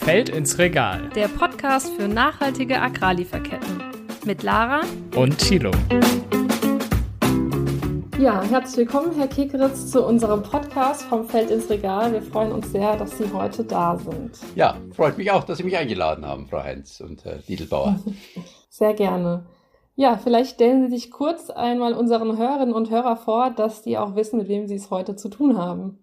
Feld 0.00 0.30
ins 0.30 0.58
Regal. 0.58 1.10
Der 1.14 1.28
Podcast 1.28 1.92
für 1.92 2.08
nachhaltige 2.08 2.80
Agrarlieferketten. 2.80 3.82
Mit 4.24 4.42
Lara 4.42 4.80
und 5.14 5.36
Thilo. 5.38 5.70
Ja, 8.18 8.42
herzlich 8.42 8.78
willkommen, 8.78 9.14
Herr 9.16 9.28
Kekeritz, 9.28 9.90
zu 9.90 10.04
unserem 10.04 10.42
Podcast 10.42 11.02
vom 11.02 11.28
Feld 11.28 11.50
ins 11.50 11.68
Regal. 11.68 12.12
Wir 12.12 12.22
freuen 12.22 12.52
uns 12.52 12.72
sehr, 12.72 12.96
dass 12.96 13.18
Sie 13.18 13.30
heute 13.32 13.64
da 13.64 13.98
sind. 13.98 14.38
Ja, 14.54 14.76
freut 14.92 15.18
mich 15.18 15.30
auch, 15.30 15.44
dass 15.44 15.58
Sie 15.58 15.64
mich 15.64 15.76
eingeladen 15.76 16.24
haben, 16.24 16.46
Frau 16.46 16.62
Heinz 16.62 17.00
und 17.00 17.24
Herr 17.24 17.38
Diedelbauer. 17.38 17.98
Sehr 18.70 18.94
gerne. 18.94 19.46
Ja, 19.94 20.16
vielleicht 20.16 20.54
stellen 20.54 20.88
Sie 20.88 20.96
sich 20.96 21.10
kurz 21.10 21.50
einmal 21.50 21.92
unseren 21.92 22.38
Hörerinnen 22.38 22.74
und 22.74 22.90
Hörern 22.90 23.18
vor, 23.18 23.50
dass 23.50 23.82
die 23.82 23.98
auch 23.98 24.14
wissen, 24.14 24.38
mit 24.38 24.48
wem 24.48 24.66
Sie 24.66 24.76
es 24.76 24.90
heute 24.90 25.16
zu 25.16 25.28
tun 25.28 25.58
haben. 25.58 25.98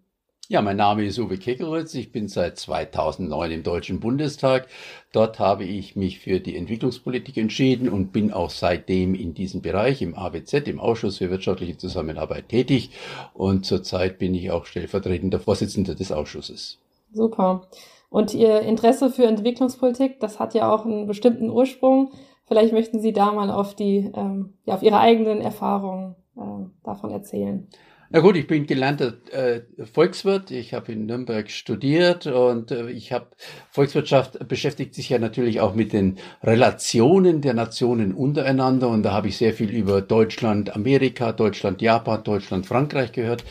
Ja, 0.48 0.62
mein 0.62 0.78
Name 0.78 1.04
ist 1.04 1.18
Uwe 1.18 1.40
Kekeritz. 1.40 1.96
Ich 1.96 2.12
bin 2.12 2.28
seit 2.28 2.60
2009 2.60 3.50
im 3.50 3.64
Deutschen 3.64 4.00
Bundestag. 4.00 4.68
Dort 5.12 5.40
habe 5.40 5.64
ich 5.64 5.96
mich 5.96 6.20
für 6.20 6.40
die 6.40 6.56
Entwicklungspolitik 6.56 7.38
entschieden 7.38 7.90
und 7.90 8.12
bin 8.12 8.32
auch 8.32 8.52
seitdem 8.52 9.16
in 9.16 9.34
diesem 9.34 9.64
Bereich 9.64 10.04
im 10.04 10.16
AWZ, 10.16 10.68
im 10.68 10.80
Ausschuss 10.80 11.18
für 11.18 11.32
wirtschaftliche 11.32 11.78
Zusammenarbeit 11.78 12.50
tätig. 12.50 12.92
Und 13.34 13.66
zurzeit 13.66 14.20
bin 14.20 14.36
ich 14.36 14.52
auch 14.52 14.68
stellvertretender 14.68 15.40
Vorsitzender 15.40 15.96
des 15.96 16.12
Ausschusses. 16.12 16.78
Super. 17.12 17.68
Und 18.12 18.36
Ihr 18.36 18.60
Interesse 18.60 19.10
für 19.10 19.26
Entwicklungspolitik, 19.26 20.20
das 20.20 20.40
hat 20.40 20.54
ja 20.54 20.72
auch 20.72 20.86
einen 20.86 21.08
bestimmten 21.08 21.50
Ursprung. 21.50 22.12
Vielleicht 22.46 22.72
möchten 22.72 23.00
Sie 23.00 23.14
da 23.14 23.32
mal 23.32 23.50
auf 23.50 23.74
die, 23.74 24.12
ähm, 24.14 24.54
ja, 24.66 24.76
auf 24.76 24.84
Ihre 24.84 25.00
eigenen 25.00 25.42
Erfahrungen 25.42 26.16
äh, 26.38 26.42
davon 26.84 27.10
erzählen. 27.10 27.68
Na 28.12 28.20
gut, 28.20 28.36
ich 28.38 28.46
bin 28.46 28.68
gelernter 28.68 29.14
äh, 29.32 29.62
Volkswirt. 29.84 30.52
Ich 30.52 30.76
habe 30.76 30.92
in 30.92 31.08
Nürnberg 31.08 31.50
studiert 31.50 32.28
und 32.28 32.70
äh, 32.70 32.90
ich 32.92 33.12
habe 33.12 33.28
Volkswirtschaft 33.72 34.48
beschäftigt 34.48 34.94
sich 34.94 35.10
ja 35.10 35.18
natürlich 35.18 35.60
auch 35.60 35.74
mit 35.74 35.92
den 35.92 36.20
Relationen 36.44 37.42
der 37.42 37.56
Nationen 37.56 38.14
untereinander 38.14 38.90
und 38.90 39.02
da 39.02 39.12
habe 39.12 39.30
ich 39.30 39.38
sehr 39.38 39.54
viel 39.54 39.72
über 39.72 40.02
Deutschland, 40.02 40.76
Amerika, 40.76 41.32
Deutschland, 41.32 41.82
Japan, 41.82 42.24
Deutschland, 42.24 42.68
Frankreich 42.68 43.12
gehört. 43.12 43.44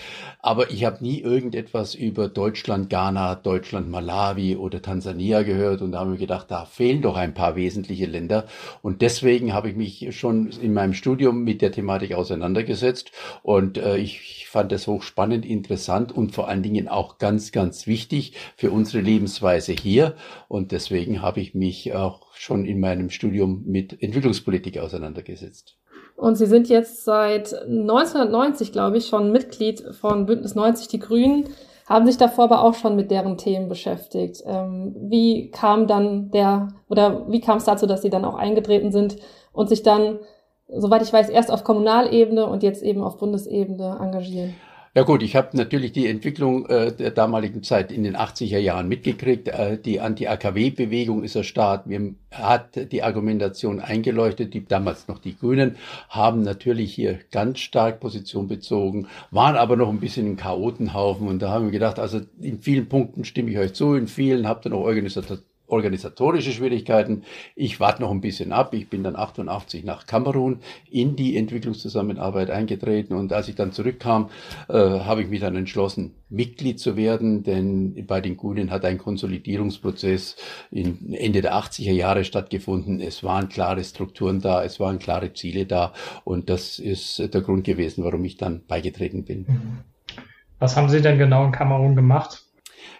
Aber 0.44 0.70
ich 0.70 0.84
habe 0.84 1.02
nie 1.02 1.20
irgendetwas 1.20 1.94
über 1.94 2.28
Deutschland, 2.28 2.90
Ghana, 2.90 3.34
Deutschland, 3.34 3.88
Malawi 3.88 4.56
oder 4.56 4.82
Tansania 4.82 5.42
gehört 5.42 5.80
und 5.80 5.92
da 5.92 6.00
habe 6.00 6.12
ich 6.12 6.20
gedacht, 6.20 6.50
da 6.50 6.66
fehlen 6.66 7.00
doch 7.00 7.16
ein 7.16 7.32
paar 7.32 7.56
wesentliche 7.56 8.04
Länder. 8.04 8.46
Und 8.82 9.00
deswegen 9.00 9.54
habe 9.54 9.70
ich 9.70 9.74
mich 9.74 10.14
schon 10.14 10.50
in 10.50 10.74
meinem 10.74 10.92
Studium 10.92 11.44
mit 11.44 11.62
der 11.62 11.72
Thematik 11.72 12.12
auseinandergesetzt 12.12 13.10
und 13.42 13.78
äh, 13.78 13.96
ich 13.96 14.46
fand 14.46 14.70
das 14.70 14.86
hochspannend, 14.86 15.46
interessant 15.46 16.12
und 16.12 16.34
vor 16.34 16.46
allen 16.46 16.62
Dingen 16.62 16.88
auch 16.88 17.16
ganz, 17.16 17.50
ganz 17.50 17.86
wichtig 17.86 18.34
für 18.54 18.70
unsere 18.70 19.02
Lebensweise 19.02 19.72
hier. 19.72 20.14
Und 20.48 20.72
deswegen 20.72 21.22
habe 21.22 21.40
ich 21.40 21.54
mich 21.54 21.94
auch 21.94 22.34
schon 22.34 22.66
in 22.66 22.80
meinem 22.80 23.08
Studium 23.08 23.62
mit 23.64 24.02
Entwicklungspolitik 24.02 24.76
auseinandergesetzt. 24.76 25.78
Und 26.16 26.36
Sie 26.36 26.46
sind 26.46 26.68
jetzt 26.68 27.04
seit 27.04 27.54
1990, 27.54 28.72
glaube 28.72 28.98
ich, 28.98 29.06
schon 29.06 29.32
Mitglied 29.32 29.84
von 30.00 30.26
Bündnis 30.26 30.54
90 30.54 30.88
Die 30.88 31.00
Grünen, 31.00 31.48
haben 31.86 32.06
sich 32.06 32.16
davor 32.16 32.44
aber 32.44 32.62
auch 32.62 32.74
schon 32.74 32.96
mit 32.96 33.10
deren 33.10 33.36
Themen 33.36 33.68
beschäftigt. 33.68 34.42
Ähm, 34.46 34.94
wie 34.96 35.50
kam 35.50 35.86
dann 35.86 36.30
der, 36.30 36.68
oder 36.88 37.30
wie 37.30 37.40
kam 37.40 37.58
es 37.58 37.64
dazu, 37.64 37.86
dass 37.86 38.02
Sie 38.02 38.10
dann 38.10 38.24
auch 38.24 38.36
eingetreten 38.36 38.90
sind 38.90 39.16
und 39.52 39.68
sich 39.68 39.82
dann 39.82 40.18
soweit 40.68 41.02
ich 41.02 41.12
weiß, 41.12 41.28
erst 41.28 41.50
auf 41.50 41.64
Kommunalebene 41.64 42.46
und 42.46 42.62
jetzt 42.62 42.82
eben 42.82 43.02
auf 43.02 43.18
Bundesebene 43.18 43.98
engagieren. 44.00 44.54
Ja 44.96 45.02
gut, 45.02 45.24
ich 45.24 45.34
habe 45.34 45.56
natürlich 45.56 45.90
die 45.90 46.06
Entwicklung 46.06 46.66
äh, 46.66 46.94
der 46.94 47.10
damaligen 47.10 47.64
Zeit 47.64 47.90
in 47.90 48.04
den 48.04 48.16
80er 48.16 48.58
Jahren 48.58 48.86
mitgekriegt. 48.86 49.48
Äh, 49.48 49.76
die 49.76 49.98
Anti-AKW-Bewegung 49.98 51.24
ist 51.24 51.34
erstarrt. 51.34 51.88
Mir 51.88 52.14
hat 52.30 52.92
die 52.92 53.02
Argumentation 53.02 53.80
eingeleuchtet. 53.80 54.54
Die 54.54 54.64
damals 54.64 55.08
noch 55.08 55.18
die 55.18 55.36
Grünen 55.36 55.74
haben 56.08 56.42
natürlich 56.42 56.94
hier 56.94 57.18
ganz 57.32 57.58
stark 57.58 57.98
Position 57.98 58.46
bezogen, 58.46 59.08
waren 59.32 59.56
aber 59.56 59.74
noch 59.74 59.88
ein 59.88 59.98
bisschen 59.98 60.30
ein 60.30 60.36
Chaotenhaufen. 60.36 61.26
Und 61.26 61.42
da 61.42 61.50
haben 61.50 61.64
wir 61.64 61.72
gedacht, 61.72 61.98
also 61.98 62.20
in 62.40 62.60
vielen 62.60 62.88
Punkten 62.88 63.24
stimme 63.24 63.50
ich 63.50 63.58
euch 63.58 63.74
zu, 63.74 63.94
in 63.94 64.06
vielen 64.06 64.46
habt 64.46 64.64
ihr 64.64 64.70
noch 64.70 64.82
Organisator 64.82 65.38
organisatorische 65.66 66.52
Schwierigkeiten. 66.52 67.22
Ich 67.54 67.80
warte 67.80 68.02
noch 68.02 68.10
ein 68.10 68.20
bisschen 68.20 68.52
ab. 68.52 68.74
Ich 68.74 68.88
bin 68.88 69.02
dann 69.02 69.16
88 69.16 69.84
nach 69.84 70.06
Kamerun 70.06 70.60
in 70.90 71.16
die 71.16 71.36
Entwicklungszusammenarbeit 71.36 72.50
eingetreten 72.50 73.14
und 73.14 73.32
als 73.32 73.48
ich 73.48 73.54
dann 73.54 73.72
zurückkam, 73.72 74.30
äh, 74.68 74.74
habe 74.74 75.22
ich 75.22 75.28
mich 75.28 75.40
dann 75.40 75.56
entschlossen, 75.56 76.14
Mitglied 76.28 76.80
zu 76.80 76.96
werden, 76.96 77.42
denn 77.44 78.06
bei 78.06 78.20
den 78.20 78.36
Grünen 78.36 78.70
hat 78.70 78.84
ein 78.84 78.98
Konsolidierungsprozess 78.98 80.36
in 80.70 81.14
Ende 81.14 81.42
der 81.42 81.54
80er 81.54 81.92
Jahre 81.92 82.24
stattgefunden. 82.24 83.00
Es 83.00 83.22
waren 83.22 83.48
klare 83.48 83.84
Strukturen 83.84 84.40
da, 84.40 84.64
es 84.64 84.80
waren 84.80 84.98
klare 84.98 85.32
Ziele 85.32 85.66
da 85.66 85.92
und 86.24 86.50
das 86.50 86.78
ist 86.78 87.32
der 87.32 87.40
Grund 87.40 87.64
gewesen, 87.64 88.04
warum 88.04 88.24
ich 88.24 88.36
dann 88.36 88.62
beigetreten 88.66 89.24
bin. 89.24 89.46
Was 90.58 90.76
haben 90.76 90.88
Sie 90.88 91.00
denn 91.00 91.18
genau 91.18 91.44
in 91.44 91.52
Kamerun 91.52 91.94
gemacht? 91.94 92.43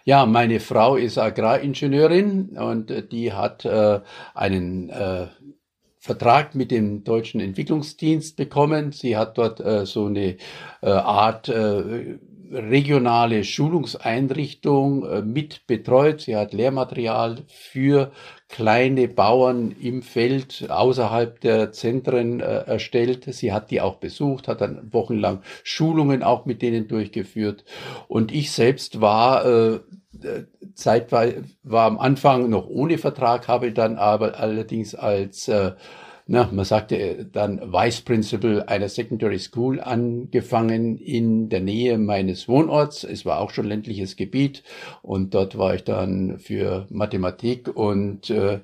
Ja, 0.07 0.27
meine 0.27 0.59
Frau 0.59 0.97
ist 0.97 1.17
Agraringenieurin 1.17 2.49
und 2.59 2.91
äh, 2.91 3.01
die 3.07 3.33
hat 3.33 3.65
äh, 3.65 4.01
einen 4.35 4.91
äh, 4.91 5.25
Vertrag 5.97 6.53
mit 6.53 6.69
dem 6.69 7.03
Deutschen 7.03 7.41
Entwicklungsdienst 7.41 8.37
bekommen. 8.37 8.91
Sie 8.91 9.17
hat 9.17 9.39
dort 9.39 9.59
äh, 9.61 9.87
so 9.87 10.05
eine 10.05 10.37
äh, 10.83 10.91
Art 10.91 11.49
äh, 11.49 12.19
regionale 12.51 13.43
Schulungseinrichtung 13.43 15.05
äh, 15.05 15.21
mit 15.21 15.67
betreut. 15.67 16.21
Sie 16.21 16.35
hat 16.35 16.53
Lehrmaterial 16.53 17.37
für 17.47 18.11
kleine 18.47 19.07
Bauern 19.07 19.71
im 19.71 20.01
Feld 20.01 20.67
außerhalb 20.69 21.39
der 21.41 21.71
Zentren 21.71 22.39
äh, 22.39 22.63
erstellt. 22.65 23.25
Sie 23.33 23.51
hat 23.51 23.71
die 23.71 23.81
auch 23.81 23.95
besucht, 23.95 24.47
hat 24.47 24.61
dann 24.61 24.93
wochenlang 24.93 25.41
Schulungen 25.63 26.23
auch 26.23 26.45
mit 26.45 26.61
denen 26.61 26.87
durchgeführt. 26.87 27.65
Und 28.07 28.31
ich 28.31 28.51
selbst 28.51 29.01
war 29.01 29.45
äh, 29.45 29.79
zeitweise 30.75 31.43
war 31.63 31.85
am 31.87 31.97
Anfang 31.99 32.49
noch 32.49 32.67
ohne 32.67 32.97
Vertrag, 32.97 33.47
habe 33.47 33.71
dann 33.71 33.97
aber 33.97 34.39
allerdings 34.39 34.95
als 34.95 35.47
äh, 35.47 35.73
na, 36.27 36.49
man 36.51 36.65
sagte 36.65 37.27
dann 37.31 37.71
Vice 37.71 38.01
Principal 38.01 38.63
einer 38.63 38.89
Secondary 38.89 39.37
School 39.37 39.79
angefangen 39.79 40.97
in 40.97 41.49
der 41.49 41.61
Nähe 41.61 41.99
meines 41.99 42.47
Wohnorts. 42.47 43.03
Es 43.03 43.25
war 43.25 43.39
auch 43.39 43.51
schon 43.51 43.67
ländliches 43.67 44.15
Gebiet 44.15 44.63
und 45.03 45.35
dort 45.35 45.55
war 45.57 45.75
ich 45.75 45.83
dann 45.83 46.39
für 46.39 46.87
Mathematik 46.89 47.75
und 47.75 48.31
äh, 48.31 48.59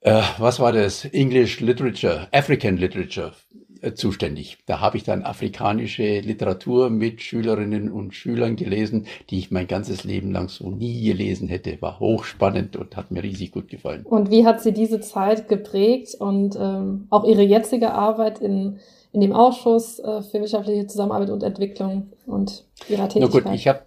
äh, 0.00 0.22
was 0.38 0.58
war 0.58 0.72
das? 0.72 1.04
English 1.04 1.60
Literature, 1.60 2.26
African 2.32 2.76
Literature 2.76 3.32
äh, 3.52 3.65
zuständig. 3.94 4.58
Da 4.66 4.80
habe 4.80 4.96
ich 4.96 5.04
dann 5.04 5.22
afrikanische 5.22 6.20
Literatur 6.20 6.90
mit 6.90 7.22
Schülerinnen 7.22 7.90
und 7.90 8.14
Schülern 8.14 8.56
gelesen, 8.56 9.06
die 9.30 9.38
ich 9.38 9.50
mein 9.50 9.66
ganzes 9.66 10.04
Leben 10.04 10.32
lang 10.32 10.48
so 10.48 10.70
nie 10.70 11.02
gelesen 11.04 11.48
hätte. 11.48 11.80
War 11.80 12.00
hochspannend 12.00 12.76
und 12.76 12.96
hat 12.96 13.10
mir 13.10 13.22
riesig 13.22 13.52
gut 13.52 13.68
gefallen. 13.68 14.04
Und 14.04 14.30
wie 14.30 14.44
hat 14.44 14.62
sie 14.62 14.72
diese 14.72 15.00
Zeit 15.00 15.48
geprägt 15.48 16.14
und 16.18 16.56
ähm, 16.60 17.06
auch 17.10 17.24
ihre 17.24 17.42
jetzige 17.42 17.92
Arbeit 17.92 18.40
in, 18.40 18.78
in 19.12 19.20
dem 19.20 19.32
Ausschuss 19.32 19.98
äh, 19.98 20.22
für 20.22 20.40
wirtschaftliche 20.40 20.86
Zusammenarbeit 20.86 21.30
und 21.30 21.42
Entwicklung 21.42 22.12
und 22.26 22.64
ihrer 22.88 23.08
Tätigkeit? 23.08 23.44
Na 23.44 23.50
gut, 23.50 23.54
ich 23.54 23.68
habe 23.68 23.85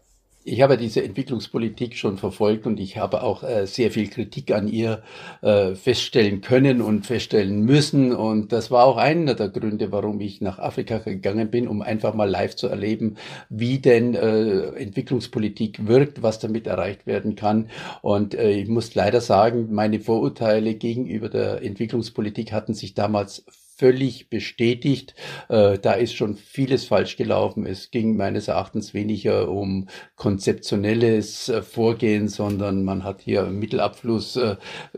ich 0.50 0.62
habe 0.62 0.78
diese 0.78 1.04
Entwicklungspolitik 1.04 1.96
schon 1.96 2.18
verfolgt 2.18 2.66
und 2.66 2.80
ich 2.80 2.98
habe 2.98 3.22
auch 3.22 3.44
äh, 3.44 3.68
sehr 3.68 3.92
viel 3.92 4.10
Kritik 4.10 4.52
an 4.52 4.68
ihr 4.68 5.04
äh, 5.42 5.76
feststellen 5.76 6.42
können 6.42 6.82
und 6.82 7.06
feststellen 7.06 7.64
müssen. 7.64 8.14
Und 8.14 8.52
das 8.52 8.72
war 8.72 8.86
auch 8.86 8.98
einer 8.98 9.36
der 9.36 9.50
Gründe, 9.50 9.92
warum 9.92 10.20
ich 10.22 10.42
nach 10.42 10.58
Afrika 10.58 10.98
gegangen 10.98 11.52
bin, 11.52 11.68
um 11.68 11.82
einfach 11.84 12.16
mal 12.16 12.30
live 12.30 12.56
zu 12.56 12.68
erleben, 12.68 13.18
wie 13.50 13.78
denn 13.80 14.16
äh, 14.16 14.70
Entwicklungspolitik 14.76 15.88
wirkt, 15.88 16.24
was 16.24 16.40
damit 16.40 16.66
erreicht 16.66 17.06
werden 17.06 17.36
kann. 17.36 17.70
Und 18.02 18.34
äh, 18.34 18.52
ich 18.52 18.68
muss 18.68 18.96
leider 18.96 19.22
sagen, 19.22 19.68
meine 19.72 20.00
Vorurteile 20.00 20.74
gegenüber 20.74 21.30
der 21.30 21.62
Entwicklungspolitik 21.62 22.52
hatten 22.52 22.74
sich 22.74 22.96
damals 22.96 23.46
völlig 23.80 24.30
bestätigt. 24.30 25.16
Äh, 25.48 25.80
da 25.80 25.94
ist 25.94 26.14
schon 26.14 26.36
vieles 26.36 26.84
falsch 26.84 27.16
gelaufen. 27.16 27.66
Es 27.66 27.92
ging 27.92 28.18
meines 28.18 28.50
Erachtens 28.50 28.94
weniger 28.94 29.50
um 29.50 29.88
konzeptionelles 30.18 31.48
äh, 31.48 31.62
Vorgehen, 31.62 32.28
sondern 32.28 32.84
man 32.84 33.06
hat 33.06 33.22
hier 33.22 33.44
Mittelabfluss 33.44 34.36
äh, 34.36 34.58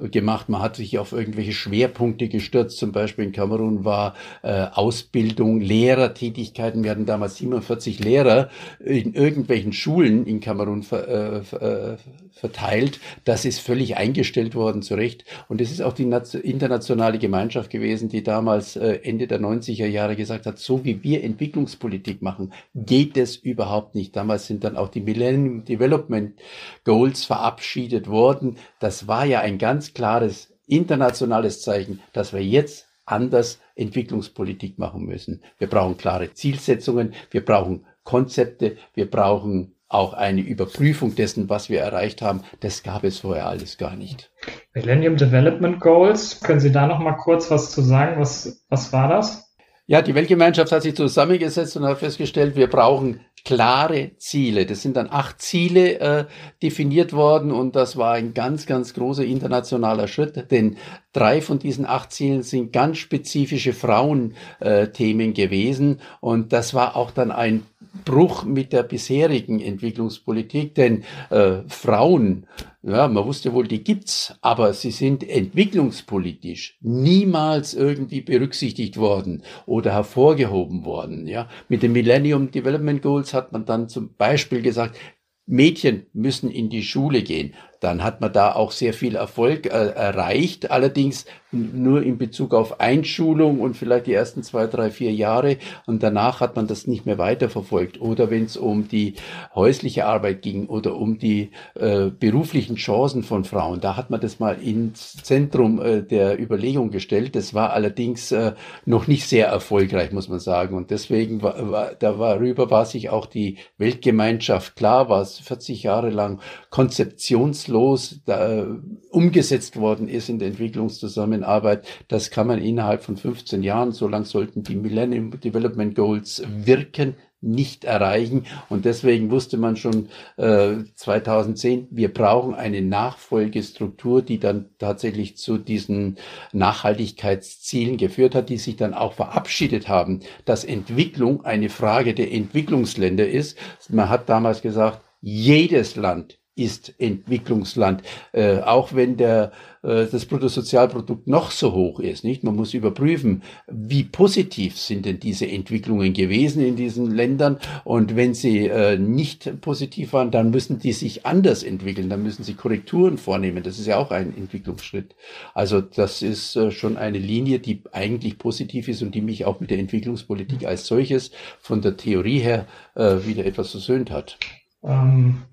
gemacht. 0.10 0.50
Man 0.50 0.64
hat 0.64 0.78
sich 0.78 0.98
auf 0.98 1.12
irgendwelche 1.12 1.54
Schwerpunkte 1.54 2.28
gestürzt. 2.28 2.80
Zum 2.80 2.92
Beispiel 2.92 3.26
in 3.26 3.34
Kamerun 3.34 3.86
war 3.86 4.16
äh, 4.42 4.66
Ausbildung, 4.74 5.62
Lehrertätigkeiten. 5.62 6.84
Wir 6.84 6.92
hatten 6.92 7.06
damals 7.06 7.38
47 7.38 8.04
Lehrer 8.04 8.50
in 8.80 9.14
irgendwelchen 9.14 9.74
Schulen 9.74 10.26
in 10.26 10.40
Kamerun 10.40 10.82
ver, 10.82 11.08
äh, 11.08 11.56
äh, 11.56 11.98
verteilt. 12.32 13.00
Das 13.26 13.46
ist 13.46 13.60
völlig 13.60 13.98
eingestellt 13.98 14.56
worden, 14.56 14.82
zu 14.82 14.96
Recht. 14.96 15.24
Und 15.48 15.62
es 15.62 15.72
ist 15.72 15.82
auch 15.82 15.94
die 15.94 16.04
internationale 16.04 17.20
Gemeinschaft 17.20 17.70
gewesen, 17.70 18.10
die 18.10 18.24
damals 18.24 18.71
äh, 18.76 19.00
Ende 19.04 19.28
der 19.28 19.40
90er 19.40 19.86
Jahre 19.86 20.16
gesagt 20.16 20.46
hat, 20.46 20.60
so 20.60 20.84
wie 20.84 21.04
wir 21.04 21.24
Entwicklungspolitik 21.24 22.22
machen, 22.22 22.54
geht 22.76 23.18
es 23.18 23.36
überhaupt 23.36 23.96
nicht. 23.96 24.16
Damals 24.16 24.48
sind 24.48 24.64
dann 24.64 24.78
auch 24.78 24.90
die 24.90 25.02
Millennium 25.02 25.66
Development 25.66 26.40
Goals 26.84 27.26
verabschiedet 27.26 28.08
worden. 28.08 28.58
Das 28.80 29.08
war 29.08 29.26
ja 29.26 29.42
ein 29.42 29.58
ganz 29.58 29.94
klares 29.94 30.54
internationales 30.68 31.62
Zeichen, 31.62 32.00
dass 32.14 32.34
wir 32.34 32.44
jetzt 32.44 32.88
anders 33.06 33.60
Entwicklungspolitik 33.76 34.80
machen 34.80 35.06
müssen. 35.06 35.42
Wir 35.58 35.68
brauchen 35.68 35.98
klare 35.98 36.34
Zielsetzungen, 36.34 37.14
wir 37.30 37.44
brauchen 37.44 37.86
Konzepte, 38.04 38.78
wir 38.94 39.10
brauchen 39.10 39.76
auch 39.94 40.14
eine 40.14 40.42
Überprüfung 40.42 41.16
dessen, 41.16 41.50
was 41.50 41.70
wir 41.70 41.82
erreicht 41.82 42.22
haben. 42.22 42.44
Das 42.62 42.84
gab 42.84 43.04
es 43.04 43.20
vorher 43.20 43.48
alles 43.48 43.78
gar 43.78 43.96
nicht. 43.96 44.32
Millennium 44.74 45.18
Development 45.18 45.80
Goals, 45.80 46.40
können 46.42 46.60
Sie 46.60 46.72
da 46.72 46.88
noch 46.88 47.00
mal 47.00 47.14
kurz 47.14 47.52
was 47.52 47.72
zu 47.72 47.82
sagen? 47.82 48.20
Was, 48.20 48.64
was 48.70 48.94
war 48.94 49.10
das? 49.10 49.52
Ja, 49.88 50.02
die 50.02 50.16
Weltgemeinschaft 50.16 50.72
hat 50.72 50.84
sich 50.84 50.96
zusammengesetzt 50.96 51.76
und 51.76 51.84
hat 51.84 51.98
festgestellt, 51.98 52.56
wir 52.56 52.68
brauchen 52.68 53.20
klare 53.44 54.12
Ziele. 54.18 54.66
Das 54.66 54.82
sind 54.82 54.96
dann 54.96 55.10
acht 55.10 55.42
Ziele 55.42 56.00
äh, 56.00 56.26
definiert 56.64 57.12
worden 57.12 57.52
und 57.52 57.76
das 57.76 57.98
war 57.98 58.14
ein 58.14 58.34
ganz, 58.34 58.68
ganz 58.68 58.94
großer 58.94 59.26
internationaler 59.26 60.08
Schritt, 60.08 60.52
denn 60.52 60.78
drei 61.12 61.42
von 61.42 61.60
diesen 61.60 61.86
acht 61.86 62.14
Zielen 62.14 62.44
sind 62.44 62.72
ganz 62.72 63.00
spezifische 63.00 63.74
Frauenthemen 63.74 65.30
äh, 65.30 65.34
gewesen 65.34 66.00
und 66.22 66.54
das 66.54 66.74
war 66.74 66.96
auch 66.96 67.12
dann 67.12 67.32
ein 67.32 67.64
Bruch 68.06 68.44
mit 68.46 68.74
der 68.74 68.84
bisherigen 68.84 69.60
Entwicklungspolitik, 69.60 70.76
denn 70.76 71.04
äh, 71.30 71.60
Frauen, 71.68 72.48
ja, 72.84 73.08
man 73.08 73.26
wusste 73.26 73.54
wohl, 73.54 73.68
die 73.68 73.84
gibt's, 73.84 74.36
aber 74.42 74.74
sie 74.74 74.92
sind 74.92 75.28
entwicklungspolitisch 75.28 76.78
niemals 76.82 77.74
irgendwie 77.74 78.22
berücksichtigt 78.22 78.98
worden 78.98 79.44
oder 79.66 79.92
hervorgehoben 79.92 80.86
worden. 80.86 81.28
Ja, 81.28 81.50
mit 81.68 81.84
den 81.84 81.92
Millennium 81.92 82.52
Development 82.52 83.02
Goals 83.02 83.34
hat 83.34 83.52
man 83.52 83.66
dann 83.66 83.90
zum 83.90 84.16
Beispiel 84.16 84.62
gesagt, 84.62 84.98
Mädchen 85.46 86.06
müssen 86.14 86.50
in 86.50 86.70
die 86.70 86.84
Schule 86.84 87.24
gehen 87.24 87.54
dann 87.82 88.04
hat 88.04 88.22
man 88.22 88.32
da 88.32 88.54
auch 88.54 88.72
sehr 88.72 88.94
viel 88.94 89.16
Erfolg 89.16 89.66
äh, 89.66 89.70
erreicht. 89.70 90.70
Allerdings 90.70 91.26
nur 91.52 92.04
in 92.04 92.18
Bezug 92.18 92.54
auf 92.54 92.80
Einschulung 92.80 93.60
und 93.60 93.76
vielleicht 93.76 94.06
die 94.06 94.14
ersten 94.14 94.44
zwei, 94.44 94.68
drei, 94.68 94.92
vier 94.92 95.12
Jahre. 95.12 95.58
Und 95.88 96.04
danach 96.04 96.40
hat 96.42 96.56
man 96.56 96.68
das 96.68 96.86
nicht 96.86 97.08
mehr 97.08 97.18
weiterverfolgt. 97.18 98.00
Oder 98.00 98.30
wenn 98.30 98.46
es 98.46 98.56
um 98.56 98.88
die 98.88 99.16
häusliche 99.56 100.06
Arbeit 100.06 100.44
ging 100.44 100.68
oder 100.68 100.96
um 100.96 101.18
die 101.18 101.50
äh, 101.74 102.12
beruflichen 102.12 102.76
Chancen 102.76 103.24
von 103.24 103.44
Frauen, 103.46 103.82
da 103.82 103.98
hat 103.98 104.12
man 104.12 104.22
das 104.22 104.40
mal 104.40 104.62
ins 104.62 105.14
Zentrum 105.24 105.82
äh, 105.82 106.04
der 106.04 106.40
Überlegung 106.40 106.92
gestellt. 106.92 107.36
Das 107.36 107.56
war 107.56 107.74
allerdings 107.74 108.32
äh, 108.32 108.54
noch 108.86 109.08
nicht 109.08 109.28
sehr 109.28 109.48
erfolgreich, 109.48 110.12
muss 110.12 110.30
man 110.30 110.40
sagen. 110.40 110.78
Und 110.78 110.92
deswegen 110.92 111.42
war, 111.42 111.72
war 111.72 111.92
darüber 111.98 112.70
war 112.70 112.86
sich 112.86 113.10
auch 113.10 113.26
die 113.26 113.58
Weltgemeinschaft 113.80 114.76
klar, 114.76 115.10
war 115.10 115.22
es 115.22 115.40
40 115.40 115.82
Jahre 115.82 116.12
lang 116.12 116.40
konzeptionslos 116.70 117.71
reibungslos 117.72 118.22
da, 118.26 118.68
umgesetzt 119.10 119.78
worden 119.78 120.08
ist 120.08 120.30
in 120.30 120.40
der 120.40 120.50
Entwicklungszusammenarbeit, 120.50 121.86
das 122.08 122.30
kann 122.32 122.48
man 122.48 122.62
innerhalb 122.62 123.04
von 123.04 123.18
15 123.18 123.64
Jahren, 123.64 123.92
so 123.92 124.08
lang 124.08 124.26
sollten 124.26 124.64
die 124.64 124.76
Millennium 124.76 125.32
Development 125.40 125.96
Goals 125.96 126.44
wirken, 126.48 127.16
nicht 127.44 127.86
erreichen. 127.86 128.46
Und 128.70 128.86
deswegen 128.86 129.32
wusste 129.32 129.58
man 129.58 129.76
schon 129.76 130.10
äh, 130.38 130.76
2010, 130.94 131.88
wir 131.90 132.14
brauchen 132.14 132.54
eine 132.54 132.84
Nachfolgestruktur, 132.84 134.22
die 134.22 134.40
dann 134.40 134.70
tatsächlich 134.78 135.38
zu 135.38 135.58
diesen 135.58 136.18
Nachhaltigkeitszielen 136.54 137.98
geführt 137.98 138.36
hat, 138.36 138.50
die 138.50 138.60
sich 138.60 138.76
dann 138.76 138.94
auch 138.94 139.14
verabschiedet 139.14 139.90
haben, 139.90 140.20
dass 140.46 140.64
Entwicklung 140.64 141.44
eine 141.44 141.70
Frage 141.70 142.14
der 142.14 142.32
Entwicklungsländer 142.32 143.28
ist. 143.28 143.58
Man 143.90 144.10
hat 144.10 144.30
damals 144.30 144.62
gesagt, 144.62 145.02
jedes 145.20 145.96
Land 145.96 146.41
ist 146.56 146.94
Entwicklungsland, 147.00 148.04
äh, 148.34 148.60
auch 148.60 148.94
wenn 148.94 149.16
der, 149.16 149.52
äh, 149.84 150.06
das 150.06 150.26
Bruttosozialprodukt 150.26 151.26
noch 151.26 151.50
so 151.50 151.72
hoch 151.72 152.00
ist. 152.02 152.26
Nicht? 152.26 152.44
Man 152.44 152.56
muss 152.56 152.74
überprüfen, 152.74 153.42
wie 153.68 154.04
positiv 154.04 154.78
sind 154.78 155.06
denn 155.06 155.20
diese 155.20 155.48
Entwicklungen 155.48 156.14
gewesen 156.14 156.62
in 156.64 156.76
diesen 156.76 157.10
Ländern 157.10 157.58
und 157.86 158.18
wenn 158.18 158.34
sie 158.34 158.68
äh, 158.68 158.98
nicht 158.98 159.62
positiv 159.62 160.12
waren, 160.12 160.32
dann 160.32 160.52
müssen 160.52 160.80
die 160.80 160.92
sich 160.92 161.26
anders 161.26 161.64
entwickeln, 161.64 162.10
dann 162.10 162.24
müssen 162.24 162.44
sie 162.44 162.54
Korrekturen 162.54 163.18
vornehmen. 163.18 163.64
Das 163.64 163.80
ist 163.80 163.88
ja 163.88 163.98
auch 163.98 164.12
ein 164.12 164.36
Entwicklungsschritt. 164.36 165.16
Also 165.54 165.80
das 165.80 166.22
ist 166.22 166.58
äh, 166.58 166.72
schon 166.72 166.98
eine 166.98 167.18
Linie, 167.18 167.60
die 167.60 167.82
eigentlich 167.94 168.38
positiv 168.38 168.90
ist 168.90 169.02
und 169.02 169.16
die 169.16 169.22
mich 169.22 169.46
auch 169.46 169.62
mit 169.62 169.72
der 169.72 169.80
Entwicklungspolitik 169.80 170.66
als 170.66 170.86
solches 170.86 171.32
von 171.60 171.82
der 171.82 171.96
Theorie 171.96 172.40
her 172.40 172.68
äh, 172.96 173.26
wieder 173.26 173.46
etwas 173.46 173.72
versöhnt 173.72 174.12
hat. 174.12 174.38
Ähm 174.84 175.44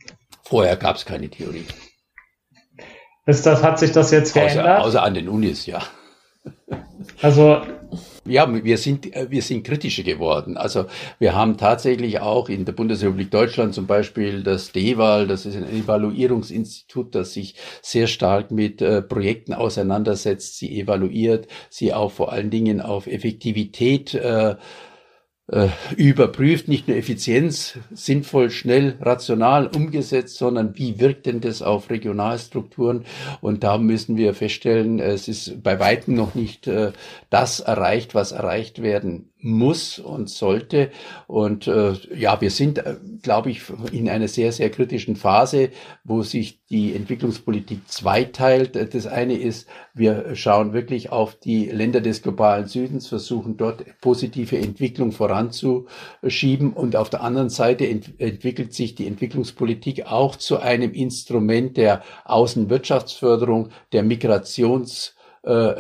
Vorher 0.48 0.76
gab 0.76 0.96
es 0.96 1.04
keine 1.04 1.28
Theorie. 1.28 1.66
Ist 3.26 3.44
das, 3.44 3.62
hat 3.62 3.78
sich 3.78 3.92
das 3.92 4.10
jetzt 4.10 4.32
geändert? 4.32 4.78
Außer, 4.78 4.84
außer 4.84 5.02
an 5.02 5.12
den 5.12 5.28
Unis, 5.28 5.66
ja. 5.66 5.82
Also 7.20 7.60
ja, 8.24 8.64
wir 8.64 8.78
sind, 8.78 9.10
wir 9.28 9.42
sind 9.42 9.62
kritischer 9.62 10.04
geworden. 10.04 10.56
Also 10.56 10.86
wir 11.18 11.34
haben 11.34 11.58
tatsächlich 11.58 12.20
auch 12.20 12.48
in 12.48 12.64
der 12.64 12.72
Bundesrepublik 12.72 13.30
Deutschland 13.30 13.74
zum 13.74 13.86
Beispiel 13.86 14.42
das 14.42 14.72
DEWAL, 14.72 15.26
das 15.26 15.44
ist 15.44 15.56
ein 15.56 15.68
Evaluierungsinstitut, 15.68 17.14
das 17.14 17.34
sich 17.34 17.54
sehr 17.82 18.06
stark 18.06 18.50
mit 18.50 18.80
äh, 18.80 19.02
Projekten 19.02 19.52
auseinandersetzt, 19.52 20.56
sie 20.56 20.80
evaluiert, 20.80 21.46
sie 21.68 21.92
auch 21.92 22.10
vor 22.10 22.32
allen 22.32 22.48
Dingen 22.48 22.80
auf 22.80 23.06
Effektivität 23.06 24.14
äh, 24.14 24.56
äh, 25.48 25.68
überprüft, 25.96 26.68
nicht 26.68 26.88
nur 26.88 26.96
Effizienz, 26.96 27.78
sinnvoll, 27.90 28.50
schnell, 28.50 28.96
rational 29.00 29.68
umgesetzt, 29.68 30.36
sondern 30.36 30.76
wie 30.76 31.00
wirkt 31.00 31.26
denn 31.26 31.40
das 31.40 31.62
auf 31.62 31.90
Regionalstrukturen? 31.90 33.04
Und 33.40 33.64
da 33.64 33.78
müssen 33.78 34.16
wir 34.16 34.34
feststellen, 34.34 35.00
es 35.00 35.26
ist 35.26 35.62
bei 35.62 35.80
weitem 35.80 36.14
noch 36.14 36.34
nicht 36.34 36.66
äh, 36.66 36.92
das 37.30 37.60
erreicht, 37.60 38.14
was 38.14 38.32
erreicht 38.32 38.82
werden 38.82 39.30
muss 39.40 39.99
und 39.99 40.29
sollte. 40.29 40.90
Und 41.26 41.67
äh, 41.67 41.93
ja, 42.14 42.40
wir 42.40 42.50
sind, 42.50 42.79
äh, 42.79 42.96
glaube 43.23 43.50
ich, 43.50 43.62
in 43.93 44.08
einer 44.08 44.29
sehr, 44.29 44.52
sehr 44.52 44.70
kritischen 44.70 45.17
Phase, 45.17 45.70
wo 46.05 46.23
sich 46.23 46.64
die 46.67 46.94
Entwicklungspolitik 46.94 47.88
zweiteilt. 47.88 48.76
Das 48.94 49.06
eine 49.06 49.38
ist, 49.38 49.69
wir 49.94 50.35
schauen 50.35 50.73
wirklich 50.73 51.11
auf 51.11 51.37
die 51.37 51.67
Länder 51.67 52.00
des 52.00 52.23
globalen 52.23 52.67
Südens, 52.67 53.06
versuchen 53.06 53.56
dort 53.56 53.85
positive 54.00 54.58
Entwicklung 54.58 55.12
voranzuschieben. 55.12 56.73
Und 56.73 56.96
auf 56.96 57.11
der 57.11 57.23
anderen 57.23 57.49
Seite 57.49 57.87
ent 57.87 58.20
entwickelt 58.20 58.75
sich 58.75 58.94
die 58.94 59.06
Entwicklungspolitik 59.06 60.06
auch 60.06 60.37
zu 60.37 60.58
einem 60.58 60.93
Instrument 60.93 61.76
der 61.76 62.02
Außenwirtschaftsförderung, 62.25 63.70
der 63.93 64.03
Migrations 64.03 65.15
äh, 65.15 65.18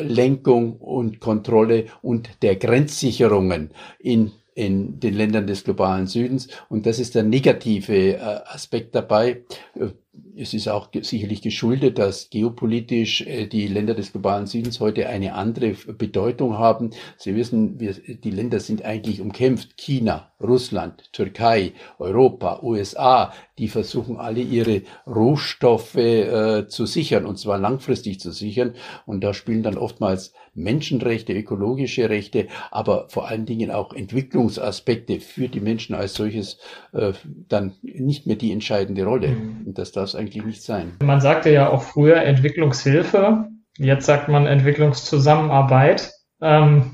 Lenkung 0.02 0.76
und 0.76 1.20
Kontrolle 1.20 1.86
und 2.02 2.42
der 2.42 2.56
Grenzsicherungen 2.56 3.70
in 3.98 4.32
in 4.58 4.98
den 4.98 5.14
Ländern 5.14 5.46
des 5.46 5.62
globalen 5.62 6.08
Südens. 6.08 6.48
Und 6.68 6.84
das 6.84 6.98
ist 6.98 7.14
der 7.14 7.22
negative 7.22 8.16
äh, 8.16 8.18
Aspekt 8.18 8.92
dabei. 8.92 9.44
Äh, 9.76 9.90
es 10.36 10.52
ist 10.52 10.66
auch 10.66 10.88
sicherlich 11.00 11.42
geschuldet, 11.42 11.98
dass 11.98 12.28
geopolitisch 12.28 13.20
äh, 13.20 13.46
die 13.46 13.68
Länder 13.68 13.94
des 13.94 14.10
globalen 14.10 14.48
Südens 14.48 14.80
heute 14.80 15.08
eine 15.08 15.34
andere 15.34 15.74
Bedeutung 15.96 16.58
haben. 16.58 16.90
Sie 17.16 17.36
wissen, 17.36 17.78
wir, 17.78 17.92
die 17.92 18.30
Länder 18.30 18.58
sind 18.58 18.84
eigentlich 18.84 19.20
umkämpft. 19.20 19.76
China, 19.76 20.32
Russland, 20.40 21.12
Türkei, 21.12 21.72
Europa, 22.00 22.60
USA, 22.62 23.32
die 23.58 23.68
versuchen 23.68 24.16
alle 24.16 24.40
ihre 24.40 24.82
Rohstoffe 25.06 25.94
äh, 25.94 26.66
zu 26.66 26.84
sichern 26.86 27.26
und 27.26 27.38
zwar 27.38 27.58
langfristig 27.58 28.18
zu 28.18 28.32
sichern. 28.32 28.74
Und 29.06 29.22
da 29.22 29.34
spielen 29.34 29.62
dann 29.62 29.78
oftmals 29.78 30.32
Menschenrechte, 30.58 31.32
ökologische 31.32 32.10
Rechte, 32.10 32.48
aber 32.70 33.06
vor 33.08 33.28
allen 33.28 33.46
Dingen 33.46 33.70
auch 33.70 33.92
Entwicklungsaspekte 33.92 35.20
für 35.20 35.48
die 35.48 35.60
Menschen 35.60 35.94
als 35.94 36.14
solches 36.14 36.58
äh, 36.92 37.12
dann 37.48 37.74
nicht 37.82 38.26
mehr 38.26 38.36
die 38.36 38.52
entscheidende 38.52 39.04
Rolle. 39.04 39.28
Mhm. 39.28 39.66
Und 39.66 39.78
das 39.78 39.92
darf 39.92 40.04
es 40.04 40.14
eigentlich 40.14 40.44
nicht 40.44 40.62
sein. 40.62 40.92
Man 41.02 41.20
sagte 41.20 41.50
ja 41.50 41.70
auch 41.70 41.82
früher 41.82 42.16
Entwicklungshilfe, 42.16 43.48
jetzt 43.78 44.06
sagt 44.06 44.28
man 44.28 44.46
Entwicklungszusammenarbeit. 44.46 46.12
Ähm, 46.40 46.92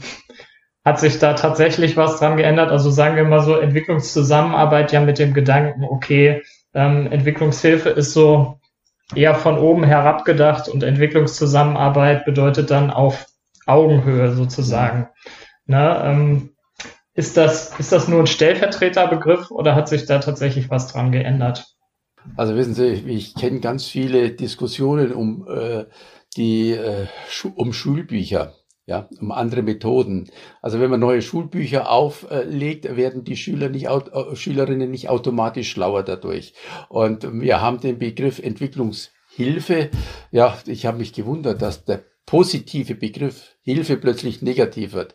hat 0.84 1.00
sich 1.00 1.18
da 1.18 1.32
tatsächlich 1.32 1.96
was 1.96 2.18
dran 2.18 2.36
geändert? 2.36 2.70
Also 2.70 2.90
sagen 2.90 3.16
wir 3.16 3.24
mal 3.24 3.40
so 3.40 3.56
Entwicklungszusammenarbeit 3.56 4.92
ja 4.92 5.00
mit 5.00 5.18
dem 5.18 5.32
Gedanken, 5.32 5.84
okay, 5.84 6.42
ähm, 6.74 7.10
Entwicklungshilfe 7.10 7.88
ist 7.88 8.12
so 8.12 8.60
eher 9.14 9.34
von 9.34 9.58
oben 9.58 9.84
herab 9.84 10.24
gedacht 10.24 10.68
und 10.68 10.82
Entwicklungszusammenarbeit 10.82 12.24
bedeutet 12.24 12.70
dann 12.70 12.90
auf 12.90 13.26
Augenhöhe 13.66 14.32
sozusagen. 14.34 15.08
Ne, 15.66 16.02
ähm, 16.04 16.50
ist, 17.14 17.36
das, 17.36 17.78
ist 17.78 17.92
das 17.92 18.08
nur 18.08 18.20
ein 18.20 18.26
Stellvertreterbegriff 18.26 19.50
oder 19.50 19.74
hat 19.74 19.88
sich 19.88 20.04
da 20.04 20.18
tatsächlich 20.18 20.68
was 20.68 20.88
dran 20.88 21.12
geändert? 21.12 21.66
Also 22.36 22.56
wissen 22.56 22.74
Sie, 22.74 22.86
ich 22.86 23.34
kenne 23.34 23.60
ganz 23.60 23.86
viele 23.86 24.30
Diskussionen 24.30 25.12
um 25.12 25.46
äh, 25.48 25.84
die 26.36 26.72
äh, 26.72 27.06
um 27.54 27.72
Schulbücher. 27.72 28.54
ja, 28.86 29.08
um 29.20 29.32
andere 29.32 29.62
Methoden. 29.62 30.30
Also 30.60 30.80
wenn 30.80 30.90
man 30.90 31.00
neue 31.00 31.22
Schulbücher 31.22 31.90
auflegt, 31.90 32.96
werden 32.96 33.24
die 33.24 33.36
Schüler 33.36 33.68
nicht, 33.68 33.88
Schülerinnen 34.34 34.90
nicht 34.90 35.08
automatisch 35.08 35.70
schlauer 35.70 36.02
dadurch. 36.02 36.54
Und 36.88 37.26
wir 37.40 37.60
haben 37.62 37.80
den 37.80 37.98
Begriff 37.98 38.38
Entwicklungshilfe. 38.38 39.90
Ja, 40.30 40.58
ich 40.66 40.84
habe 40.86 40.98
mich 40.98 41.12
gewundert, 41.12 41.62
dass 41.62 41.84
der 41.84 42.04
positive 42.26 42.94
Begriff 42.94 43.56
Hilfe 43.62 43.96
plötzlich 43.96 44.42
negativ 44.42 44.92
wird 44.92 45.14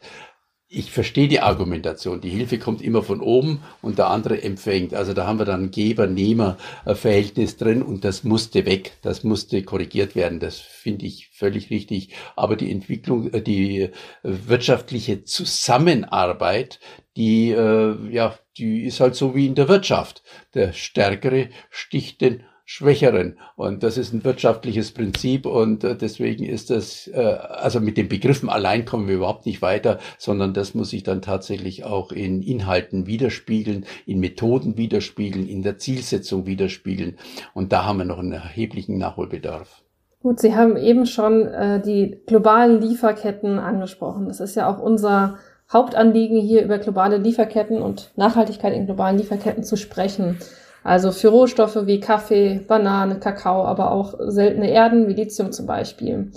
ich 0.71 0.91
verstehe 0.91 1.27
die 1.27 1.39
Argumentation. 1.39 2.21
Die 2.21 2.29
Hilfe 2.29 2.59
kommt 2.59 2.83
immer 2.83 3.01
von 3.01 3.21
oben 3.21 3.63
und 3.81 3.97
der 3.97 4.09
andere 4.09 4.43
empfängt. 4.43 4.93
Also 4.93 5.13
da 5.13 5.25
haben 5.25 5.39
wir 5.39 5.45
dann 5.45 5.71
Geber-Nehmer-Verhältnis 5.71 7.57
drin 7.57 7.81
und 7.81 8.05
das 8.05 8.23
musste 8.23 8.67
weg. 8.67 8.93
Das 9.01 9.23
musste 9.23 9.63
korrigiert 9.63 10.15
werden. 10.15 10.39
Das 10.39 10.59
finde 10.59 11.07
ich 11.07 11.29
völlig 11.33 11.71
richtig. 11.71 12.13
Aber 12.35 12.55
die 12.55 12.71
Entwicklung, 12.71 13.33
äh, 13.33 13.41
die 13.41 13.89
wirtschaftliche 14.21 15.23
Zusammenarbeit, 15.23 16.79
die, 17.17 17.49
äh, 17.49 17.95
ja, 18.11 18.37
die 18.59 18.83
ist 18.83 18.99
halt 18.99 19.15
so 19.15 19.33
wie 19.33 19.47
in 19.47 19.55
der 19.55 19.69
Wirtschaft. 19.69 20.21
Der 20.53 20.73
Stärkere 20.73 21.49
sticht 21.71 22.21
den 22.21 22.43
Schwächeren. 22.71 23.39
Und 23.55 23.81
das 23.81 23.97
ist 23.97 24.13
ein 24.13 24.23
wirtschaftliches 24.23 24.91
Prinzip 24.91 25.47
und 25.47 25.83
äh, 25.83 25.95
deswegen 25.95 26.45
ist 26.45 26.69
das, 26.69 27.07
äh, 27.07 27.17
also 27.17 27.79
mit 27.79 27.97
den 27.97 28.09
Begriffen 28.09 28.47
allein 28.47 28.85
kommen 28.85 29.07
wir 29.07 29.15
überhaupt 29.15 29.47
nicht 29.47 29.63
weiter, 29.63 29.97
sondern 30.19 30.53
das 30.53 30.75
muss 30.75 30.91
sich 30.91 31.01
dann 31.01 31.23
tatsächlich 31.23 31.83
auch 31.83 32.11
in 32.11 32.43
Inhalten 32.43 33.07
widerspiegeln, 33.07 33.87
in 34.05 34.19
Methoden 34.19 34.77
widerspiegeln, 34.77 35.47
in 35.47 35.63
der 35.63 35.79
Zielsetzung 35.79 36.45
widerspiegeln. 36.45 37.17
Und 37.55 37.73
da 37.73 37.85
haben 37.85 37.97
wir 37.97 38.05
noch 38.05 38.19
einen 38.19 38.33
erheblichen 38.33 38.99
Nachholbedarf. 38.99 39.81
Gut, 40.21 40.39
Sie 40.39 40.55
haben 40.55 40.77
eben 40.77 41.07
schon 41.07 41.47
äh, 41.47 41.81
die 41.81 42.19
globalen 42.27 42.81
Lieferketten 42.81 43.57
angesprochen. 43.57 44.27
Das 44.27 44.39
ist 44.39 44.55
ja 44.55 44.71
auch 44.71 44.79
unser 44.79 45.39
Hauptanliegen, 45.73 46.39
hier 46.39 46.63
über 46.63 46.77
globale 46.77 47.17
Lieferketten 47.17 47.81
und 47.81 48.11
Nachhaltigkeit 48.15 48.75
in 48.75 48.85
globalen 48.85 49.17
Lieferketten 49.17 49.63
zu 49.63 49.75
sprechen. 49.75 50.37
Also 50.83 51.11
für 51.11 51.29
Rohstoffe 51.29 51.85
wie 51.85 51.99
Kaffee, 51.99 52.61
Banane, 52.67 53.19
Kakao, 53.19 53.65
aber 53.65 53.91
auch 53.91 54.15
seltene 54.19 54.69
Erden 54.69 55.07
wie 55.07 55.13
Lithium 55.13 55.51
zum 55.51 55.65
Beispiel. 55.65 56.31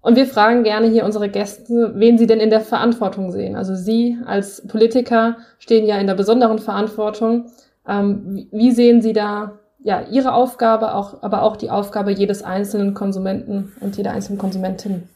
Und 0.00 0.16
wir 0.16 0.26
fragen 0.26 0.62
gerne 0.62 0.88
hier 0.88 1.04
unsere 1.04 1.28
Gäste, 1.28 1.92
wen 1.96 2.18
sie 2.18 2.26
denn 2.26 2.40
in 2.40 2.50
der 2.50 2.60
Verantwortung 2.60 3.32
sehen. 3.32 3.56
Also 3.56 3.74
Sie 3.74 4.16
als 4.24 4.66
Politiker 4.66 5.36
stehen 5.58 5.86
ja 5.86 5.98
in 5.98 6.06
der 6.06 6.14
besonderen 6.14 6.58
Verantwortung. 6.58 7.50
Ähm, 7.86 8.46
wie 8.52 8.70
sehen 8.70 9.02
Sie 9.02 9.12
da 9.12 9.58
ja 9.82 10.02
Ihre 10.02 10.32
Aufgabe, 10.32 10.94
auch, 10.94 11.22
aber 11.22 11.42
auch 11.42 11.56
die 11.56 11.70
Aufgabe 11.70 12.12
jedes 12.12 12.42
einzelnen 12.42 12.94
Konsumenten 12.94 13.72
und 13.80 13.96
jeder 13.96 14.12
einzelnen 14.12 14.38
Konsumentin? 14.38 15.08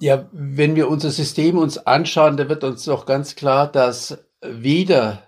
Ja, 0.00 0.24
wenn 0.32 0.74
wir 0.74 0.88
unser 0.88 1.10
System 1.10 1.56
uns 1.56 1.78
anschauen, 1.86 2.36
da 2.36 2.48
wird 2.48 2.64
uns 2.64 2.84
doch 2.84 3.06
ganz 3.06 3.36
klar, 3.36 3.70
dass 3.70 4.18
weder 4.42 5.22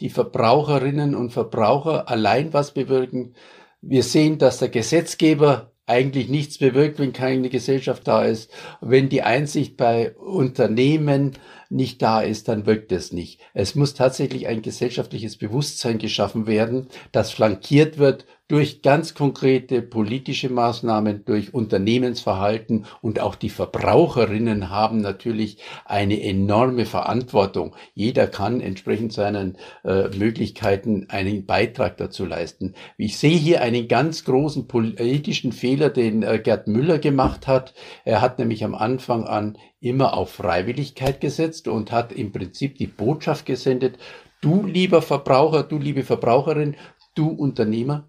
die 0.00 0.10
Verbraucherinnen 0.10 1.14
und 1.14 1.30
Verbraucher 1.32 2.08
allein 2.08 2.52
was 2.52 2.72
bewirken. 2.72 3.34
Wir 3.80 4.02
sehen, 4.02 4.38
dass 4.38 4.58
der 4.58 4.68
Gesetzgeber 4.68 5.72
eigentlich 5.86 6.28
nichts 6.28 6.58
bewirkt, 6.58 6.98
wenn 6.98 7.12
keine 7.12 7.48
Gesellschaft 7.48 8.06
da 8.06 8.22
ist. 8.24 8.50
Wenn 8.80 9.08
die 9.08 9.22
Einsicht 9.22 9.76
bei 9.76 10.14
Unternehmen 10.16 11.32
nicht 11.70 12.02
da 12.02 12.20
ist, 12.20 12.48
dann 12.48 12.66
wirkt 12.66 12.92
es 12.92 13.12
nicht. 13.12 13.40
Es 13.54 13.74
muss 13.74 13.94
tatsächlich 13.94 14.46
ein 14.48 14.62
gesellschaftliches 14.62 15.38
Bewusstsein 15.38 15.98
geschaffen 15.98 16.46
werden, 16.46 16.88
das 17.10 17.30
flankiert 17.30 17.98
wird 17.98 18.26
durch 18.48 18.80
ganz 18.80 19.14
konkrete 19.14 19.82
politische 19.82 20.48
Maßnahmen, 20.48 21.26
durch 21.26 21.52
Unternehmensverhalten 21.52 22.86
und 23.02 23.20
auch 23.20 23.34
die 23.34 23.50
Verbraucherinnen 23.50 24.70
haben 24.70 25.02
natürlich 25.02 25.58
eine 25.84 26.22
enorme 26.22 26.86
Verantwortung. 26.86 27.76
Jeder 27.94 28.26
kann 28.26 28.62
entsprechend 28.62 29.12
seinen 29.12 29.58
äh, 29.84 30.08
Möglichkeiten 30.16 31.06
einen 31.10 31.44
Beitrag 31.44 31.98
dazu 31.98 32.24
leisten. 32.24 32.74
Ich 32.96 33.18
sehe 33.18 33.36
hier 33.36 33.60
einen 33.60 33.86
ganz 33.86 34.24
großen 34.24 34.66
politischen 34.66 35.52
Fehler, 35.52 35.90
den 35.90 36.22
äh, 36.22 36.38
Gerd 36.38 36.68
Müller 36.68 36.98
gemacht 36.98 37.46
hat. 37.46 37.74
Er 38.06 38.22
hat 38.22 38.38
nämlich 38.38 38.64
am 38.64 38.74
Anfang 38.74 39.24
an 39.24 39.58
immer 39.80 40.16
auf 40.16 40.30
Freiwilligkeit 40.30 41.20
gesetzt 41.20 41.68
und 41.68 41.92
hat 41.92 42.12
im 42.12 42.32
Prinzip 42.32 42.78
die 42.78 42.86
Botschaft 42.86 43.44
gesendet, 43.44 43.98
du 44.40 44.64
lieber 44.64 45.02
Verbraucher, 45.02 45.62
du 45.62 45.78
liebe 45.78 46.02
Verbraucherin, 46.02 46.76
du 47.14 47.28
Unternehmer, 47.28 48.08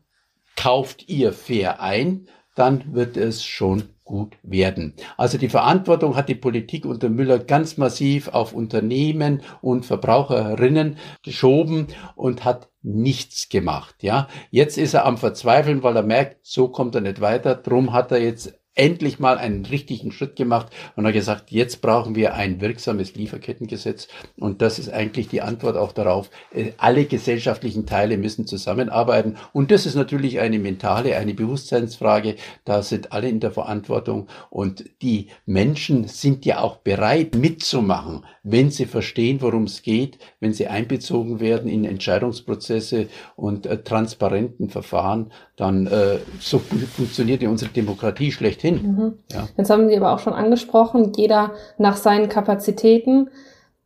kauft 0.60 1.08
ihr 1.08 1.32
fair 1.32 1.82
ein, 1.82 2.28
dann 2.54 2.94
wird 2.94 3.16
es 3.16 3.46
schon 3.46 3.84
gut 4.04 4.36
werden. 4.44 4.94
Also 5.16 5.38
die 5.38 5.48
Verantwortung 5.48 6.18
hat 6.18 6.28
die 6.28 6.36
Politik 6.36 6.86
unter 6.86 7.08
Müller 7.08 7.40
ganz 7.40 7.78
massiv 7.78 8.28
auf 8.28 8.52
Unternehmen 8.52 9.42
und 9.62 9.86
Verbraucherinnen 9.86 10.98
geschoben 11.24 11.88
und 12.16 12.44
hat 12.44 12.68
nichts 12.82 13.48
gemacht. 13.48 14.04
Ja, 14.04 14.28
jetzt 14.52 14.78
ist 14.78 14.96
er 14.96 15.06
am 15.06 15.18
Verzweifeln, 15.18 15.82
weil 15.82 15.96
er 15.96 16.04
merkt, 16.04 16.46
so 16.46 16.68
kommt 16.68 16.94
er 16.94 17.02
nicht 17.02 17.22
weiter. 17.22 17.56
Drum 17.56 17.94
hat 17.94 18.12
er 18.12 18.22
jetzt 18.22 18.59
endlich 18.80 19.20
mal 19.20 19.38
einen 19.38 19.66
richtigen 19.66 20.14
Schritt 20.14 20.38
gemacht 20.38 20.68
und 20.96 21.06
hat 21.06 21.12
gesagt, 21.12 21.52
jetzt 21.52 21.82
brauchen 21.82 22.16
wir 22.16 22.34
ein 22.36 22.62
wirksames 22.62 23.14
Lieferkettengesetz. 23.14 24.08
Und 24.40 24.62
das 24.62 24.80
ist 24.80 24.90
eigentlich 24.90 25.28
die 25.28 25.42
Antwort 25.42 25.76
auch 25.76 25.92
darauf. 25.92 26.30
Äh, 26.54 26.72
alle 26.78 27.04
gesellschaftlichen 27.04 27.86
Teile 27.86 28.18
müssen 28.18 28.48
zusammenarbeiten. 28.48 29.36
Und 29.52 29.72
das 29.72 29.86
ist 29.86 29.96
natürlich 29.96 30.40
eine 30.40 30.60
mentale, 30.60 31.18
eine 31.18 31.34
Bewusstseinsfrage. 31.34 32.36
Da 32.64 32.82
sind 32.82 33.12
alle 33.12 33.28
in 33.28 33.42
der 33.42 33.52
Verantwortung. 33.52 34.28
Und 34.50 34.86
die 35.02 35.28
Menschen 35.46 36.08
sind 36.08 36.46
ja 36.46 36.62
auch 36.62 36.78
bereit 36.78 37.36
mitzumachen, 37.36 38.26
wenn 38.44 38.72
sie 38.72 38.86
verstehen, 38.86 39.42
worum 39.42 39.64
es 39.64 39.82
geht, 39.82 40.20
wenn 40.40 40.54
sie 40.54 40.68
einbezogen 40.68 41.42
werden 41.42 41.70
in 41.70 41.84
Entscheidungsprozesse 41.84 43.10
und 43.36 43.66
äh, 43.66 43.84
transparenten 43.84 44.70
Verfahren, 44.70 45.34
dann 45.60 45.88
äh, 45.88 46.20
so 46.40 46.60
funktioniert 46.60 47.42
ja 47.42 47.50
unsere 47.50 47.72
Demokratie 47.72 48.32
schlechthin. 48.32 48.76
Mhm. 48.76 49.14
Ja. 49.32 49.48
Jetzt 49.58 49.70
haben 49.70 49.90
Sie 49.90 49.98
aber 49.98 50.14
auch 50.14 50.20
schon 50.20 50.34
angesprochen, 50.34 51.12
jeder 51.18 51.52
nach 51.78 51.98
seinen 51.98 52.30
Kapazitäten. 52.30 53.30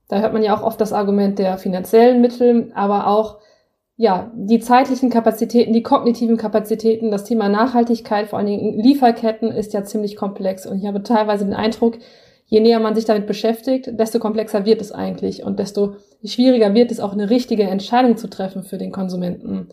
Da 0.07 0.19
hört 0.19 0.33
man 0.33 0.43
ja 0.43 0.55
auch 0.55 0.61
oft 0.61 0.79
das 0.79 0.93
Argument 0.93 1.39
der 1.39 1.57
finanziellen 1.57 2.21
Mittel, 2.21 2.71
aber 2.75 3.07
auch 3.07 3.39
ja, 3.95 4.31
die 4.35 4.59
zeitlichen 4.59 5.09
Kapazitäten, 5.09 5.73
die 5.73 5.83
kognitiven 5.83 6.37
Kapazitäten, 6.37 7.09
das 7.09 7.23
Thema 7.23 7.49
Nachhaltigkeit, 7.49 8.27
vor 8.27 8.37
allen 8.37 8.47
Dingen 8.47 8.79
Lieferketten 8.79 9.51
ist 9.51 9.73
ja 9.73 9.83
ziemlich 9.83 10.15
komplex. 10.15 10.65
Und 10.65 10.79
ich 10.79 10.85
habe 10.85 11.03
teilweise 11.03 11.45
den 11.45 11.53
Eindruck, 11.53 11.97
je 12.45 12.59
näher 12.59 12.79
man 12.79 12.95
sich 12.95 13.05
damit 13.05 13.25
beschäftigt, 13.25 13.89
desto 13.93 14.19
komplexer 14.19 14.65
wird 14.65 14.81
es 14.81 14.91
eigentlich 14.91 15.43
und 15.43 15.57
desto 15.57 15.95
schwieriger 16.23 16.73
wird 16.73 16.91
es 16.91 16.99
auch 16.99 17.13
eine 17.13 17.29
richtige 17.29 17.63
Entscheidung 17.63 18.17
zu 18.17 18.29
treffen 18.29 18.63
für 18.63 18.77
den 18.77 18.91
Konsumenten. 18.91 19.69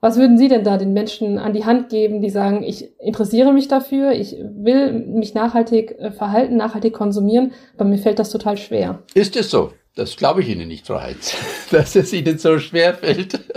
Was 0.00 0.16
würden 0.16 0.38
Sie 0.38 0.46
denn 0.46 0.62
da 0.62 0.76
den 0.76 0.92
Menschen 0.92 1.38
an 1.38 1.52
die 1.52 1.64
Hand 1.64 1.88
geben, 1.88 2.20
die 2.20 2.30
sagen, 2.30 2.62
ich 2.62 2.88
interessiere 3.00 3.52
mich 3.52 3.66
dafür, 3.66 4.12
ich 4.12 4.36
will 4.40 4.92
mich 4.92 5.34
nachhaltig 5.34 5.98
äh, 5.98 6.12
verhalten, 6.12 6.56
nachhaltig 6.56 6.92
konsumieren, 6.92 7.52
aber 7.76 7.88
mir 7.88 7.98
fällt 7.98 8.20
das 8.20 8.30
total 8.30 8.56
schwer? 8.56 9.02
Ist 9.14 9.34
es 9.36 9.50
so? 9.50 9.72
Das 9.98 10.14
glaube 10.14 10.42
ich 10.42 10.48
Ihnen 10.48 10.68
nicht, 10.68 10.86
Frau 10.86 11.00
Heinz, 11.00 11.34
dass 11.72 11.96
es 11.96 12.12
Ihnen 12.12 12.38
so 12.38 12.60
schwer 12.60 12.94
fällt. 12.94 13.40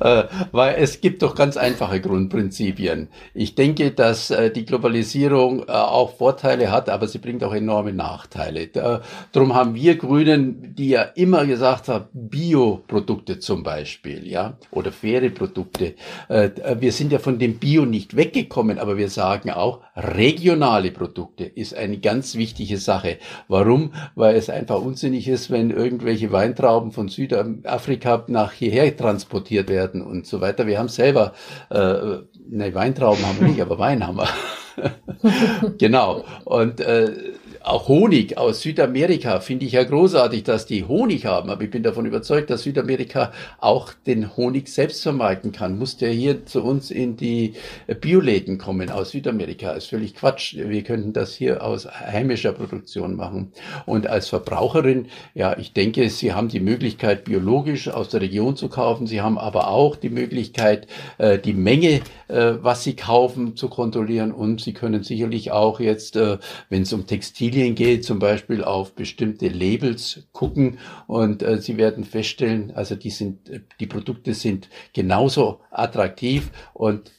Äh, 0.00 0.24
weil 0.52 0.76
es 0.76 1.00
gibt 1.00 1.22
doch 1.22 1.34
ganz 1.34 1.56
einfache 1.56 2.00
Grundprinzipien. 2.02 3.08
Ich 3.32 3.54
denke, 3.54 3.90
dass 3.92 4.30
äh, 4.30 4.50
die 4.50 4.66
Globalisierung 4.66 5.60
äh, 5.60 5.72
auch 5.72 6.16
Vorteile 6.16 6.70
hat, 6.70 6.90
aber 6.90 7.08
sie 7.08 7.18
bringt 7.18 7.42
auch 7.42 7.54
enorme 7.54 7.92
Nachteile. 7.92 8.68
Darum 8.68 9.54
haben 9.54 9.74
wir 9.74 9.96
Grünen, 9.96 10.74
die 10.74 10.90
ja 10.90 11.02
immer 11.02 11.46
gesagt 11.46 11.88
haben, 11.88 12.06
Bioprodukte 12.12 13.38
zum 13.38 13.62
Beispiel, 13.62 14.26
ja, 14.28 14.58
oder 14.70 14.92
faire 14.92 15.30
Produkte. 15.30 15.94
Wir 16.28 16.92
sind 16.92 17.10
ja 17.10 17.18
von 17.18 17.38
dem 17.38 17.58
Bio 17.58 17.86
nicht 17.86 18.16
weggekommen, 18.16 18.78
aber 18.78 18.98
wir 18.98 19.08
sagen 19.08 19.50
auch, 19.50 19.80
regionale 19.96 20.90
Produkte 20.90 21.44
ist 21.44 21.74
eine 21.74 21.98
ganz 21.98 22.36
wichtige 22.36 22.76
Sache. 22.76 23.18
Warum? 23.48 23.92
Weil 24.14 24.36
es 24.36 24.50
einfach 24.50 24.80
unsinnig 24.80 25.26
ist, 25.26 25.39
ist, 25.40 25.50
wenn 25.50 25.70
irgendwelche 25.70 26.32
Weintrauben 26.32 26.92
von 26.92 27.08
Südafrika 27.08 28.24
nach 28.28 28.52
hierher 28.52 28.94
transportiert 28.96 29.68
werden 29.68 30.02
und 30.02 30.26
so 30.26 30.40
weiter. 30.40 30.66
Wir 30.66 30.78
haben 30.78 30.88
selber, 30.88 31.32
äh, 31.70 32.18
ne, 32.48 32.74
Weintrauben 32.74 33.24
haben 33.24 33.40
wir 33.40 33.48
nicht, 33.48 33.62
aber 33.62 33.78
Wein 33.78 34.06
haben 34.06 34.18
wir. 34.18 34.28
genau. 35.78 36.24
Und 36.44 36.80
äh, 36.80 37.12
auch 37.62 37.88
Honig 37.88 38.38
aus 38.38 38.62
Südamerika 38.62 39.40
finde 39.40 39.66
ich 39.66 39.72
ja 39.72 39.84
großartig, 39.84 40.44
dass 40.44 40.66
die 40.66 40.84
Honig 40.84 41.26
haben. 41.26 41.50
Aber 41.50 41.62
ich 41.62 41.70
bin 41.70 41.82
davon 41.82 42.06
überzeugt, 42.06 42.50
dass 42.50 42.62
Südamerika 42.62 43.32
auch 43.58 43.92
den 44.06 44.36
Honig 44.36 44.68
selbst 44.68 45.02
vermarkten 45.02 45.52
kann. 45.52 45.78
Muss 45.78 45.96
der 45.96 46.10
hier 46.10 46.46
zu 46.46 46.62
uns 46.62 46.90
in 46.90 47.16
die 47.16 47.54
Bioläden 48.00 48.58
kommen 48.58 48.90
aus 48.90 49.10
Südamerika? 49.10 49.72
ist 49.72 49.88
völlig 49.88 50.14
Quatsch. 50.14 50.56
Wir 50.56 50.82
könnten 50.82 51.12
das 51.12 51.34
hier 51.34 51.62
aus 51.62 51.86
heimischer 51.86 52.52
Produktion 52.52 53.16
machen. 53.16 53.52
Und 53.86 54.06
als 54.06 54.28
Verbraucherin, 54.28 55.06
ja, 55.34 55.56
ich 55.58 55.72
denke, 55.72 56.08
Sie 56.10 56.32
haben 56.32 56.48
die 56.48 56.60
Möglichkeit, 56.60 57.24
biologisch 57.24 57.88
aus 57.88 58.08
der 58.08 58.20
Region 58.20 58.56
zu 58.56 58.68
kaufen. 58.68 59.06
Sie 59.06 59.20
haben 59.20 59.38
aber 59.38 59.68
auch 59.68 59.96
die 59.96 60.10
Möglichkeit, 60.10 60.86
äh, 61.18 61.38
die 61.38 61.54
Menge, 61.54 62.00
äh, 62.28 62.54
was 62.60 62.84
Sie 62.84 62.96
kaufen, 62.96 63.56
zu 63.56 63.68
kontrollieren. 63.68 64.32
Und 64.32 64.60
Sie 64.60 64.72
können 64.72 65.02
sicherlich 65.02 65.52
auch 65.52 65.80
jetzt, 65.80 66.16
äh, 66.16 66.38
wenn 66.68 66.82
es 66.82 66.92
um 66.92 67.06
Textilien 67.50 67.74
geht, 67.74 68.04
zum 68.04 68.18
Beispiel 68.18 68.62
auf 68.62 68.94
bestimmte 68.94 69.48
Labels 69.48 70.26
gucken 70.32 70.78
und 71.06 71.42
äh, 71.42 71.60
Sie 71.60 71.76
werden 71.76 72.04
feststellen, 72.04 72.72
also 72.74 72.94
die 72.94 73.10
sind, 73.10 73.50
die 73.80 73.86
Produkte 73.86 74.34
sind 74.34 74.68
genauso 74.92 75.60
attraktiv 75.70 76.50
und 76.72 77.12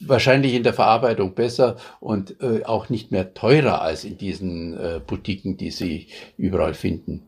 wahrscheinlich 0.00 0.54
in 0.54 0.62
der 0.62 0.74
Verarbeitung 0.74 1.34
besser 1.34 1.76
und 2.00 2.40
äh, 2.40 2.64
auch 2.64 2.88
nicht 2.88 3.10
mehr 3.10 3.34
teurer 3.34 3.82
als 3.82 4.04
in 4.04 4.18
diesen 4.18 4.78
äh, 4.78 5.00
Boutiquen, 5.04 5.56
die 5.56 5.70
Sie 5.70 6.08
überall 6.36 6.74
finden. 6.74 7.22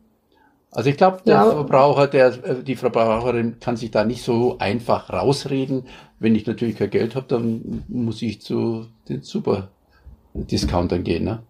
Also 0.72 0.90
ich 0.90 0.96
glaube, 0.96 1.22
der 1.26 1.34
ja. 1.34 1.50
Verbraucher, 1.50 2.06
der, 2.06 2.26
äh, 2.44 2.62
die 2.62 2.76
Verbraucherin 2.76 3.58
kann 3.60 3.76
sich 3.76 3.90
da 3.90 4.04
nicht 4.04 4.22
so 4.22 4.58
einfach 4.58 5.10
rausreden. 5.10 5.84
Wenn 6.18 6.36
ich 6.36 6.46
natürlich 6.46 6.76
kein 6.76 6.90
Geld 6.90 7.16
habe, 7.16 7.26
dann 7.28 7.84
muss 7.88 8.22
ich 8.22 8.40
zu 8.40 8.86
den 9.08 9.22
Super-Discountern 9.22 11.02
gehen. 11.02 11.24
Ne? 11.24 11.42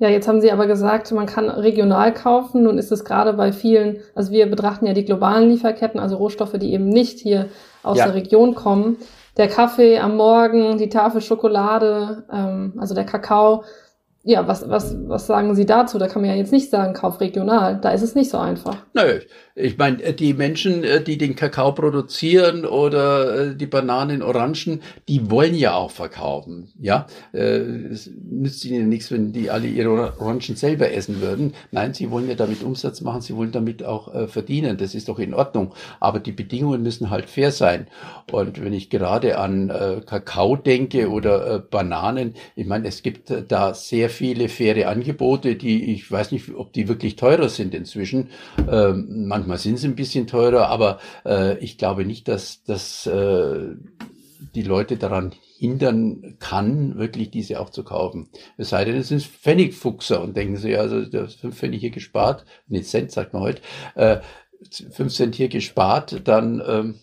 Ja, 0.00 0.08
jetzt 0.08 0.26
haben 0.26 0.40
Sie 0.40 0.50
aber 0.50 0.66
gesagt, 0.66 1.12
man 1.12 1.26
kann 1.26 1.50
regional 1.50 2.14
kaufen. 2.14 2.62
Nun 2.62 2.78
ist 2.78 2.90
es 2.90 3.04
gerade 3.04 3.34
bei 3.34 3.52
vielen, 3.52 3.98
also 4.14 4.32
wir 4.32 4.48
betrachten 4.48 4.86
ja 4.86 4.94
die 4.94 5.04
globalen 5.04 5.50
Lieferketten, 5.50 6.00
also 6.00 6.16
Rohstoffe, 6.16 6.54
die 6.54 6.72
eben 6.72 6.88
nicht 6.88 7.18
hier 7.18 7.50
aus 7.82 7.98
ja. 7.98 8.06
der 8.06 8.14
Region 8.14 8.54
kommen. 8.54 8.96
Der 9.36 9.48
Kaffee 9.48 9.98
am 9.98 10.16
Morgen, 10.16 10.78
die 10.78 10.88
Tafel 10.88 11.20
Schokolade, 11.20 12.24
ähm, 12.32 12.72
also 12.78 12.94
der 12.94 13.04
Kakao, 13.04 13.64
ja, 14.22 14.46
was, 14.46 14.68
was, 14.68 14.96
was 15.08 15.26
sagen 15.26 15.54
Sie 15.54 15.64
dazu? 15.64 15.98
Da 15.98 16.06
kann 16.06 16.20
man 16.20 16.30
ja 16.30 16.36
jetzt 16.36 16.52
nicht 16.52 16.68
sagen, 16.68 16.92
kauf 16.92 17.20
regional. 17.20 17.80
Da 17.80 17.90
ist 17.90 18.02
es 18.02 18.14
nicht 18.14 18.30
so 18.30 18.36
einfach. 18.36 18.76
Nö, 18.92 19.20
ich 19.54 19.78
meine, 19.78 20.02
äh, 20.02 20.12
die 20.12 20.34
Menschen, 20.34 20.84
äh, 20.84 21.02
die 21.02 21.16
den 21.16 21.36
Kakao 21.36 21.72
produzieren 21.72 22.66
oder 22.66 23.50
äh, 23.50 23.56
die 23.56 23.66
Bananen, 23.66 24.22
Orangen, 24.22 24.82
die 25.08 25.30
wollen 25.30 25.54
ja 25.54 25.74
auch 25.74 25.90
verkaufen. 25.90 26.68
Ja, 26.78 27.06
es 27.32 28.10
nützt 28.30 28.64
ihnen 28.64 28.88
nichts, 28.88 29.10
wenn 29.10 29.32
die 29.32 29.50
alle 29.50 29.66
ihre 29.66 29.90
Orangen 30.20 30.56
selber 30.56 30.92
essen 30.92 31.20
würden. 31.20 31.54
Nein, 31.70 31.94
sie 31.94 32.10
wollen 32.10 32.28
ja 32.28 32.34
damit 32.34 32.62
Umsatz 32.62 33.00
machen, 33.00 33.22
sie 33.22 33.36
wollen 33.36 33.52
damit 33.52 33.84
auch 33.84 34.28
verdienen. 34.28 34.76
Das 34.76 34.94
ist 34.94 35.08
doch 35.08 35.18
in 35.18 35.34
Ordnung. 35.34 35.74
Aber 36.00 36.20
die 36.20 36.32
Bedingungen 36.32 36.82
müssen 36.82 37.10
halt 37.10 37.28
fair 37.28 37.52
sein. 37.52 37.86
Und 38.30 38.62
wenn 38.62 38.72
ich 38.72 38.90
gerade 38.90 39.38
an 39.38 40.02
Kakao 40.06 40.56
denke 40.56 41.10
oder 41.10 41.58
Bananen, 41.58 42.34
ich 42.56 42.66
meine, 42.66 42.88
es 42.88 43.02
gibt 43.02 43.32
da 43.48 43.74
sehr 43.74 44.09
viele 44.10 44.48
faire 44.48 44.88
Angebote, 44.88 45.56
die 45.56 45.92
ich 45.92 46.10
weiß 46.10 46.32
nicht, 46.32 46.54
ob 46.54 46.72
die 46.72 46.88
wirklich 46.88 47.16
teurer 47.16 47.48
sind 47.48 47.74
inzwischen. 47.74 48.28
Ähm, 48.70 49.26
manchmal 49.26 49.58
sind 49.58 49.78
sie 49.78 49.88
ein 49.88 49.96
bisschen 49.96 50.26
teurer, 50.26 50.68
aber 50.68 50.98
äh, 51.24 51.58
ich 51.58 51.78
glaube 51.78 52.04
nicht, 52.04 52.28
dass, 52.28 52.62
dass 52.64 53.06
äh, 53.06 53.74
die 54.54 54.62
Leute 54.62 54.96
daran 54.96 55.32
hindern 55.58 56.36
kann, 56.38 56.98
wirklich 56.98 57.30
diese 57.30 57.60
auch 57.60 57.70
zu 57.70 57.84
kaufen. 57.84 58.28
Es 58.56 58.70
sei 58.70 58.84
denn, 58.84 58.96
es 58.96 59.08
sind 59.08 59.22
Pfennigfuchser 59.22 60.22
und 60.22 60.36
denken 60.36 60.56
sie, 60.56 60.76
also 60.76 61.04
das 61.04 61.34
fünf 61.34 61.56
Pfennig 61.56 61.80
hier 61.80 61.90
gespart, 61.90 62.44
nicht 62.66 62.86
Cent 62.86 63.12
sagt 63.12 63.34
man 63.34 63.42
heute, 63.42 63.62
äh, 63.94 64.20
fünf 64.90 65.12
Cent 65.12 65.34
hier 65.34 65.48
gespart, 65.48 66.22
dann 66.24 66.62
ähm, 66.66 66.94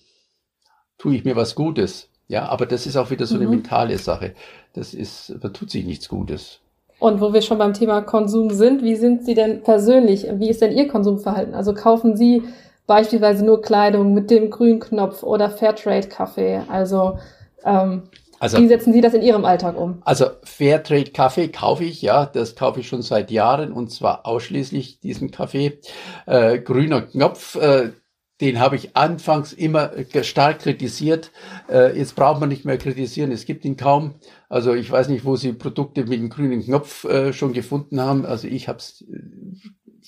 tue 0.98 1.16
ich 1.16 1.24
mir 1.24 1.36
was 1.36 1.56
Gutes. 1.56 2.10
Ja, 2.28 2.50
aber 2.50 2.66
das 2.66 2.88
ist 2.88 2.98
auch 2.98 3.10
wieder 3.10 3.26
so 3.26 3.36
eine 3.36 3.46
mhm. 3.46 3.52
mentale 3.52 3.98
Sache. 3.98 4.34
Das 4.74 4.94
ist, 4.94 5.34
da 5.40 5.50
tut 5.50 5.72
sich 5.72 5.86
nichts 5.86 6.10
Gutes. 6.10 6.60
Und 7.00 7.22
wo 7.22 7.34
wir 7.34 7.42
schon 7.42 7.60
beim 7.60 7.74
Thema 7.74 8.02
Konsum 8.02 8.50
sind, 8.50 8.84
wie 8.84 8.96
sind 8.96 9.24
Sie 9.24 9.36
denn 9.36 9.62
persönlich? 9.62 10.26
Wie 10.34 10.50
ist 10.50 10.62
denn 10.62 10.76
Ihr 10.76 10.88
Konsumverhalten? 10.88 11.54
Also 11.54 11.74
kaufen 11.74 12.18
Sie 12.18 12.44
beispielsweise 12.88 13.46
nur 13.46 13.62
Kleidung 13.62 14.14
mit 14.14 14.32
dem 14.32 14.50
grünen 14.50 14.80
Knopf 14.80 15.22
oder 15.22 15.50
Fairtrade-Kaffee? 15.50 16.64
Also, 16.68 17.20
ähm, 17.64 18.04
also, 18.40 18.58
wie 18.58 18.68
setzen 18.68 18.94
Sie 18.94 19.02
das 19.02 19.14
in 19.14 19.22
Ihrem 19.22 19.46
Alltag 19.46 19.78
um? 19.78 20.02
Also 20.06 20.26
Fairtrade-Kaffee 20.44 21.50
kaufe 21.50 21.84
ich, 21.84 22.02
ja, 22.02 22.26
das 22.26 22.56
kaufe 22.56 22.80
ich 22.80 22.88
schon 22.88 23.02
seit 23.02 23.30
Jahren 23.30 23.72
und 23.72 23.92
zwar 23.92 24.26
ausschließlich 24.26 25.00
diesen 25.00 25.30
Kaffee. 25.30 25.80
Äh, 26.26 26.60
grüner 26.60 27.04
Knopf, 27.04 27.56
äh, 27.56 27.92
den 28.42 28.60
habe 28.60 28.76
ich 28.76 28.96
anfangs 28.96 29.54
immer 29.54 29.92
stark 30.22 30.60
kritisiert. 30.60 31.32
Äh, 31.70 31.98
jetzt 31.98 32.16
braucht 32.16 32.40
man 32.40 32.50
nicht 32.50 32.66
mehr 32.66 32.78
kritisieren, 32.78 33.32
es 33.32 33.46
gibt 33.46 33.66
ihn 33.66 33.78
kaum. 33.78 34.16
Also 34.50 34.74
ich 34.74 34.90
weiß 34.90 35.10
nicht, 35.10 35.26
wo 35.26 35.36
Sie 35.36 35.54
Produkte 35.54 36.06
mit 36.06 36.20
dem 36.20 36.30
grünen 36.30 36.64
Knopf 36.64 37.04
äh, 37.06 37.34
schon 37.34 37.54
gefunden 37.54 38.00
haben. 38.00 38.26
Also 38.26 38.48
ich 38.48 38.68
habe 38.68 38.78
es 38.78 39.02
äh, 39.02 39.20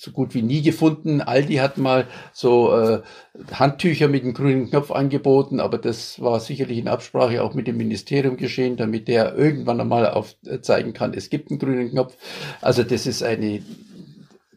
so 0.00 0.12
gut 0.12 0.34
wie 0.34 0.40
nie 0.40 0.62
gefunden. 0.62 1.20
Aldi 1.20 1.56
hat 1.56 1.76
mal 1.76 2.06
so 2.32 2.74
äh, 2.74 3.02
Handtücher 3.52 4.08
mit 4.08 4.24
dem 4.24 4.32
grünen 4.32 4.70
Knopf 4.70 4.90
angeboten, 4.90 5.60
aber 5.60 5.76
das 5.76 6.20
war 6.20 6.40
sicherlich 6.40 6.78
in 6.78 6.88
Absprache 6.88 7.42
auch 7.42 7.52
mit 7.52 7.66
dem 7.66 7.76
Ministerium 7.76 8.38
geschehen, 8.38 8.78
damit 8.78 9.08
der 9.08 9.36
irgendwann 9.36 9.80
einmal 9.80 10.08
aufzeigen 10.08 10.94
kann, 10.94 11.12
es 11.12 11.28
gibt 11.28 11.50
einen 11.50 11.58
grünen 11.58 11.90
Knopf. 11.90 12.16
Also 12.62 12.82
das 12.82 13.06
ist 13.06 13.22
eine 13.22 13.62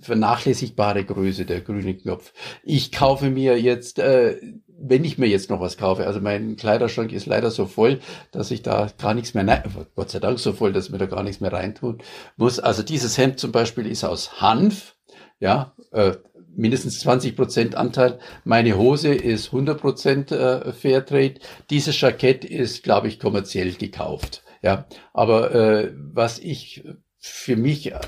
vernachlässigbare 0.04 1.04
Größe, 1.06 1.46
der 1.46 1.62
grüne 1.62 1.96
Knopf. 1.96 2.34
Ich 2.64 2.92
kaufe 2.92 3.30
mir 3.30 3.60
jetzt, 3.60 4.00
äh, 4.00 4.38
wenn 4.68 5.04
ich 5.04 5.18
mir 5.18 5.28
jetzt 5.28 5.50
noch 5.50 5.60
was 5.60 5.78
kaufe, 5.78 6.06
also 6.06 6.20
mein 6.20 6.56
Kleiderschrank 6.56 7.12
ist 7.12 7.26
leider 7.26 7.52
so 7.52 7.66
voll, 7.66 8.00
dass 8.32 8.52
ich 8.52 8.62
da 8.62 8.90
gar 9.02 9.14
nichts 9.14 9.34
mehr, 9.34 9.44
nein, 9.44 9.64
Gott 9.96 10.12
sei 10.12 10.20
Dank 10.20 10.40
so 10.40 10.54
voll, 10.54 10.74
dass 10.74 10.90
mir 10.90 10.98
da 10.98 11.06
gar 11.06 11.24
nichts 11.24 11.42
mehr 11.42 11.54
reintun 11.54 12.00
muss. 12.38 12.60
Also 12.60 12.84
dieses 12.84 13.18
Hemd 13.18 13.40
zum 13.40 13.52
Beispiel 13.52 13.88
ist 13.88 14.04
aus 14.04 14.42
Hanf, 14.42 14.96
ja, 15.40 15.74
äh, 15.92 16.14
mindestens 16.56 17.00
20 17.00 17.36
Prozent 17.36 17.76
Anteil. 17.76 18.20
Meine 18.44 18.78
Hose 18.78 19.14
ist 19.14 19.48
100 19.48 19.80
Prozent 19.80 20.32
äh, 20.32 20.72
Fairtrade. 20.72 21.36
Dieses 21.70 22.00
Jackett 22.00 22.46
ist, 22.46 22.84
glaube 22.84 23.08
ich, 23.08 23.20
kommerziell 23.20 23.74
gekauft. 23.74 24.44
Ja, 24.62 24.86
aber 25.14 25.54
äh, 25.54 25.94
was 25.96 26.40
ich 26.40 26.84
für 27.18 27.56
mich 27.56 27.92
äh, 27.92 28.00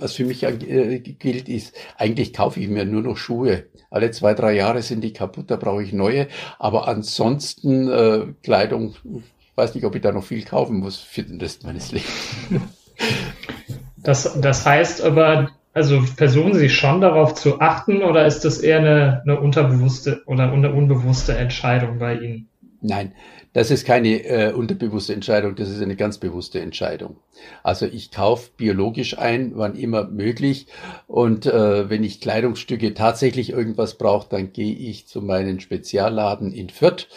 was 0.00 0.14
für 0.14 0.24
mich 0.24 0.42
äh, 0.42 0.98
gilt, 0.98 1.48
ist, 1.48 1.74
eigentlich 1.96 2.32
kaufe 2.32 2.60
ich 2.60 2.68
mir 2.68 2.84
nur 2.84 3.02
noch 3.02 3.16
Schuhe. 3.16 3.64
Alle 3.90 4.10
zwei, 4.10 4.34
drei 4.34 4.52
Jahre 4.54 4.82
sind 4.82 5.02
die 5.02 5.12
kaputt, 5.12 5.50
da 5.50 5.56
brauche 5.56 5.82
ich 5.82 5.92
neue. 5.92 6.28
Aber 6.58 6.88
ansonsten 6.88 7.88
äh, 7.88 8.26
Kleidung, 8.42 8.94
ich 9.04 9.56
weiß 9.56 9.74
nicht, 9.74 9.84
ob 9.84 9.94
ich 9.94 10.02
da 10.02 10.12
noch 10.12 10.24
viel 10.24 10.44
kaufen 10.44 10.78
muss 10.78 10.96
für 10.96 11.22
den 11.22 11.40
Rest 11.40 11.64
meines 11.64 11.92
Lebens. 11.92 12.10
Das, 14.02 14.40
das 14.40 14.64
heißt 14.64 15.02
aber, 15.02 15.50
also 15.74 16.00
versuchen 16.02 16.54
Sie 16.54 16.68
schon 16.68 17.00
darauf 17.00 17.34
zu 17.34 17.60
achten 17.60 18.02
oder 18.02 18.26
ist 18.26 18.44
das 18.44 18.58
eher 18.58 18.78
eine, 18.78 19.22
eine 19.24 19.40
unterbewusste 19.40 20.22
oder 20.26 20.50
eine 20.50 20.72
unbewusste 20.72 21.36
Entscheidung 21.36 21.98
bei 21.98 22.14
Ihnen? 22.14 22.48
Nein, 22.82 23.12
das 23.52 23.70
ist 23.70 23.84
keine 23.84 24.24
äh, 24.24 24.52
unterbewusste 24.52 25.12
Entscheidung, 25.12 25.54
das 25.54 25.68
ist 25.68 25.82
eine 25.82 25.96
ganz 25.96 26.16
bewusste 26.16 26.60
Entscheidung. 26.60 27.16
Also 27.62 27.84
ich 27.84 28.10
kaufe 28.10 28.50
biologisch 28.56 29.18
ein, 29.18 29.52
wann 29.56 29.76
immer 29.76 30.04
möglich. 30.08 30.66
Und 31.06 31.44
äh, 31.44 31.90
wenn 31.90 32.04
ich 32.04 32.20
Kleidungsstücke 32.20 32.94
tatsächlich 32.94 33.50
irgendwas 33.50 33.98
brauche, 33.98 34.28
dann 34.30 34.52
gehe 34.52 34.74
ich 34.74 35.06
zu 35.06 35.20
meinen 35.20 35.60
Spezialladen 35.60 36.52
in 36.52 36.70
Fürth 36.70 37.08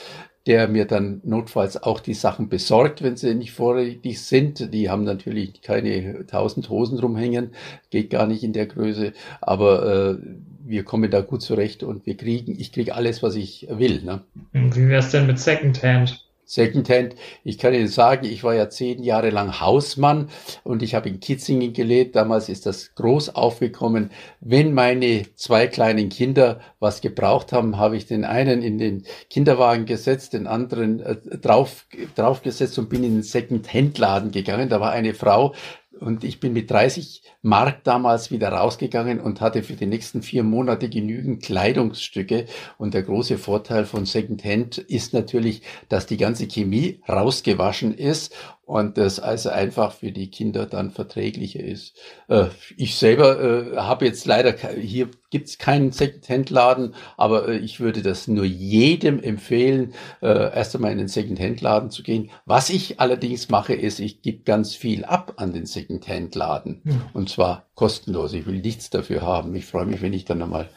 der 0.45 0.67
mir 0.67 0.85
dann 0.85 1.21
notfalls 1.23 1.81
auch 1.81 2.01
die 2.01 2.13
Sachen 2.13 2.49
besorgt, 2.49 3.01
wenn 3.01 3.15
sie 3.15 3.33
nicht 3.33 3.53
vorrätig 3.53 4.21
sind. 4.21 4.73
Die 4.73 4.89
haben 4.89 5.05
natürlich 5.05 5.61
keine 5.61 6.25
tausend 6.27 6.69
Hosen 6.69 6.99
rumhängen, 6.99 7.51
geht 7.89 8.09
gar 8.09 8.27
nicht 8.27 8.43
in 8.43 8.51
der 8.51 8.65
Größe, 8.65 9.13
aber 9.39 9.85
äh, 9.85 10.17
wir 10.65 10.83
kommen 10.83 11.11
da 11.11 11.21
gut 11.21 11.41
zurecht 11.41 11.83
und 11.83 12.05
wir 12.05 12.17
kriegen, 12.17 12.59
ich 12.59 12.71
kriege 12.71 12.95
alles, 12.95 13.23
was 13.23 13.35
ich 13.35 13.67
will. 13.69 14.01
Ne? 14.03 14.21
Wie 14.53 14.87
wär's 14.87 15.11
denn 15.11 15.27
mit 15.27 15.39
Secondhand? 15.39 16.23
Secondhand, 16.45 17.15
ich 17.43 17.57
kann 17.57 17.73
Ihnen 17.73 17.87
sagen, 17.87 18.25
ich 18.25 18.43
war 18.43 18.53
ja 18.53 18.69
zehn 18.69 19.01
Jahre 19.01 19.29
lang 19.29 19.59
Hausmann 19.59 20.29
und 20.63 20.83
ich 20.83 20.93
habe 20.93 21.09
in 21.09 21.19
Kitzingen 21.19 21.73
gelebt. 21.73 22.15
Damals 22.15 22.49
ist 22.49 22.65
das 22.65 22.93
groß 22.95 23.33
aufgekommen. 23.33 24.11
Wenn 24.41 24.73
meine 24.73 25.25
zwei 25.35 25.67
kleinen 25.67 26.09
Kinder 26.09 26.59
was 26.79 27.01
gebraucht 27.01 27.53
haben, 27.53 27.77
habe 27.77 27.95
ich 27.95 28.05
den 28.07 28.25
einen 28.25 28.61
in 28.61 28.77
den 28.77 29.03
Kinderwagen 29.29 29.85
gesetzt, 29.85 30.33
den 30.33 30.45
anderen 30.45 30.99
äh, 30.99 31.15
drauf, 31.37 31.87
draufgesetzt 32.15 32.77
und 32.77 32.89
bin 32.89 33.03
in 33.03 33.15
den 33.15 33.23
Secondhand-Laden 33.23 34.31
gegangen. 34.31 34.69
Da 34.69 34.79
war 34.79 34.91
eine 34.91 35.13
Frau, 35.13 35.55
und 36.03 36.23
ich 36.23 36.39
bin 36.39 36.51
mit 36.51 36.69
30 36.69 37.23
Mark 37.41 37.83
damals 37.85 38.29
wieder 38.29 38.49
rausgegangen 38.49 39.21
und 39.21 39.39
hatte 39.39 39.63
für 39.63 39.73
die 39.73 39.85
nächsten 39.85 40.21
vier 40.21 40.43
Monate 40.43 40.89
genügend 40.89 41.41
Kleidungsstücke. 41.41 42.45
Und 42.77 42.93
der 42.93 43.03
große 43.03 43.37
Vorteil 43.37 43.85
von 43.85 44.05
Secondhand 44.05 44.77
ist 44.77 45.13
natürlich, 45.13 45.61
dass 45.87 46.05
die 46.05 46.17
ganze 46.17 46.47
Chemie 46.47 47.01
rausgewaschen 47.07 47.93
ist 47.93 48.35
und 48.65 48.97
das 48.97 49.19
also 49.19 49.49
einfach 49.49 49.93
für 49.93 50.11
die 50.11 50.29
Kinder 50.29 50.65
dann 50.65 50.91
verträglicher 50.91 51.63
ist. 51.63 51.97
Äh, 52.27 52.47
ich 52.77 52.95
selber 52.95 53.39
äh, 53.39 53.77
habe 53.77 54.05
jetzt 54.05 54.25
leider, 54.25 54.55
hier 54.75 55.09
gibt's 55.33 55.57
keinen 55.57 55.91
Second-Hand-Laden, 55.91 56.93
aber 57.17 57.47
äh, 57.49 57.57
ich 57.57 57.79
würde 57.79 58.03
das 58.03 58.27
nur 58.27 58.45
jedem 58.45 59.19
empfehlen, 59.19 59.93
äh, 60.21 60.27
erst 60.27 60.75
einmal 60.75 60.91
in 60.91 60.99
den 60.99 61.07
Second-Hand-Laden 61.07 61.89
zu 61.89 62.03
gehen. 62.03 62.29
Was 62.45 62.69
ich 62.69 62.99
allerdings 62.99 63.49
mache, 63.49 63.73
ist, 63.73 63.99
ich 63.99 64.21
gebe 64.21 64.43
ganz 64.43 64.75
viel 64.75 65.05
ab 65.05 65.33
an 65.37 65.51
den 65.51 65.65
Second-Hand-Laden 65.65 66.81
hm. 66.83 67.01
und 67.13 67.29
zwar 67.29 67.65
kostenlos. 67.73 68.33
Ich 68.33 68.45
will 68.45 68.59
nichts 68.59 68.91
dafür 68.91 69.23
haben. 69.23 69.55
Ich 69.55 69.65
freue 69.65 69.87
mich, 69.87 70.03
wenn 70.03 70.13
ich 70.13 70.23
dann 70.23 70.43
einmal 70.43 70.69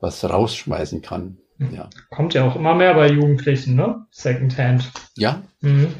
was 0.00 0.28
rausschmeißen 0.28 1.02
kann. 1.02 1.38
Hm. 1.58 1.72
Ja. 1.72 1.88
Kommt 2.10 2.34
ja 2.34 2.48
auch 2.48 2.56
immer 2.56 2.74
mehr 2.74 2.94
bei 2.94 3.08
Jugendlichen, 3.08 3.76
ne? 3.76 4.06
Secondhand. 4.10 4.90
Ja. 5.16 5.42
Mhm 5.60 5.94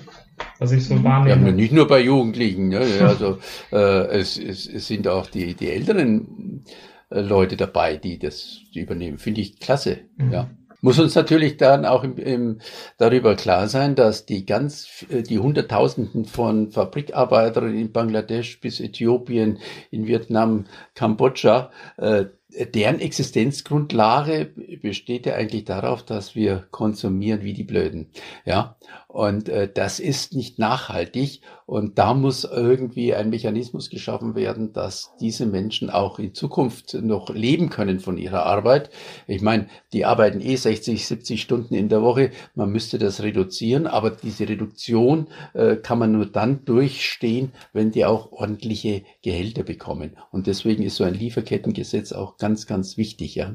was 0.58 0.72
ich 0.72 0.86
so 0.86 0.94
mhm. 0.94 1.04
wahrnehme. 1.04 1.46
Ja, 1.46 1.52
nicht 1.52 1.72
nur 1.72 1.86
bei 1.86 2.00
Jugendlichen, 2.00 2.68
ne? 2.68 2.80
also 3.00 3.38
äh, 3.72 4.18
es, 4.18 4.38
es, 4.38 4.66
es 4.66 4.86
sind 4.86 5.06
auch 5.08 5.26
die, 5.26 5.54
die 5.54 5.70
älteren 5.70 6.64
Leute 7.10 7.56
dabei, 7.56 7.96
die 7.96 8.18
das 8.18 8.60
übernehmen. 8.74 9.18
Finde 9.18 9.40
ich 9.40 9.58
klasse. 9.58 9.98
Mhm. 10.16 10.32
Ja. 10.32 10.50
Muss 10.82 10.98
uns 10.98 11.14
natürlich 11.14 11.58
dann 11.58 11.84
auch 11.84 12.04
im, 12.04 12.16
im, 12.16 12.60
darüber 12.96 13.34
klar 13.36 13.68
sein, 13.68 13.94
dass 13.94 14.24
die 14.24 14.46
ganz, 14.46 15.04
äh, 15.10 15.22
die 15.22 15.38
Hunderttausenden 15.38 16.24
von 16.24 16.70
Fabrikarbeitern 16.70 17.76
in 17.76 17.92
Bangladesch 17.92 18.60
bis 18.60 18.80
Äthiopien, 18.80 19.58
in 19.90 20.06
Vietnam, 20.06 20.64
Kambodscha, 20.94 21.70
äh, 21.98 22.26
deren 22.74 22.98
Existenzgrundlage 22.98 24.52
besteht 24.82 25.26
ja 25.26 25.34
eigentlich 25.34 25.64
darauf, 25.64 26.04
dass 26.04 26.34
wir 26.34 26.66
konsumieren 26.70 27.42
wie 27.42 27.52
die 27.52 27.64
Blöden. 27.64 28.10
Ja, 28.44 28.76
und 29.12 29.48
äh, 29.48 29.68
das 29.72 29.98
ist 29.98 30.34
nicht 30.34 30.58
nachhaltig. 30.60 31.40
Und 31.66 31.98
da 31.98 32.14
muss 32.14 32.44
irgendwie 32.44 33.14
ein 33.14 33.30
Mechanismus 33.30 33.90
geschaffen 33.90 34.36
werden, 34.36 34.72
dass 34.72 35.10
diese 35.20 35.46
Menschen 35.46 35.90
auch 35.90 36.18
in 36.20 36.32
Zukunft 36.32 36.94
noch 36.94 37.28
leben 37.30 37.70
können 37.70 37.98
von 37.98 38.18
ihrer 38.18 38.46
Arbeit. 38.46 38.90
Ich 39.26 39.42
meine, 39.42 39.66
die 39.92 40.04
arbeiten 40.04 40.40
eh 40.40 40.54
60, 40.54 41.06
70 41.06 41.42
Stunden 41.42 41.74
in 41.74 41.88
der 41.88 42.02
Woche. 42.02 42.30
Man 42.54 42.70
müsste 42.70 42.98
das 42.98 43.20
reduzieren, 43.22 43.88
aber 43.88 44.10
diese 44.10 44.48
Reduktion 44.48 45.26
äh, 45.54 45.76
kann 45.76 45.98
man 45.98 46.12
nur 46.12 46.26
dann 46.26 46.64
durchstehen, 46.64 47.52
wenn 47.72 47.90
die 47.90 48.04
auch 48.04 48.30
ordentliche 48.30 49.02
Gehälter 49.22 49.64
bekommen. 49.64 50.16
Und 50.30 50.46
deswegen 50.46 50.84
ist 50.84 50.96
so 50.96 51.04
ein 51.04 51.14
Lieferkettengesetz 51.14 52.12
auch 52.12 52.36
ganz, 52.36 52.66
ganz 52.66 52.96
wichtig, 52.96 53.34
ja. 53.34 53.54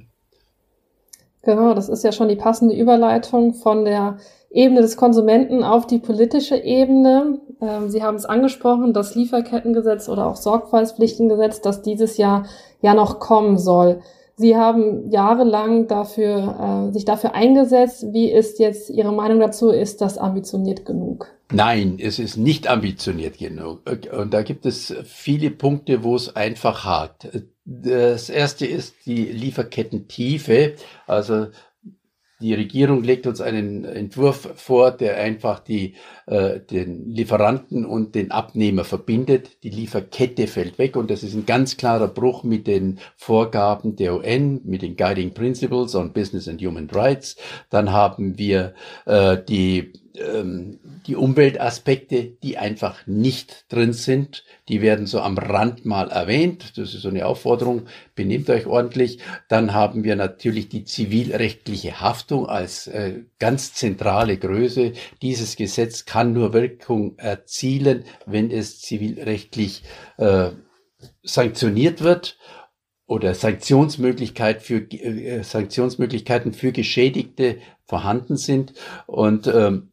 Genau, 1.46 1.76
das 1.76 1.90
ist 1.90 2.04
ja 2.04 2.12
schon 2.12 2.28
die 2.28 2.36
passende 2.36 2.76
Überleitung 2.76 3.54
von 3.54 3.86
der 3.86 4.18
Ebene 4.50 4.82
des 4.82 4.98
Konsumenten 4.98 5.64
auf 5.64 5.86
die 5.86 6.00
politische 6.00 6.58
Ebene. 6.58 7.40
Ähm, 7.62 7.90
Sie 7.90 8.02
haben 8.02 8.16
es 8.16 8.26
angesprochen, 8.26 8.94
das 8.94 9.14
Lieferkettengesetz 9.14 10.10
oder 10.10 10.26
auch 10.26 10.38
Sorgfaltspflichtengesetz, 10.38 11.62
das 11.62 11.84
dieses 11.84 12.18
Jahr 12.18 12.46
ja 12.82 12.96
noch 12.96 13.20
kommen 13.20 13.60
soll. 13.60 14.02
Sie 14.38 14.58
haben 14.58 15.12
jahrelang 15.12 15.88
dafür, 15.88 16.88
äh, 16.90 16.94
sich 16.94 17.06
dafür 17.06 17.36
eingesetzt. 17.36 18.12
Wie 18.12 18.32
ist 18.32 18.58
jetzt 18.58 18.90
Ihre 18.90 19.14
Meinung 19.14 19.40
dazu? 19.40 19.70
Ist 19.70 20.02
das 20.02 20.18
ambitioniert 20.18 20.84
genug? 20.84 21.35
Nein, 21.52 22.00
es 22.02 22.18
ist 22.18 22.38
nicht 22.38 22.68
ambitioniert 22.68 23.38
genug. 23.38 23.82
Und 24.12 24.34
da 24.34 24.42
gibt 24.42 24.66
es 24.66 24.96
viele 25.06 25.52
Punkte, 25.52 26.04
wo 26.04 26.16
es 26.16 26.36
einfach 26.36 26.86
hakt. 26.86 27.30
Das 27.66 28.30
erste 28.30 28.66
ist 28.66 28.96
die 29.06 29.26
Lieferkettentiefe. 29.26 30.74
Also 31.06 31.48
die 32.42 32.54
Regierung 32.54 33.02
legt 33.04 33.28
uns 33.28 33.40
einen 33.40 33.86
Entwurf 33.86 34.50
vor, 34.56 34.92
der 34.92 35.18
einfach 35.18 35.60
die, 35.60 35.96
äh, 36.26 36.60
den 36.60 37.10
Lieferanten 37.10 37.86
und 37.86 38.14
den 38.14 38.32
Abnehmer 38.32 38.84
verbindet. 38.84 39.64
Die 39.64 39.70
Lieferkette 39.70 40.48
fällt 40.48 40.78
weg 40.78 40.98
und 40.98 41.10
das 41.10 41.24
ist 41.24 41.34
ein 41.34 41.46
ganz 41.46 41.78
klarer 41.78 42.10
Bruch 42.10 42.44
mit 42.44 42.68
den 42.68 43.00
Vorgaben 43.16 43.96
der 43.96 44.16
UN, 44.16 44.60
mit 44.66 44.82
den 44.82 44.98
Guiding 44.98 45.34
Principles 45.34 45.96
on 45.96 46.12
Business 46.12 46.50
and 46.50 46.62
Human 46.62 46.90
Rights. 46.92 47.38
Dann 47.70 47.94
haben 47.94 48.38
wir 48.38 48.74
äh, 49.06 49.38
die 49.42 49.94
ähm, 50.18 50.80
die 51.08 51.16
Umweltaspekte, 51.16 52.24
die 52.24 52.58
einfach 52.58 53.06
nicht 53.06 53.66
drin 53.70 53.94
sind, 53.94 54.44
die 54.68 54.82
werden 54.82 55.06
so 55.06 55.22
am 55.22 55.38
Rand 55.38 55.86
mal 55.86 56.10
erwähnt. 56.10 56.78
Das 56.78 56.94
ist 56.94 57.02
so 57.02 57.10
eine 57.10 57.26
Aufforderung, 57.26 57.84
benehmt 58.16 58.50
euch 58.50 58.66
ordentlich. 58.66 59.20
Dann 59.48 59.74
haben 59.74 60.04
wir 60.04 60.16
natürlich 60.16 60.70
die 60.70 60.84
zivilrechtliche 60.84 62.02
Haftung 62.02 62.48
als 62.48 62.88
äh, 62.88 63.22
ganz 63.40 63.74
zentrale 63.74 64.38
Größe. 64.38 64.94
Dieses 65.22 65.56
Gesetz 65.56 66.06
kann 66.06 66.34
nur 66.34 66.54
Wirkung 66.54 67.18
erzielen, 67.18 68.06
wenn 68.26 68.50
es 68.50 68.80
zivilrechtlich 68.82 69.84
äh, 70.18 70.50
sanktioniert 71.24 72.02
wird 72.02 72.38
oder 73.06 73.36
Sanktionsmöglichkeit 73.36 74.64
für, 74.64 74.78
äh, 74.92 75.44
Sanktionsmöglichkeiten 75.44 76.54
für 76.54 76.72
Geschädigte 76.72 77.58
vorhanden 77.86 78.38
sind. 78.38 78.74
Und 79.06 79.48
ähm, 79.48 79.92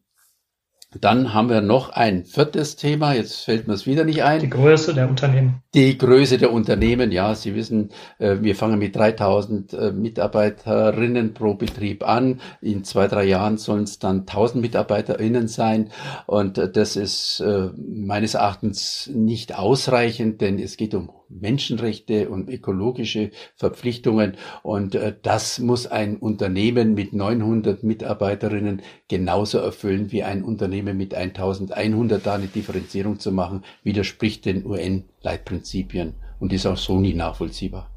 dann 1.01 1.33
haben 1.33 1.49
wir 1.49 1.61
noch 1.61 1.89
ein 1.89 2.25
viertes 2.25 2.75
Thema, 2.75 3.13
jetzt 3.13 3.45
fällt 3.45 3.67
mir 3.67 3.73
es 3.73 3.85
wieder 3.85 4.03
nicht 4.03 4.23
ein. 4.23 4.39
Die 4.39 4.49
Größe 4.49 4.93
der 4.93 5.09
Unternehmen. 5.09 5.61
Die 5.73 5.97
Größe 5.97 6.37
der 6.37 6.53
Unternehmen, 6.53 7.11
ja, 7.11 7.33
Sie 7.35 7.55
wissen, 7.55 7.89
äh, 8.19 8.37
wir 8.41 8.55
fangen 8.55 8.79
mit 8.79 8.95
3000 8.95 9.73
äh, 9.73 9.91
Mitarbeiterinnen 9.91 11.33
pro 11.33 11.55
Betrieb 11.55 12.07
an. 12.07 12.41
In 12.61 12.83
zwei, 12.83 13.07
drei 13.07 13.23
Jahren 13.25 13.57
sollen 13.57 13.83
es 13.83 13.99
dann 13.99 14.21
1000 14.21 14.61
Mitarbeiterinnen 14.61 15.47
sein. 15.47 15.89
Und 16.27 16.57
äh, 16.57 16.71
das 16.71 16.95
ist 16.95 17.43
meines 17.75 18.35
Erachtens 18.35 19.09
nicht 19.13 19.57
ausreichend, 19.57 20.41
denn 20.41 20.59
es 20.59 20.77
geht 20.77 20.93
um 20.93 21.09
Menschenrechte 21.39 22.29
und 22.29 22.49
ökologische 22.49 23.31
Verpflichtungen. 23.55 24.35
Und 24.61 24.95
äh, 24.95 25.13
das 25.21 25.59
muss 25.59 25.87
ein 25.87 26.17
Unternehmen 26.17 26.93
mit 26.93 27.13
900 27.13 27.83
Mitarbeiterinnen 27.83 28.81
genauso 29.07 29.57
erfüllen 29.59 30.11
wie 30.11 30.23
ein 30.23 30.43
Unternehmen 30.43 30.97
mit 30.97 31.13
1100. 31.13 32.25
Da 32.25 32.35
eine 32.35 32.47
Differenzierung 32.47 33.19
zu 33.19 33.31
machen, 33.31 33.63
widerspricht 33.83 34.45
den 34.45 34.65
UN-Leitprinzipien 34.65 36.13
und 36.39 36.53
ist 36.53 36.65
auch 36.65 36.77
so 36.77 36.99
nie 36.99 37.13
nachvollziehbar. 37.13 37.89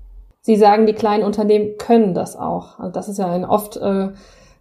Sie 0.47 0.55
sagen, 0.55 0.87
die 0.87 0.93
kleinen 0.93 1.25
Unternehmen 1.25 1.77
können 1.77 2.15
das 2.15 2.37
auch. 2.37 2.79
Also 2.79 2.93
das 2.93 3.09
ist 3.09 3.19
ja 3.19 3.29
ein 3.29 3.45
oft 3.45 3.77
äh, 3.79 4.11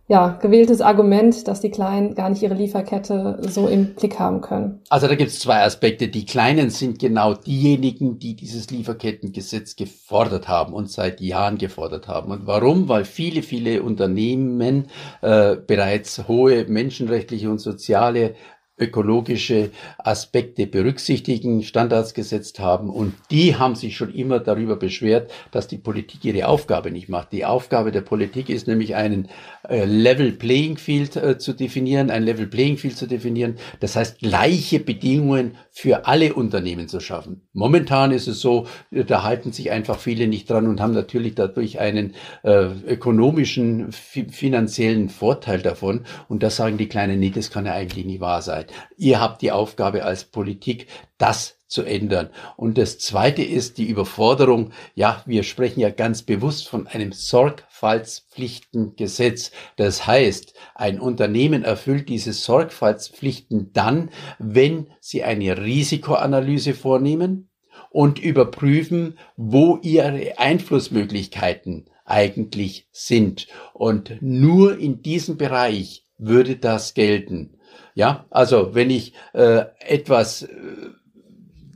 ja, 0.08 0.38
gewähltes 0.40 0.82
Argument, 0.82 1.48
dass 1.48 1.62
die 1.62 1.72
Kleinen 1.72 2.14
gar 2.14 2.30
nicht 2.30 2.44
ihre 2.44 2.54
Lieferkette 2.54 3.40
so 3.42 3.68
im 3.68 3.96
Blick 3.96 4.20
haben 4.20 4.42
können. 4.42 4.82
Also 4.90 5.08
da 5.08 5.16
gibt 5.16 5.32
es 5.32 5.40
zwei 5.40 5.64
Aspekte. 5.64 6.10
Die 6.10 6.26
Kleinen 6.26 6.70
sind 6.70 7.00
genau 7.00 7.34
diejenigen, 7.34 8.20
die 8.20 8.36
dieses 8.36 8.70
Lieferkettengesetz 8.70 9.76
gefordert 9.76 10.48
haben 10.48 10.74
und 10.74 10.92
seit 10.92 11.22
Jahren 11.22 11.58
gefordert 11.58 12.08
haben. 12.08 12.32
Und 12.32 12.46
warum? 12.46 12.88
Weil 12.88 13.04
viele, 13.04 13.42
viele 13.42 13.82
Unternehmen 13.82 14.86
äh, 15.22 15.56
bereits 15.56 16.28
hohe 16.28 16.66
menschenrechtliche 16.66 17.50
und 17.50 17.58
soziale 17.58 18.36
ökologische 18.78 19.72
Aspekte 19.98 20.68
berücksichtigen, 20.68 21.64
Standards 21.64 22.14
gesetzt 22.14 22.60
haben 22.60 22.90
und 22.90 23.14
die 23.32 23.56
haben 23.56 23.76
sich 23.76 23.96
schon 23.96 24.14
immer 24.14 24.40
darüber 24.40 24.76
beschwert, 24.76 25.32
dass 25.52 25.68
die 25.68 25.78
Politik 25.78 26.26
ihre 26.26 26.48
Aufgabe 26.48 26.92
nicht 26.92 27.08
macht. 27.08 27.32
Die 27.32 27.46
Aufgabe 27.46 27.94
der 27.94 28.02
Politik 28.02 28.50
ist 28.50 28.68
nämlich 28.68 28.96
einen 28.96 29.30
äh, 29.70 29.86
Level 29.86 30.34
Playing 30.34 30.78
Field 30.78 31.16
äh, 31.16 31.38
zu 31.38 31.54
definieren, 31.54 32.10
ein 32.10 32.24
Level 32.24 32.48
Playing 32.48 32.78
Field 32.78 32.98
zu 32.98 33.08
definieren, 33.08 33.56
das 33.80 33.96
heißt 33.96 34.20
gleiche 34.20 34.82
Bedingungen 34.82 35.56
für 35.72 36.06
alle 36.06 36.34
Unternehmen 36.34 36.90
zu 36.90 37.00
schaffen. 37.00 37.48
Momentan 37.54 38.12
ist 38.12 38.28
es 38.28 38.42
so, 38.42 38.68
da 38.92 39.24
halten 39.24 39.54
sich 39.54 39.72
einfach 39.72 40.00
viele 40.00 40.28
nicht 40.28 40.50
dran 40.50 40.68
und 40.68 40.82
haben 40.82 40.94
natürlich 40.94 41.36
dadurch 41.36 41.80
einen 41.80 42.14
äh, 42.44 42.66
ökonomischen, 42.88 43.92
finanziellen 43.92 45.08
Vorteil 45.08 45.62
davon 45.62 46.02
und 46.28 46.44
das 46.44 46.58
sagen 46.58 46.78
die 46.78 46.90
Kleinen, 46.90 47.20
nee, 47.22 47.30
das 47.30 47.52
kann 47.52 47.66
ja 47.66 47.74
eigentlich 47.74 48.06
nicht 48.06 48.20
wahr 48.20 48.42
sein. 48.42 48.65
Ihr 48.98 49.20
habt 49.20 49.42
die 49.42 49.52
Aufgabe 49.52 50.04
als 50.04 50.26
Politik, 50.26 50.88
das 51.18 51.56
zu 51.68 51.84
ändern. 51.84 52.30
Und 52.58 52.78
das 52.78 53.00
zweite 53.00 53.42
ist 53.44 53.78
die 53.78 53.90
Überforderung. 53.90 54.72
Ja, 54.94 55.24
wir 55.26 55.44
sprechen 55.44 55.80
ja 55.80 55.90
ganz 55.90 56.22
bewusst 56.22 56.68
von 56.68 56.86
einem 56.88 57.12
Sorgfaltspflichtengesetz. 57.12 59.52
Das 59.76 60.08
heißt, 60.08 60.54
ein 60.76 61.00
Unternehmen 61.00 61.64
erfüllt 61.64 62.10
diese 62.10 62.34
Sorgfaltspflichten 62.34 63.72
dann, 63.74 64.10
wenn 64.40 64.88
sie 65.00 65.24
eine 65.24 65.58
Risikoanalyse 65.58 66.74
vornehmen 66.74 67.50
und 67.90 68.20
überprüfen, 68.20 69.18
wo 69.36 69.80
ihre 69.82 70.38
Einflussmöglichkeiten 70.38 71.90
eigentlich 72.06 72.88
sind. 72.92 73.48
Und 73.74 74.22
nur 74.22 74.78
in 74.78 75.02
diesem 75.02 75.38
Bereich 75.38 76.06
würde 76.18 76.58
das 76.58 76.94
gelten. 76.94 77.55
Ja, 77.94 78.26
also 78.30 78.76
wenn 78.76 78.90
ich 78.90 79.14
äh, 79.34 79.66
etwas 79.80 80.44
äh, 80.44 80.48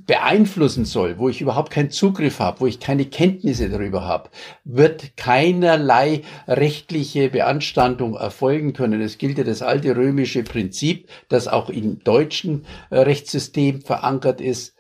beeinflussen 0.10 0.86
soll, 0.86 1.20
wo 1.20 1.30
ich 1.30 1.40
überhaupt 1.40 1.70
keinen 1.70 1.92
Zugriff 1.92 2.40
habe, 2.40 2.62
wo 2.62 2.66
ich 2.66 2.80
keine 2.80 3.06
Kenntnisse 3.06 3.70
darüber 3.70 4.06
habe, 4.06 4.32
wird 4.64 5.16
keinerlei 5.18 6.24
rechtliche 6.48 7.30
Beanstandung 7.30 8.16
erfolgen 8.16 8.74
können. 8.74 9.02
Es 9.02 9.20
gilt 9.20 9.38
ja 9.38 9.44
das 9.44 9.62
alte 9.62 9.96
römische 9.96 10.42
Prinzip, 10.42 11.08
das 11.28 11.48
auch 11.48 11.70
im 11.70 12.04
deutschen 12.04 12.66
äh, 12.90 12.98
Rechtssystem 12.98 13.82
verankert 13.82 14.42
ist. 14.42 14.76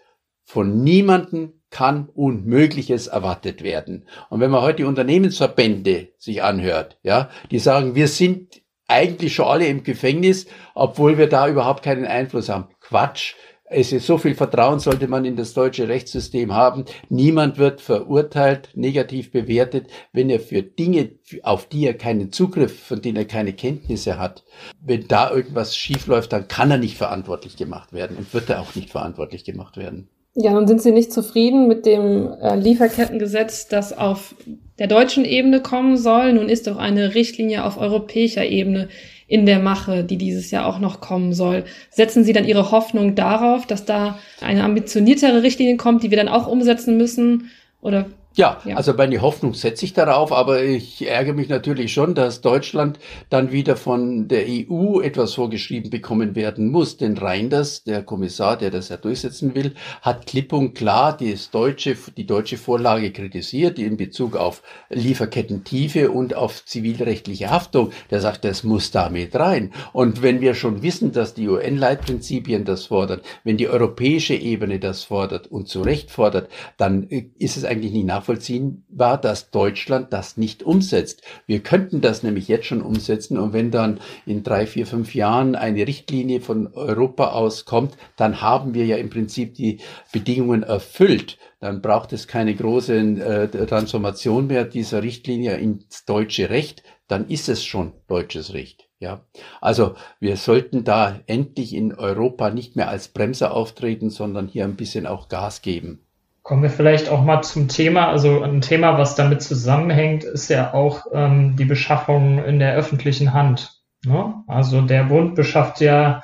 Von 0.45 0.83
niemanden 0.83 1.61
kann 1.69 2.09
Unmögliches 2.09 3.05
erwartet 3.05 3.61
werden. 3.61 4.07
Und 4.31 4.39
wenn 4.39 4.49
man 4.49 4.63
heute 4.63 4.77
die 4.77 4.83
Unternehmensverbände 4.85 6.07
sich 6.17 6.41
anhört, 6.41 6.97
ja, 7.03 7.29
die 7.51 7.59
sagen, 7.59 7.93
wir 7.93 8.07
sind 8.07 8.58
eigentlich 8.89 9.35
schon 9.35 9.47
alle 9.47 9.67
im 9.67 9.83
Gefängnis, 9.83 10.47
obwohl 10.73 11.17
wir 11.17 11.27
da 11.27 11.47
überhaupt 11.47 11.83
keinen 11.83 12.05
Einfluss 12.05 12.49
haben. 12.49 12.67
Quatsch. 12.81 13.35
Es 13.71 13.91
ist 13.91 14.07
so 14.07 14.17
viel 14.17 14.33
Vertrauen 14.33 14.79
sollte 14.79 15.07
man 15.07 15.25
in 15.25 15.35
das 15.35 15.53
deutsche 15.53 15.87
Rechtssystem 15.87 16.55
haben. 16.55 16.85
Niemand 17.09 17.59
wird 17.59 17.81
verurteilt, 17.81 18.71
negativ 18.73 19.31
bewertet, 19.31 19.91
wenn 20.11 20.31
er 20.31 20.39
für 20.39 20.63
Dinge, 20.63 21.11
auf 21.43 21.69
die 21.69 21.85
er 21.85 21.93
keinen 21.93 22.31
Zugriff, 22.31 22.83
von 22.83 22.99
denen 22.99 23.17
er 23.17 23.25
keine 23.25 23.53
Kenntnisse 23.53 24.17
hat, 24.17 24.43
wenn 24.81 25.07
da 25.07 25.29
irgendwas 25.29 25.77
schiefläuft, 25.77 26.33
dann 26.33 26.47
kann 26.47 26.71
er 26.71 26.79
nicht 26.79 26.97
verantwortlich 26.97 27.57
gemacht 27.57 27.93
werden 27.93 28.17
und 28.17 28.33
wird 28.33 28.49
er 28.49 28.59
auch 28.59 28.73
nicht 28.73 28.89
verantwortlich 28.89 29.43
gemacht 29.43 29.77
werden. 29.77 30.09
Ja, 30.35 30.53
nun 30.53 30.67
sind 30.67 30.81
Sie 30.81 30.91
nicht 30.91 31.11
zufrieden 31.11 31.67
mit 31.67 31.85
dem 31.85 32.31
äh, 32.41 32.55
Lieferkettengesetz, 32.55 33.67
das 33.67 33.97
auf 33.97 34.35
der 34.77 34.87
deutschen 34.87 35.25
Ebene 35.25 35.61
kommen 35.61 35.97
soll. 35.97 36.33
Nun 36.33 36.49
ist 36.49 36.67
doch 36.67 36.77
eine 36.77 37.15
Richtlinie 37.15 37.65
auf 37.65 37.77
europäischer 37.77 38.45
Ebene 38.45 38.89
in 39.27 39.45
der 39.45 39.59
Mache, 39.59 40.03
die 40.03 40.17
dieses 40.17 40.49
Jahr 40.51 40.65
auch 40.65 40.79
noch 40.79 41.01
kommen 41.01 41.33
soll. 41.33 41.65
Setzen 41.91 42.23
Sie 42.23 42.33
dann 42.33 42.45
Ihre 42.45 42.71
Hoffnung 42.71 43.15
darauf, 43.15 43.67
dass 43.67 43.85
da 43.85 44.17
eine 44.41 44.63
ambitioniertere 44.63 45.43
Richtlinie 45.43 45.77
kommt, 45.77 46.03
die 46.03 46.09
wir 46.09 46.17
dann 46.17 46.29
auch 46.29 46.47
umsetzen 46.47 46.97
müssen? 46.97 47.51
Oder 47.81 48.07
ja, 48.39 48.57
ja, 48.63 48.77
also 48.77 48.93
meine 48.93 49.21
Hoffnung 49.21 49.53
setze 49.53 49.83
ich 49.83 49.91
darauf, 49.91 50.31
aber 50.31 50.63
ich 50.63 51.05
ärgere 51.05 51.33
mich 51.33 51.49
natürlich 51.49 51.91
schon, 51.91 52.15
dass 52.15 52.39
Deutschland 52.39 52.97
dann 53.29 53.51
wieder 53.51 53.75
von 53.75 54.29
der 54.29 54.45
EU 54.47 55.01
etwas 55.01 55.33
vorgeschrieben 55.33 55.89
bekommen 55.89 56.35
werden 56.35 56.71
muss. 56.71 56.95
Denn 56.95 57.17
Reinders, 57.17 57.83
der 57.83 58.01
Kommissar, 58.01 58.55
der 58.55 58.71
das 58.71 58.87
ja 58.87 58.95
durchsetzen 58.95 59.55
will, 59.55 59.73
hat 60.01 60.25
klipp 60.25 60.53
und 60.53 60.73
klar 60.73 61.17
die 61.17 61.37
deutsche, 61.51 61.97
die 62.15 62.25
deutsche 62.25 62.55
Vorlage 62.55 63.11
kritisiert, 63.11 63.77
in 63.77 63.97
Bezug 63.97 64.37
auf 64.37 64.63
Lieferkettentiefe 64.89 66.09
und 66.09 66.33
auf 66.33 66.63
zivilrechtliche 66.63 67.49
Haftung. 67.49 67.91
Der 68.09 68.21
sagt, 68.21 68.45
das 68.45 68.63
muss 68.63 68.91
damit 68.91 69.35
rein. 69.35 69.73
Und 69.91 70.21
wenn 70.21 70.39
wir 70.39 70.53
schon 70.53 70.81
wissen, 70.81 71.11
dass 71.11 71.33
die 71.33 71.49
UN-Leitprinzipien 71.49 72.63
das 72.63 72.85
fordern, 72.85 73.19
wenn 73.43 73.57
die 73.57 73.67
europäische 73.67 74.35
Ebene 74.35 74.79
das 74.79 75.03
fordert 75.03 75.47
und 75.47 75.67
zu 75.67 75.81
Recht 75.81 76.09
fordert, 76.09 76.49
dann 76.77 77.03
ist 77.37 77.57
es 77.57 77.65
eigentlich 77.65 77.91
nicht 77.91 78.05
nachvollziehbar 78.05 78.28
nachvollziehbar, 78.29 79.19
dass 79.19 79.49
Deutschland 79.49 80.13
das 80.13 80.37
nicht 80.37 80.63
umsetzt. 80.63 81.23
Wir 81.47 81.61
könnten 81.61 82.01
das 82.01 82.23
nämlich 82.23 82.47
jetzt 82.47 82.67
schon 82.67 82.81
umsetzen 82.81 83.37
und 83.37 83.53
wenn 83.53 83.71
dann 83.71 83.99
in 84.25 84.43
drei, 84.43 84.67
vier, 84.67 84.85
fünf 84.85 85.15
Jahren 85.15 85.55
eine 85.55 85.87
Richtlinie 85.87 86.41
von 86.41 86.67
Europa 86.73 87.31
aus 87.31 87.65
kommt, 87.65 87.97
dann 88.15 88.41
haben 88.41 88.73
wir 88.73 88.85
ja 88.85 88.97
im 88.97 89.09
Prinzip 89.09 89.55
die 89.55 89.79
Bedingungen 90.11 90.63
erfüllt. 90.63 91.37
Dann 91.59 91.81
braucht 91.81 92.13
es 92.13 92.27
keine 92.27 92.55
große 92.55 92.95
äh, 92.95 93.65
Transformation 93.65 94.47
mehr 94.47 94.65
dieser 94.65 95.03
Richtlinie 95.03 95.57
ins 95.57 96.05
deutsche 96.05 96.49
Recht. 96.49 96.83
Dann 97.07 97.27
ist 97.27 97.49
es 97.49 97.65
schon 97.65 97.93
deutsches 98.07 98.53
Recht. 98.53 98.87
Ja, 98.99 99.25
also 99.61 99.95
wir 100.19 100.35
sollten 100.35 100.83
da 100.83 101.21
endlich 101.25 101.73
in 101.73 101.95
Europa 101.95 102.49
nicht 102.49 102.75
mehr 102.75 102.89
als 102.89 103.07
Bremser 103.07 103.53
auftreten, 103.53 104.09
sondern 104.09 104.49
hier 104.49 104.65
ein 104.65 104.75
bisschen 104.75 105.07
auch 105.07 105.29
Gas 105.29 105.61
geben. 105.61 106.05
Kommen 106.49 106.63
wir 106.63 106.71
vielleicht 106.71 107.09
auch 107.09 107.23
mal 107.23 107.43
zum 107.43 107.67
Thema. 107.67 108.07
Also 108.07 108.41
ein 108.41 108.61
Thema, 108.61 108.97
was 108.97 109.13
damit 109.13 109.43
zusammenhängt, 109.43 110.23
ist 110.23 110.49
ja 110.49 110.73
auch 110.73 111.05
ähm, 111.13 111.55
die 111.55 111.65
Beschaffung 111.65 112.43
in 112.43 112.57
der 112.57 112.73
öffentlichen 112.73 113.33
Hand. 113.33 113.79
Ne? 114.03 114.33
Also 114.47 114.81
der 114.81 115.03
Bund 115.03 115.35
beschafft 115.35 115.79
ja 115.79 116.23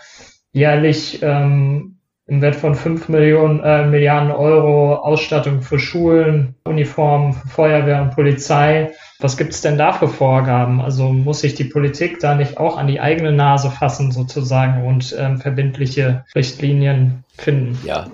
jährlich 0.52 1.22
ähm, 1.22 2.00
im 2.26 2.42
Wert 2.42 2.56
von 2.56 2.74
fünf 2.74 3.08
Millionen, 3.08 3.60
äh, 3.60 3.86
Milliarden 3.86 4.32
Euro 4.32 4.96
Ausstattung 4.96 5.62
für 5.62 5.78
Schulen, 5.78 6.56
Uniformen, 6.64 7.34
für 7.34 7.48
Feuerwehr 7.48 8.02
und 8.02 8.16
Polizei. 8.16 8.94
Was 9.20 9.38
gibt 9.38 9.54
es 9.54 9.62
denn 9.62 9.78
da 9.78 9.94
für 9.94 10.08
Vorgaben? 10.08 10.82
Also 10.82 11.14
muss 11.14 11.42
sich 11.42 11.54
die 11.54 11.66
Politik 11.66 12.20
da 12.20 12.34
nicht 12.34 12.58
auch 12.58 12.80
an 12.80 12.88
die 12.88 13.00
eigene 13.00 13.32
Nase 13.32 13.70
fassen 13.70 14.12
sozusagen 14.12 14.88
und 14.88 15.16
ähm, 15.20 15.38
verbindliche 15.38 16.26
Richtlinien 16.34 17.24
finden? 17.38 17.78
Ja, 17.86 18.08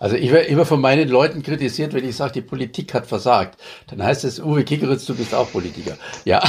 also 0.00 0.16
ich 0.16 0.32
werde 0.32 0.48
immer 0.48 0.64
von 0.64 0.80
meinen 0.80 1.10
Leuten 1.10 1.42
kritisiert, 1.42 1.92
wenn 1.92 2.08
ich 2.08 2.16
sage, 2.16 2.32
die 2.32 2.40
Politik 2.40 2.94
hat 2.94 3.06
versagt. 3.06 3.60
Dann 3.88 4.02
heißt 4.02 4.24
es, 4.24 4.40
Uwe 4.40 4.64
Kickeritz, 4.64 5.04
du 5.04 5.14
bist 5.14 5.34
auch 5.34 5.52
Politiker. 5.52 5.98
Ja. 6.24 6.42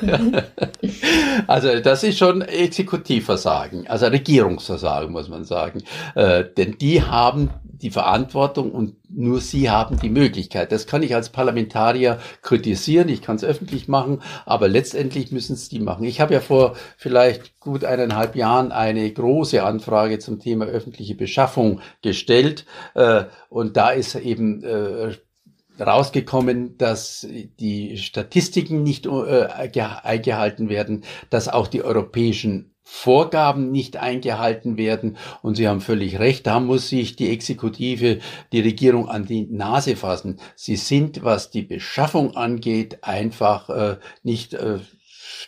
also 1.46 1.78
das 1.78 2.02
ist 2.02 2.18
schon 2.18 2.42
Exekutivversagen, 2.42 3.86
also 3.86 4.06
Regierungsversagen, 4.06 5.12
muss 5.12 5.28
man 5.28 5.44
sagen. 5.44 5.82
Äh, 6.16 6.44
denn 6.56 6.76
die 6.78 7.02
haben 7.02 7.50
die 7.82 7.90
Verantwortung 7.90 8.72
und 8.72 8.96
nur 9.10 9.40
sie 9.40 9.70
haben 9.70 9.98
die 9.98 10.10
Möglichkeit. 10.10 10.72
Das 10.72 10.86
kann 10.86 11.02
ich 11.02 11.14
als 11.14 11.30
Parlamentarier 11.30 12.18
kritisieren, 12.42 13.08
ich 13.08 13.22
kann 13.22 13.36
es 13.36 13.44
öffentlich 13.44 13.88
machen, 13.88 14.22
aber 14.46 14.68
letztendlich 14.68 15.32
müssen 15.32 15.54
es 15.54 15.68
die 15.68 15.80
machen. 15.80 16.04
Ich 16.04 16.20
habe 16.20 16.34
ja 16.34 16.40
vor 16.40 16.76
vielleicht 16.96 17.60
gut 17.60 17.84
eineinhalb 17.84 18.36
Jahren 18.36 18.72
eine 18.72 19.10
große 19.10 19.62
Anfrage 19.62 20.18
zum 20.18 20.40
Thema 20.40 20.66
öffentliche 20.66 21.14
Beschaffung 21.14 21.80
gestellt 22.02 22.66
äh, 22.94 23.24
und 23.48 23.76
da 23.76 23.90
ist 23.90 24.14
eben 24.14 24.62
äh, 24.64 25.16
rausgekommen, 25.80 26.76
dass 26.78 27.26
die 27.60 27.96
Statistiken 27.98 28.82
nicht 28.82 29.06
äh, 29.06 29.46
eingehalten 30.02 30.68
werden, 30.68 31.04
dass 31.30 31.48
auch 31.48 31.68
die 31.68 31.82
europäischen 31.82 32.74
Vorgaben 32.90 33.70
nicht 33.70 33.98
eingehalten 33.98 34.78
werden. 34.78 35.18
Und 35.42 35.56
Sie 35.56 35.68
haben 35.68 35.82
völlig 35.82 36.18
recht, 36.18 36.46
da 36.46 36.58
muss 36.58 36.88
sich 36.88 37.16
die 37.16 37.28
Exekutive, 37.28 38.18
die 38.50 38.60
Regierung 38.60 39.10
an 39.10 39.26
die 39.26 39.46
Nase 39.46 39.94
fassen. 39.94 40.40
Sie 40.56 40.76
sind, 40.76 41.22
was 41.22 41.50
die 41.50 41.62
Beschaffung 41.62 42.34
angeht, 42.34 43.04
einfach 43.04 43.68
äh, 43.68 43.96
nicht 44.22 44.54
äh, 44.54 44.78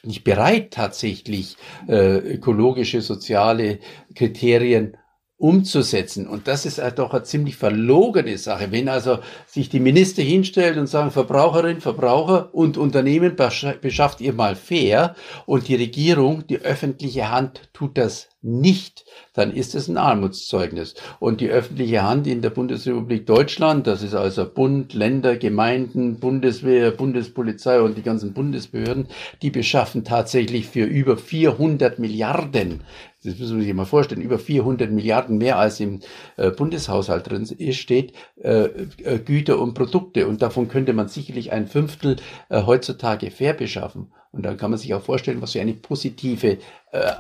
nicht 0.03 0.23
bereit, 0.23 0.73
tatsächlich 0.73 1.57
äh, 1.89 2.19
ökologische, 2.19 3.01
soziale 3.01 3.79
Kriterien 4.15 4.99
umzusetzen. 5.41 6.29
Und 6.29 6.47
das 6.49 6.67
ist 6.67 6.79
halt 6.79 6.99
doch 6.99 7.15
eine 7.15 7.23
ziemlich 7.23 7.57
verlogene 7.57 8.37
Sache. 8.37 8.71
Wenn 8.71 8.91
also 8.91 9.19
sich 9.47 9.71
die 9.71 9.81
Minister 9.81 10.23
hinstellt 10.23 10.77
und 10.77 10.87
sagen, 10.87 11.11
Verbraucherin, 11.11 11.81
Verbraucher 11.81 12.55
und 12.55 12.77
Unternehmen 12.77 13.37
beschafft 13.37 14.21
ihr 14.21 14.35
mal 14.35 14.55
fair 14.55 15.17
und 15.47 15.69
die 15.69 15.77
Regierung, 15.77 16.47
die 16.47 16.59
öffentliche 16.59 17.31
Hand 17.31 17.71
tut 17.73 17.97
das 17.97 18.29
nicht, 18.43 19.05
dann 19.35 19.53
ist 19.53 19.75
es 19.75 19.89
ein 19.89 19.99
Armutszeugnis. 19.99 20.95
Und 21.19 21.41
die 21.41 21.49
öffentliche 21.49 22.03
Hand 22.03 22.27
in 22.27 22.41
der 22.41 22.51
Bundesrepublik 22.51 23.27
Deutschland, 23.27 23.87
das 23.87 24.03
ist 24.03 24.15
also 24.15 24.49
Bund, 24.49 24.95
Länder, 24.95 25.37
Gemeinden, 25.37 26.21
Bundeswehr, 26.21 26.91
Bundespolizei 26.91 27.81
und 27.81 27.99
die 27.99 28.03
ganzen 28.03 28.33
Bundesbehörden, 28.33 29.09
die 29.43 29.51
beschaffen 29.51 30.05
tatsächlich 30.05 30.69
für 30.69 30.85
über 30.85 31.17
400 31.17 31.99
Milliarden 31.99 32.83
das 33.25 33.39
müssen 33.39 33.59
wir 33.59 33.65
sich 33.65 33.75
mal 33.75 33.85
vorstellen, 33.85 34.23
über 34.23 34.39
400 34.39 34.91
Milliarden 34.91 35.39
mehr 35.39 35.59
als 35.59 35.79
im 35.81 36.01
äh, 36.37 36.51
Bundeshaushalt 36.51 37.31
drin 37.31 37.47
steht, 37.73 38.15
äh, 38.41 38.65
äh, 39.05 39.19
Güter 39.19 39.59
und 39.59 39.75
Produkte. 39.75 40.27
Und 40.27 40.41
davon 40.43 40.69
könnte 40.69 40.93
man 40.93 41.09
sicherlich 41.09 41.53
ein 41.53 41.67
Fünftel 41.67 42.17
äh, 42.49 42.63
heutzutage 42.63 43.31
fair 43.31 43.53
beschaffen. 43.53 44.13
Und 44.33 44.45
dann 44.45 44.57
kann 44.57 44.71
man 44.71 44.79
sich 44.79 44.95
auch 44.95 45.03
vorstellen, 45.03 45.43
was 45.43 45.53
für 45.53 45.61
eine 45.61 45.75
positive 45.75 46.59
äh, 46.93 47.13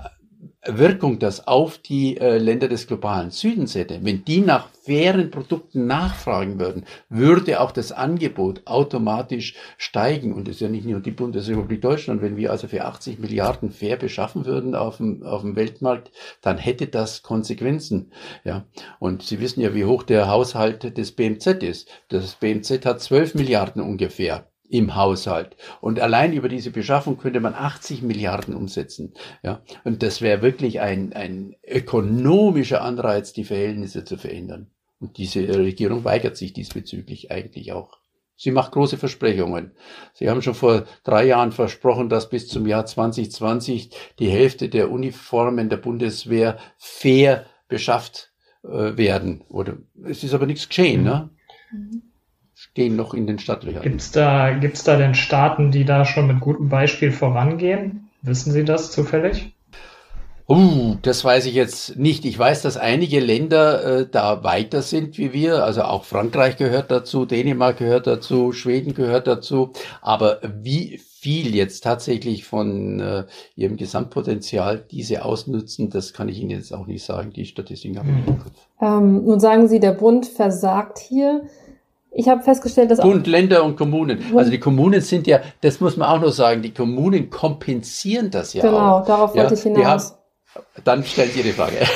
Wirkung 0.66 1.18
das 1.18 1.46
auf 1.46 1.78
die 1.78 2.18
äh, 2.18 2.36
Länder 2.38 2.68
des 2.68 2.86
globalen 2.86 3.30
Südens 3.30 3.74
hätte, 3.74 4.00
wenn 4.02 4.24
die 4.24 4.40
nach 4.40 4.68
fairen 4.84 5.30
Produkten 5.30 5.86
nachfragen 5.86 6.58
würden, 6.58 6.84
würde 7.08 7.60
auch 7.60 7.72
das 7.72 7.92
Angebot 7.92 8.66
automatisch 8.66 9.54
steigen. 9.78 10.34
Und 10.34 10.48
es 10.48 10.56
ist 10.56 10.60
ja 10.60 10.68
nicht 10.68 10.86
nur 10.86 11.00
die 11.00 11.10
Bundesrepublik 11.10 11.80
Deutschland. 11.80 12.22
Wenn 12.22 12.36
wir 12.36 12.50
also 12.50 12.68
für 12.68 12.84
80 12.84 13.18
Milliarden 13.18 13.70
fair 13.70 13.96
beschaffen 13.96 14.44
würden 14.46 14.74
auf 14.74 14.98
dem, 14.98 15.22
auf 15.22 15.42
dem 15.42 15.56
Weltmarkt, 15.56 16.10
dann 16.42 16.58
hätte 16.58 16.86
das 16.86 17.22
Konsequenzen. 17.22 18.12
Ja. 18.44 18.66
Und 18.98 19.22
Sie 19.22 19.40
wissen 19.40 19.60
ja, 19.60 19.74
wie 19.74 19.84
hoch 19.84 20.02
der 20.02 20.28
Haushalt 20.28 20.96
des 20.96 21.12
BMZ 21.12 21.62
ist. 21.62 21.88
Das 22.08 22.34
BMZ 22.34 22.84
hat 22.84 23.00
12 23.00 23.34
Milliarden 23.34 23.82
ungefähr 23.82 24.49
im 24.70 24.94
Haushalt. 24.94 25.56
Und 25.80 26.00
allein 26.00 26.32
über 26.32 26.48
diese 26.48 26.70
Beschaffung 26.70 27.18
könnte 27.18 27.40
man 27.40 27.54
80 27.54 28.02
Milliarden 28.02 28.54
umsetzen. 28.54 29.14
Ja, 29.42 29.62
und 29.84 30.02
das 30.02 30.22
wäre 30.22 30.42
wirklich 30.42 30.80
ein, 30.80 31.12
ein 31.12 31.56
ökonomischer 31.66 32.82
Anreiz, 32.82 33.32
die 33.32 33.44
Verhältnisse 33.44 34.04
zu 34.04 34.16
verändern. 34.16 34.70
Und 35.00 35.18
diese 35.18 35.46
Regierung 35.48 36.04
weigert 36.04 36.36
sich 36.36 36.52
diesbezüglich 36.52 37.30
eigentlich 37.30 37.72
auch. 37.72 37.98
Sie 38.36 38.52
macht 38.52 38.72
große 38.72 38.96
Versprechungen. 38.96 39.72
Sie 40.14 40.30
haben 40.30 40.40
schon 40.40 40.54
vor 40.54 40.86
drei 41.04 41.26
Jahren 41.26 41.52
versprochen, 41.52 42.08
dass 42.08 42.30
bis 42.30 42.48
zum 42.48 42.66
Jahr 42.66 42.86
2020 42.86 43.90
die 44.18 44.30
Hälfte 44.30 44.68
der 44.68 44.90
Uniformen 44.90 45.68
der 45.68 45.76
Bundeswehr 45.76 46.58
fair 46.78 47.44
beschafft 47.68 48.32
äh, 48.62 48.96
werden. 48.96 49.42
Oder 49.48 49.78
es 50.04 50.24
ist 50.24 50.32
aber 50.32 50.46
nichts 50.46 50.68
geschehen, 50.68 51.02
ne? 51.02 51.30
Mhm. 51.72 52.09
Stehen 52.62 52.94
noch 52.94 53.14
in 53.14 53.26
den 53.26 53.38
Stadtlöchern. 53.38 53.80
Gibt's 53.80 54.12
da, 54.12 54.50
gibt's 54.50 54.84
da 54.84 54.98
denn 54.98 55.14
Staaten, 55.14 55.70
die 55.70 55.86
da 55.86 56.04
schon 56.04 56.26
mit 56.26 56.40
gutem 56.40 56.68
Beispiel 56.68 57.10
vorangehen? 57.10 58.10
Wissen 58.20 58.52
Sie 58.52 58.66
das 58.66 58.92
zufällig? 58.92 59.54
Uh, 60.46 60.96
das 61.00 61.24
weiß 61.24 61.46
ich 61.46 61.54
jetzt 61.54 61.96
nicht. 61.96 62.26
Ich 62.26 62.38
weiß, 62.38 62.60
dass 62.60 62.76
einige 62.76 63.18
Länder 63.18 64.00
äh, 64.00 64.06
da 64.06 64.44
weiter 64.44 64.82
sind 64.82 65.16
wie 65.16 65.32
wir. 65.32 65.64
Also 65.64 65.84
auch 65.84 66.04
Frankreich 66.04 66.58
gehört 66.58 66.90
dazu, 66.90 67.24
Dänemark 67.24 67.78
gehört 67.78 68.06
dazu, 68.06 68.52
Schweden 68.52 68.92
gehört 68.92 69.26
dazu. 69.26 69.70
Aber 70.02 70.40
wie 70.42 70.98
viel 70.98 71.54
jetzt 71.54 71.82
tatsächlich 71.84 72.44
von 72.44 73.00
äh, 73.00 73.24
ihrem 73.56 73.78
Gesamtpotenzial 73.78 74.84
diese 74.90 75.24
ausnutzen, 75.24 75.88
das 75.88 76.12
kann 76.12 76.28
ich 76.28 76.38
Ihnen 76.38 76.50
jetzt 76.50 76.74
auch 76.74 76.86
nicht 76.86 77.04
sagen. 77.04 77.32
Die 77.32 77.46
Statistiken 77.46 77.98
habe 77.98 78.10
ich 78.10 78.16
nicht 78.16 78.28
im 78.28 78.38
Kopf. 78.38 78.68
Ähm, 78.82 79.24
nun 79.24 79.40
sagen 79.40 79.66
Sie, 79.68 79.80
der 79.80 79.92
Bund 79.92 80.26
versagt 80.26 80.98
hier. 80.98 81.42
Ich 82.12 82.28
habe 82.28 82.42
festgestellt, 82.42 82.90
dass 82.90 83.00
Bund, 83.00 83.26
Länder 83.26 83.64
und 83.64 83.76
Kommunen. 83.76 84.20
Also 84.34 84.50
die 84.50 84.58
Kommunen 84.58 85.00
sind 85.00 85.26
ja, 85.26 85.40
das 85.60 85.80
muss 85.80 85.96
man 85.96 86.08
auch 86.08 86.20
noch 86.20 86.32
sagen, 86.32 86.60
die 86.60 86.74
Kommunen 86.74 87.30
kompensieren 87.30 88.30
das 88.30 88.52
ja 88.52 88.62
genau, 88.62 88.76
auch. 88.76 89.04
Genau, 89.04 89.16
darauf 89.16 89.34
wollte 89.34 89.54
ich 89.54 89.62
hinaus. 89.62 90.16
Dann 90.82 91.04
stellt 91.04 91.36
ihr 91.36 91.42
die 91.42 91.52
Frage. 91.52 91.76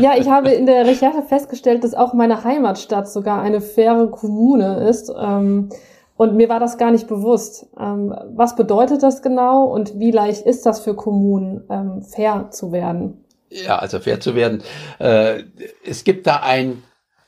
Ja, 0.00 0.14
ich 0.18 0.28
habe 0.28 0.50
in 0.50 0.66
der 0.66 0.88
Recherche 0.88 1.22
festgestellt, 1.22 1.84
dass 1.84 1.94
auch 1.94 2.14
meine 2.14 2.42
Heimatstadt 2.42 3.08
sogar 3.08 3.40
eine 3.40 3.60
faire 3.60 4.08
Kommune 4.08 4.88
ist. 4.88 5.08
Ähm, 5.16 5.68
und 6.16 6.34
mir 6.34 6.48
war 6.48 6.58
das 6.58 6.78
gar 6.78 6.90
nicht 6.90 7.06
bewusst. 7.06 7.68
Ähm, 7.78 8.12
was 8.34 8.56
bedeutet 8.56 9.04
das 9.04 9.22
genau 9.22 9.66
und 9.66 10.00
wie 10.00 10.10
leicht 10.10 10.46
ist 10.46 10.66
das 10.66 10.80
für 10.80 10.94
Kommunen, 10.94 11.62
ähm, 11.70 12.02
fair 12.02 12.48
zu 12.50 12.72
werden? 12.72 13.24
Ja, 13.50 13.78
also 13.78 14.00
fair 14.00 14.18
zu 14.18 14.34
werden. 14.34 14.62
Äh, 14.98 15.44
es 15.86 16.02
gibt 16.02 16.26
da 16.26 16.40
ein 16.42 16.82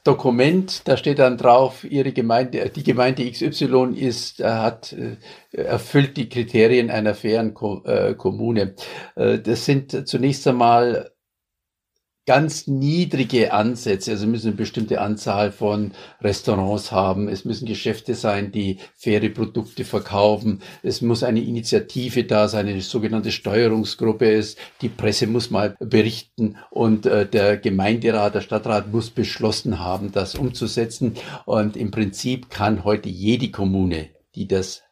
Dokument, 0.07 0.87
da 0.87 0.97
steht 0.97 1.19
dann 1.19 1.37
drauf, 1.37 1.83
ihre 1.85 2.12
Gemeinde, 2.12 2.71
die 2.71 2.85
Gemeinde 2.85 3.29
XY 3.29 3.95
ist, 3.97 4.40
äh, 4.40 4.45
hat, 4.45 4.92
äh, 4.92 5.16
erfüllt 5.51 6.16
die 6.16 6.29
Kriterien 6.29 6.90
einer 6.90 7.14
fairen 7.14 7.55
äh, 7.85 8.14
Kommune. 8.14 8.75
Das 9.16 9.64
sind 9.64 10.07
zunächst 10.07 10.47
einmal 10.47 11.11
ganz 12.27 12.67
niedrige 12.67 13.53
Ansätze. 13.53 14.11
Also 14.11 14.27
müssen 14.27 14.49
eine 14.49 14.57
bestimmte 14.57 15.01
Anzahl 15.01 15.53
von 15.53 15.93
Restaurants 16.21 16.91
haben. 16.91 17.29
Es 17.29 17.45
müssen 17.45 17.67
Geschäfte 17.67 18.15
sein, 18.15 18.51
die 18.51 18.79
faire 18.95 19.31
Produkte 19.31 19.85
verkaufen. 19.85 20.61
Es 20.83 21.01
muss 21.01 21.23
eine 21.23 21.41
Initiative 21.41 22.25
da 22.25 22.49
sein, 22.49 22.67
eine 22.67 22.81
sogenannte 22.83 23.31
Steuerungsgruppe 23.31 24.29
ist. 24.29 24.59
Die 24.83 24.89
Presse 24.89 25.29
muss 25.29 25.51
mal 25.51 25.77
berichten 25.79 26.57
und 26.71 27.07
äh, 27.07 27.27
der 27.27 27.57
Gemeinderat, 27.57 28.35
der 28.35 28.41
Stadtrat 28.41 28.93
muss 28.93 29.11
beschlossen 29.11 29.79
haben, 29.79 30.11
das 30.11 30.35
umzusetzen. 30.35 31.15
Und 31.45 31.77
im 31.77 31.93
Prinzip 31.93 32.51
kann 32.51 32.85
heute 32.85 33.09
jede 33.09 33.51
Kommune, 33.51 34.11
die 34.35 34.49
das 34.49 34.83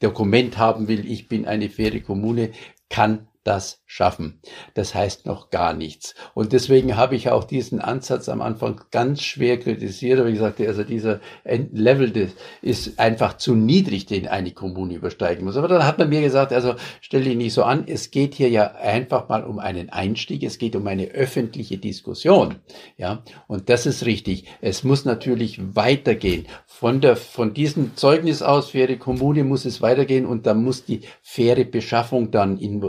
Dokument 0.00 0.58
haben 0.58 0.88
will, 0.88 1.08
ich 1.08 1.28
bin 1.28 1.46
eine 1.46 1.68
faire 1.68 2.00
Kommune, 2.00 2.50
kann 2.88 3.28
das 3.44 3.82
schaffen. 3.86 4.40
Das 4.74 4.94
heißt 4.94 5.26
noch 5.26 5.50
gar 5.50 5.74
nichts. 5.74 6.14
Und 6.34 6.52
deswegen 6.52 6.96
habe 6.96 7.16
ich 7.16 7.30
auch 7.30 7.44
diesen 7.44 7.80
Ansatz 7.80 8.28
am 8.28 8.40
Anfang 8.40 8.80
ganz 8.90 9.22
schwer 9.22 9.58
kritisiert, 9.58 10.20
aber 10.20 10.28
ich 10.28 10.38
sagte, 10.38 10.66
also 10.66 10.84
dieser 10.84 11.20
Level 11.44 12.30
ist 12.62 12.98
einfach 12.98 13.36
zu 13.36 13.54
niedrig, 13.54 14.06
den 14.06 14.28
eine 14.28 14.52
Kommune 14.52 14.94
übersteigen 14.94 15.44
muss. 15.44 15.56
Aber 15.56 15.68
dann 15.68 15.84
hat 15.84 15.98
man 15.98 16.08
mir 16.08 16.20
gesagt, 16.20 16.52
also 16.52 16.74
stell 17.00 17.24
dich 17.24 17.36
nicht 17.36 17.52
so 17.52 17.64
an, 17.64 17.84
es 17.86 18.10
geht 18.10 18.34
hier 18.34 18.48
ja 18.48 18.72
einfach 18.72 19.28
mal 19.28 19.44
um 19.44 19.58
einen 19.58 19.90
Einstieg, 19.90 20.42
es 20.42 20.58
geht 20.58 20.76
um 20.76 20.86
eine 20.86 21.08
öffentliche 21.08 21.78
Diskussion. 21.78 22.56
Ja, 22.96 23.22
und 23.48 23.68
das 23.68 23.86
ist 23.86 24.06
richtig. 24.06 24.46
Es 24.60 24.84
muss 24.84 25.04
natürlich 25.04 25.60
weitergehen. 25.74 26.46
Von 26.66 27.00
der, 27.00 27.16
von 27.16 27.54
diesem 27.54 27.96
Zeugnis 27.96 28.42
aus, 28.42 28.70
faire 28.70 28.96
Kommune 28.96 29.44
muss 29.44 29.64
es 29.64 29.82
weitergehen 29.82 30.26
und 30.26 30.46
da 30.46 30.54
muss 30.54 30.84
die 30.84 31.02
faire 31.22 31.64
Beschaffung 31.64 32.30
dann 32.30 32.58
in, 32.58 32.80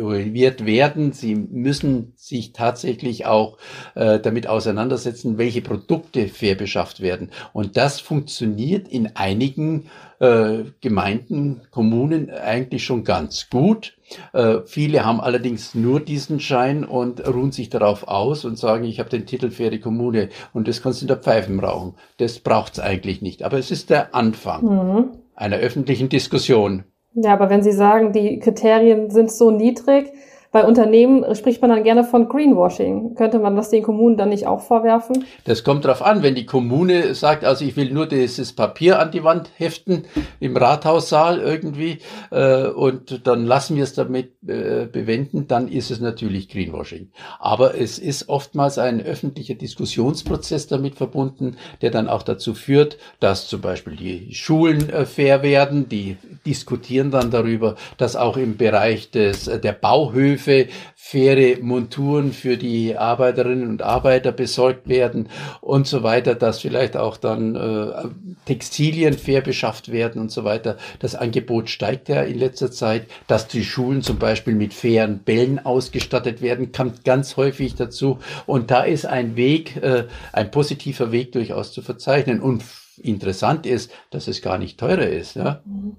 involviert 0.00 0.64
werden. 0.64 1.12
Sie 1.12 1.34
müssen 1.34 2.12
sich 2.16 2.52
tatsächlich 2.52 3.26
auch 3.26 3.58
äh, 3.94 4.18
damit 4.18 4.46
auseinandersetzen, 4.46 5.38
welche 5.38 5.60
Produkte 5.60 6.28
fair 6.28 6.54
beschafft 6.54 7.00
werden. 7.00 7.30
Und 7.52 7.76
das 7.76 8.00
funktioniert 8.00 8.88
in 8.88 9.14
einigen 9.16 9.90
äh, 10.18 10.64
Gemeinden, 10.80 11.62
Kommunen 11.70 12.30
eigentlich 12.30 12.84
schon 12.84 13.04
ganz 13.04 13.48
gut. 13.50 13.96
Äh, 14.32 14.58
viele 14.66 15.04
haben 15.04 15.20
allerdings 15.20 15.74
nur 15.74 16.00
diesen 16.00 16.40
Schein 16.40 16.84
und 16.84 17.26
ruhen 17.26 17.52
sich 17.52 17.70
darauf 17.70 18.08
aus 18.08 18.44
und 18.44 18.58
sagen, 18.58 18.84
ich 18.84 18.98
habe 18.98 19.10
den 19.10 19.26
Titel 19.26 19.50
faire 19.50 19.78
Kommune 19.78 20.30
und 20.52 20.66
das 20.66 20.82
kannst 20.82 21.00
du 21.00 21.04
in 21.04 21.08
der 21.08 21.18
Pfeifen 21.18 21.60
rauchen. 21.60 21.94
Das 22.16 22.38
braucht's 22.38 22.80
eigentlich 22.80 23.22
nicht. 23.22 23.42
Aber 23.42 23.58
es 23.58 23.70
ist 23.70 23.90
der 23.90 24.14
Anfang 24.14 24.64
mhm. 24.64 25.04
einer 25.34 25.56
öffentlichen 25.56 26.08
Diskussion. 26.08 26.84
Ja, 27.14 27.32
aber 27.32 27.50
wenn 27.50 27.62
Sie 27.62 27.72
sagen, 27.72 28.12
die 28.12 28.38
Kriterien 28.38 29.10
sind 29.10 29.32
so 29.32 29.50
niedrig, 29.50 30.12
bei 30.52 30.64
Unternehmen 30.64 31.24
spricht 31.36 31.62
man 31.62 31.70
dann 31.70 31.84
gerne 31.84 32.02
von 32.02 32.28
Greenwashing. 32.28 33.14
Könnte 33.14 33.38
man 33.38 33.54
das 33.54 33.70
den 33.70 33.84
Kommunen 33.84 34.16
dann 34.16 34.30
nicht 34.30 34.48
auch 34.48 34.60
vorwerfen? 34.60 35.24
Das 35.44 35.62
kommt 35.62 35.84
darauf 35.84 36.02
an, 36.02 36.24
wenn 36.24 36.34
die 36.34 36.44
Kommune 36.44 37.14
sagt, 37.14 37.44
also 37.44 37.64
ich 37.64 37.76
will 37.76 37.92
nur 37.92 38.06
dieses 38.06 38.52
Papier 38.52 38.98
an 38.98 39.12
die 39.12 39.22
Wand 39.22 39.50
heften 39.56 40.06
im 40.40 40.56
Rathaussaal 40.56 41.38
irgendwie 41.38 41.98
äh, 42.32 42.66
und 42.66 43.28
dann 43.28 43.46
lassen 43.46 43.76
wir 43.76 43.84
es 43.84 43.94
damit 43.94 44.32
äh, 44.44 44.86
bewenden, 44.86 45.46
dann 45.46 45.68
ist 45.68 45.92
es 45.92 46.00
natürlich 46.00 46.48
Greenwashing. 46.48 47.10
Aber 47.38 47.78
es 47.78 48.00
ist 48.00 48.28
oftmals 48.28 48.78
ein 48.78 49.00
öffentlicher 49.00 49.54
Diskussionsprozess 49.54 50.66
damit 50.66 50.96
verbunden, 50.96 51.58
der 51.80 51.92
dann 51.92 52.08
auch 52.08 52.24
dazu 52.24 52.54
führt, 52.54 52.98
dass 53.20 53.46
zum 53.46 53.60
Beispiel 53.60 53.94
die 53.94 54.34
Schulen 54.34 54.90
äh, 54.90 55.06
fair 55.06 55.44
werden, 55.44 55.88
die 55.88 56.16
diskutieren 56.44 57.12
dann 57.12 57.30
darüber, 57.30 57.76
dass 57.98 58.16
auch 58.16 58.36
im 58.36 58.56
Bereich 58.56 59.12
des, 59.12 59.46
äh, 59.46 59.60
der 59.60 59.74
Bauhöfe 59.74 60.39
Hilfe, 60.40 60.68
faire 60.94 61.58
Monturen 61.62 62.32
für 62.32 62.56
die 62.56 62.96
Arbeiterinnen 62.96 63.68
und 63.68 63.82
Arbeiter 63.82 64.32
besorgt 64.32 64.88
werden 64.88 65.28
und 65.60 65.86
so 65.86 66.02
weiter, 66.02 66.34
dass 66.34 66.60
vielleicht 66.60 66.96
auch 66.96 67.16
dann 67.16 67.56
äh, 67.56 68.08
Textilien 68.46 69.14
fair 69.14 69.40
beschafft 69.40 69.92
werden 69.92 70.20
und 70.20 70.30
so 70.30 70.44
weiter. 70.44 70.76
Das 71.00 71.14
Angebot 71.14 71.68
steigt 71.68 72.08
ja 72.08 72.22
in 72.22 72.38
letzter 72.38 72.70
Zeit, 72.70 73.06
dass 73.26 73.48
die 73.48 73.64
Schulen 73.64 74.02
zum 74.02 74.18
Beispiel 74.18 74.54
mit 74.54 74.74
fairen 74.74 75.20
Bällen 75.20 75.64
ausgestattet 75.64 76.42
werden, 76.42 76.72
kommt 76.72 77.04
ganz 77.04 77.36
häufig 77.36 77.74
dazu. 77.74 78.18
Und 78.46 78.70
da 78.70 78.82
ist 78.82 79.06
ein 79.06 79.36
Weg, 79.36 79.76
äh, 79.82 80.04
ein 80.32 80.50
positiver 80.50 81.12
Weg 81.12 81.32
durchaus 81.32 81.72
zu 81.72 81.82
verzeichnen. 81.82 82.40
Und 82.40 82.62
interessant 83.02 83.66
ist, 83.66 83.90
dass 84.10 84.28
es 84.28 84.42
gar 84.42 84.58
nicht 84.58 84.78
teurer 84.78 85.06
ist. 85.06 85.36
Ja? 85.36 85.62
Mhm. 85.64 85.96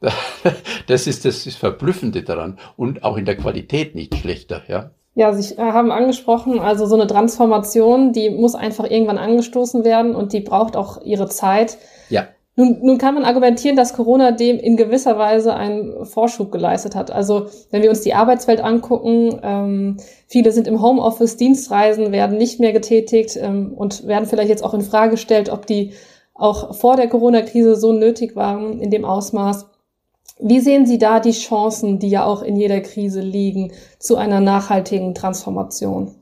Das 0.86 1.06
ist 1.06 1.24
das 1.24 1.46
ist 1.46 1.56
Verblüffende 1.56 2.22
daran 2.22 2.58
und 2.76 3.04
auch 3.04 3.16
in 3.16 3.24
der 3.24 3.36
Qualität 3.36 3.94
nicht 3.94 4.16
schlechter, 4.16 4.62
ja. 4.66 4.90
Ja, 5.14 5.32
Sie 5.32 5.54
äh, 5.54 5.58
haben 5.58 5.90
angesprochen, 5.90 6.60
also 6.60 6.86
so 6.86 6.94
eine 6.94 7.06
Transformation, 7.06 8.12
die 8.12 8.30
muss 8.30 8.54
einfach 8.54 8.88
irgendwann 8.88 9.18
angestoßen 9.18 9.84
werden 9.84 10.14
und 10.14 10.32
die 10.32 10.40
braucht 10.40 10.76
auch 10.76 11.02
ihre 11.02 11.28
Zeit. 11.28 11.78
Ja. 12.08 12.28
Nun, 12.56 12.78
nun 12.82 12.98
kann 12.98 13.14
man 13.14 13.24
argumentieren, 13.24 13.76
dass 13.76 13.94
Corona 13.94 14.32
dem 14.32 14.58
in 14.58 14.76
gewisser 14.76 15.16
Weise 15.18 15.54
einen 15.54 16.04
Vorschub 16.04 16.52
geleistet 16.52 16.94
hat. 16.94 17.10
Also 17.10 17.46
wenn 17.70 17.82
wir 17.82 17.90
uns 17.90 18.02
die 18.02 18.12
Arbeitswelt 18.12 18.62
angucken, 18.62 19.40
ähm, 19.42 19.96
viele 20.26 20.52
sind 20.52 20.68
im 20.68 20.82
Homeoffice, 20.82 21.36
Dienstreisen 21.36 22.12
werden 22.12 22.36
nicht 22.36 22.60
mehr 22.60 22.72
getätigt 22.72 23.38
ähm, 23.40 23.72
und 23.74 24.06
werden 24.06 24.26
vielleicht 24.26 24.50
jetzt 24.50 24.64
auch 24.64 24.74
in 24.74 24.82
Frage 24.82 25.12
gestellt, 25.12 25.48
ob 25.48 25.66
die 25.66 25.92
auch 26.34 26.74
vor 26.74 26.96
der 26.96 27.08
Corona-Krise 27.08 27.76
so 27.76 27.92
nötig 27.92 28.36
waren 28.36 28.80
in 28.80 28.90
dem 28.90 29.04
Ausmaß. 29.04 29.69
Wie 30.38 30.60
sehen 30.60 30.86
Sie 30.86 30.98
da 30.98 31.20
die 31.20 31.32
Chancen, 31.32 31.98
die 31.98 32.08
ja 32.08 32.24
auch 32.24 32.42
in 32.42 32.56
jeder 32.56 32.80
Krise 32.80 33.20
liegen, 33.20 33.72
zu 33.98 34.16
einer 34.16 34.40
nachhaltigen 34.40 35.14
Transformation? 35.14 36.14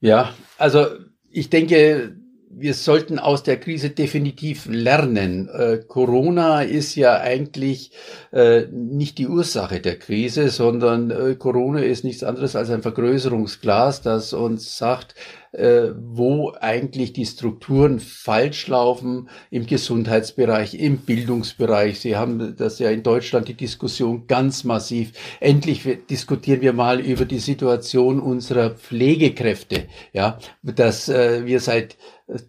Ja, 0.00 0.30
also 0.58 0.86
ich 1.30 1.50
denke, 1.50 2.16
wir 2.52 2.74
sollten 2.74 3.20
aus 3.20 3.44
der 3.44 3.60
Krise 3.60 3.90
definitiv 3.90 4.66
lernen. 4.66 5.48
Äh, 5.48 5.78
Corona 5.86 6.62
ist 6.62 6.96
ja 6.96 7.20
eigentlich 7.20 7.92
äh, 8.32 8.62
nicht 8.72 9.18
die 9.18 9.28
Ursache 9.28 9.80
der 9.80 9.98
Krise, 9.98 10.48
sondern 10.48 11.10
äh, 11.10 11.36
Corona 11.36 11.80
ist 11.80 12.02
nichts 12.02 12.24
anderes 12.24 12.56
als 12.56 12.70
ein 12.70 12.82
Vergrößerungsglas, 12.82 14.02
das 14.02 14.32
uns 14.32 14.76
sagt, 14.76 15.14
äh, 15.52 15.88
wo 15.96 16.52
eigentlich 16.60 17.12
die 17.12 17.26
Strukturen 17.26 17.98
falsch 17.98 18.68
laufen 18.68 19.28
im 19.50 19.66
Gesundheitsbereich, 19.66 20.74
im 20.74 20.98
Bildungsbereich. 20.98 22.00
Sie 22.00 22.16
haben 22.16 22.54
das 22.56 22.78
ja 22.78 22.90
in 22.90 23.02
Deutschland 23.02 23.48
die 23.48 23.54
Diskussion 23.54 24.26
ganz 24.26 24.64
massiv. 24.64 25.12
Endlich 25.40 25.82
diskutieren 26.08 26.60
wir 26.60 26.72
mal 26.72 27.00
über 27.00 27.24
die 27.24 27.40
Situation 27.40 28.20
unserer 28.20 28.70
Pflegekräfte, 28.70 29.86
ja, 30.12 30.38
dass 30.62 31.08
äh, 31.08 31.44
wir 31.46 31.60
seit 31.60 31.96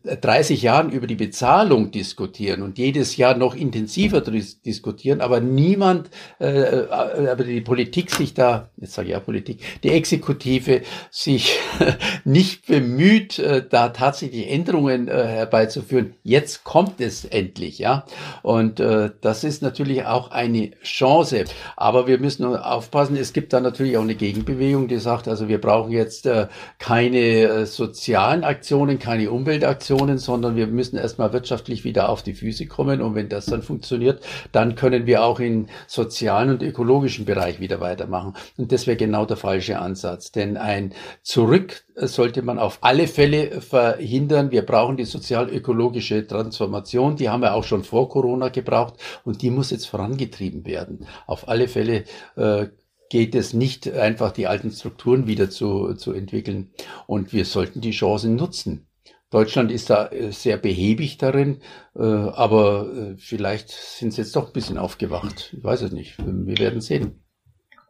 30 0.03 0.61
Jahren 0.61 0.91
über 0.91 1.07
die 1.07 1.15
Bezahlung 1.15 1.91
diskutieren 1.91 2.61
und 2.61 2.77
jedes 2.77 3.17
Jahr 3.17 3.35
noch 3.35 3.55
intensiver 3.55 4.21
diskutieren, 4.21 5.21
aber 5.21 5.39
niemand, 5.39 6.09
äh, 6.39 6.47
äh, 6.47 6.89
aber 6.89 7.43
die 7.43 7.61
Politik 7.61 8.11
sich 8.11 8.33
da, 8.33 8.69
jetzt 8.77 8.93
sage 8.93 9.09
ich 9.09 9.13
ja 9.13 9.19
Politik, 9.19 9.61
die 9.83 9.89
Exekutive 9.89 10.81
sich 11.09 11.57
nicht 12.25 12.67
bemüht, 12.67 13.01
bemüht, 13.01 13.39
äh, 13.39 13.63
da 13.67 13.89
tatsächlich 13.89 14.49
Änderungen 14.49 15.07
äh, 15.07 15.11
herbeizuführen. 15.11 16.15
Jetzt 16.23 16.63
kommt 16.63 16.99
es 16.99 17.25
endlich, 17.25 17.79
ja. 17.79 18.05
Und 18.43 18.79
äh, 18.79 19.11
das 19.21 19.43
ist 19.43 19.61
natürlich 19.61 20.05
auch 20.05 20.31
eine 20.31 20.71
Chance. 20.83 21.45
Aber 21.75 22.07
wir 22.07 22.19
müssen 22.19 22.45
aufpassen, 22.45 23.15
es 23.15 23.33
gibt 23.33 23.53
da 23.53 23.59
natürlich 23.59 23.97
auch 23.97 24.03
eine 24.03 24.15
Gegenbewegung, 24.15 24.87
die 24.87 24.97
sagt, 24.97 25.27
also 25.27 25.47
wir 25.47 25.59
brauchen 25.59 25.91
jetzt 25.91 26.25
äh, 26.25 26.47
keine 26.79 27.17
äh, 27.17 27.65
sozialen 27.65 28.43
Aktionen, 28.43 28.99
keine 28.99 29.31
Umweltaktionen, 29.31 29.70
sondern 30.17 30.55
wir 30.55 30.67
müssen 30.67 30.97
erstmal 30.97 31.33
wirtschaftlich 31.33 31.83
wieder 31.83 32.09
auf 32.09 32.23
die 32.23 32.33
Füße 32.33 32.67
kommen. 32.67 33.01
Und 33.01 33.15
wenn 33.15 33.29
das 33.29 33.45
dann 33.45 33.61
funktioniert, 33.61 34.21
dann 34.51 34.75
können 34.75 35.05
wir 35.05 35.23
auch 35.23 35.39
im 35.39 35.67
sozialen 35.87 36.49
und 36.49 36.63
ökologischen 36.63 37.25
Bereich 37.25 37.59
wieder 37.59 37.79
weitermachen. 37.79 38.33
Und 38.57 38.71
das 38.71 38.87
wäre 38.87 38.97
genau 38.97 39.25
der 39.25 39.37
falsche 39.37 39.79
Ansatz. 39.79 40.31
Denn 40.31 40.57
ein 40.57 40.93
Zurück 41.23 41.83
sollte 41.95 42.41
man 42.41 42.59
auf 42.59 42.79
alle 42.81 43.07
Fälle 43.07 43.61
verhindern. 43.61 44.51
Wir 44.51 44.65
brauchen 44.65 44.97
die 44.97 45.05
sozial-ökologische 45.05 46.25
Transformation. 46.25 47.15
Die 47.15 47.29
haben 47.29 47.41
wir 47.41 47.53
auch 47.53 47.63
schon 47.63 47.83
vor 47.83 48.09
Corona 48.09 48.49
gebraucht 48.49 48.95
und 49.23 49.41
die 49.41 49.49
muss 49.49 49.71
jetzt 49.71 49.85
vorangetrieben 49.85 50.65
werden. 50.65 51.05
Auf 51.27 51.47
alle 51.47 51.67
Fälle 51.67 52.05
äh, 52.35 52.67
geht 53.09 53.35
es 53.35 53.53
nicht 53.53 53.91
einfach, 53.91 54.31
die 54.31 54.47
alten 54.47 54.71
Strukturen 54.71 55.27
wieder 55.27 55.49
zu, 55.49 55.95
zu 55.95 56.13
entwickeln. 56.13 56.71
Und 57.07 57.33
wir 57.33 57.43
sollten 57.43 57.81
die 57.81 57.91
Chancen 57.91 58.37
nutzen. 58.37 58.87
Deutschland 59.31 59.71
ist 59.71 59.89
da 59.89 60.07
äh, 60.07 60.31
sehr 60.31 60.57
behäbig 60.57 61.17
darin, 61.17 61.61
äh, 61.95 62.03
aber 62.03 62.91
äh, 62.93 63.17
vielleicht 63.17 63.69
sind 63.69 64.13
sie 64.13 64.21
jetzt 64.21 64.35
doch 64.35 64.47
ein 64.47 64.53
bisschen 64.53 64.77
aufgewacht. 64.77 65.53
Ich 65.57 65.63
weiß 65.63 65.81
es 65.81 65.91
nicht. 65.91 66.17
Wir 66.19 66.59
werden 66.59 66.81
sehen 66.81 67.21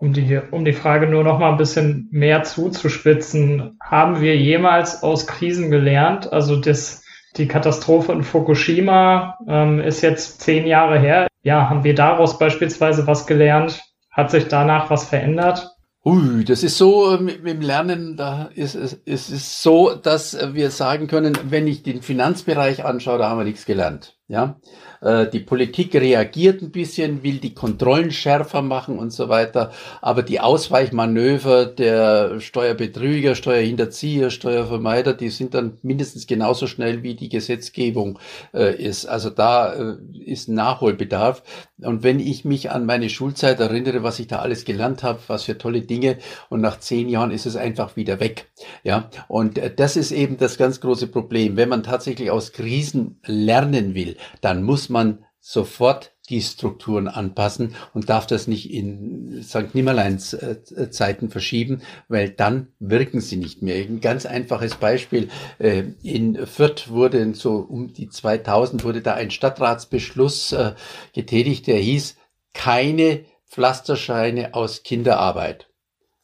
um 0.02 0.14
die, 0.14 0.42
um 0.50 0.66
die 0.66 0.74
Frage 0.74 1.06
nur 1.06 1.24
noch 1.24 1.38
mal 1.38 1.52
ein 1.52 1.58
bisschen 1.58 2.10
mehr 2.12 2.44
zuzuspitzen, 2.44 3.78
haben 3.80 4.20
wir 4.20 4.36
jemals 4.36 5.04
aus 5.04 5.28
Krisen 5.28 5.70
gelernt? 5.70 6.34
Also 6.34 6.56
das, 6.56 7.04
die 7.38 7.48
Katastrophe 7.48 8.12
in 8.12 8.24
Fukushima 8.24 9.38
ähm, 9.48 9.80
ist 9.80 10.02
jetzt 10.02 10.42
zehn 10.42 10.66
Jahre 10.66 11.00
her. 11.00 11.28
Ja, 11.44 11.70
haben 11.70 11.84
wir 11.84 11.94
daraus 11.94 12.40
beispielsweise 12.40 13.06
was 13.06 13.28
gelernt? 13.28 13.80
Hat 14.10 14.32
sich 14.32 14.48
danach 14.48 14.90
was 14.90 15.08
verändert? 15.08 15.70
Ui, 16.04 16.44
das 16.44 16.64
ist 16.64 16.80
so 16.80 17.14
äh, 17.16 17.22
mit, 17.22 17.44
mit 17.44 17.54
dem 17.54 17.62
Lernen, 17.62 18.18
da 18.18 18.50
ist 18.56 18.74
es 18.74 18.94
ist, 19.06 19.30
ist 19.30 19.62
so, 19.62 19.94
dass 19.94 20.36
wir 20.54 20.72
sagen 20.72 21.06
können, 21.06 21.38
wenn 21.44 21.68
ich 21.68 21.84
den 21.84 22.02
Finanzbereich 22.02 22.84
anschaue, 22.84 23.20
da 23.20 23.30
haben 23.30 23.38
wir 23.38 23.44
nichts 23.44 23.66
gelernt. 23.66 24.18
Ja, 24.28 24.60
äh, 25.02 25.28
die 25.28 25.40
Politik 25.40 25.96
reagiert 25.96 26.62
ein 26.62 26.72
bisschen, 26.72 27.24
will 27.24 27.40
die 27.40 27.54
Kontrollen 27.54 28.12
schärfer 28.12 28.62
machen 28.62 29.00
und 29.00 29.12
so 29.12 29.30
weiter. 29.30 29.72
Aber 30.02 30.24
die 30.24 30.40
Ausweichmanöver 30.40 31.66
der 31.66 32.40
Steuerbetrüger, 32.40 33.36
Steuerhinterzieher, 33.36 34.30
Steuervermeider, 34.30 35.14
die 35.14 35.30
sind 35.30 35.54
dann 35.54 35.78
mindestens 35.82 36.28
genauso 36.28 36.68
schnell 36.68 37.04
wie 37.04 37.16
die 37.16 37.30
Gesetzgebung 37.30 38.20
äh, 38.54 38.76
ist. 38.76 39.06
Also 39.06 39.30
da 39.30 39.74
äh, 39.74 39.98
ist 40.24 40.50
Nachholbedarf. 40.50 41.44
Und 41.82 42.04
wenn 42.04 42.20
ich 42.20 42.46
mich 42.46 42.70
an 42.70 42.86
meine 42.86 43.10
Schulzeit 43.10 43.60
erinnere, 43.60 44.04
was 44.04 44.20
ich 44.20 44.28
da 44.28 44.40
alles 44.40 44.66
gelernt 44.66 45.02
habe, 45.02 45.20
was 45.28 45.44
für 45.46 45.58
tolle 45.58 45.82
Dinge, 45.82 46.18
und 46.50 46.62
nach 46.62 46.80
zehn 46.80 47.10
Jahren 47.10 47.32
ist 47.32 47.48
es 47.48 47.56
einfach 47.56 47.96
wieder 47.96 48.20
weg. 48.20 48.52
Ja, 48.84 49.10
und 49.28 49.58
äh, 49.58 49.74
das 49.74 49.98
ist 49.98 50.12
eben 50.12 50.38
das 50.38 50.58
ganz 50.58 50.80
große 50.80 51.08
Problem. 51.08 51.58
Wenn 51.58 51.70
man 51.70 51.82
tatsächlich 51.82 52.30
aus 52.30 52.52
Krisen 52.52 53.20
lernen 53.26 53.96
will, 53.96 54.18
dann 54.42 54.62
muss 54.62 54.91
man 54.92 55.26
sofort 55.40 56.12
die 56.30 56.42
Strukturen 56.42 57.08
anpassen 57.08 57.76
und 57.94 58.10
darf 58.10 58.28
das 58.28 58.48
nicht 58.48 58.72
in 58.72 59.44
St. 59.44 59.74
Nimmerleins 59.74 60.34
äh, 60.34 60.90
Zeiten 60.92 61.30
verschieben, 61.30 61.82
weil 62.08 62.30
dann 62.30 62.68
wirken 62.80 63.20
sie 63.22 63.38
nicht 63.38 63.62
mehr. 63.62 63.76
Ein 63.76 64.02
ganz 64.02 64.26
einfaches 64.26 64.76
Beispiel. 64.76 65.30
Äh, 65.60 65.84
in 66.04 66.46
Fürth 66.46 66.90
wurde 66.90 67.34
so 67.34 67.56
um 67.56 67.92
die 67.92 68.08
2000 68.08 68.84
wurde 68.84 69.02
da 69.02 69.16
ein 69.16 69.32
Stadtratsbeschluss 69.32 70.54
äh, 70.54 70.74
getätigt, 71.14 71.68
der 71.68 71.78
hieß, 71.78 72.16
keine 72.54 73.26
Pflasterscheine 73.50 74.54
aus 74.54 74.84
Kinderarbeit 74.84 75.68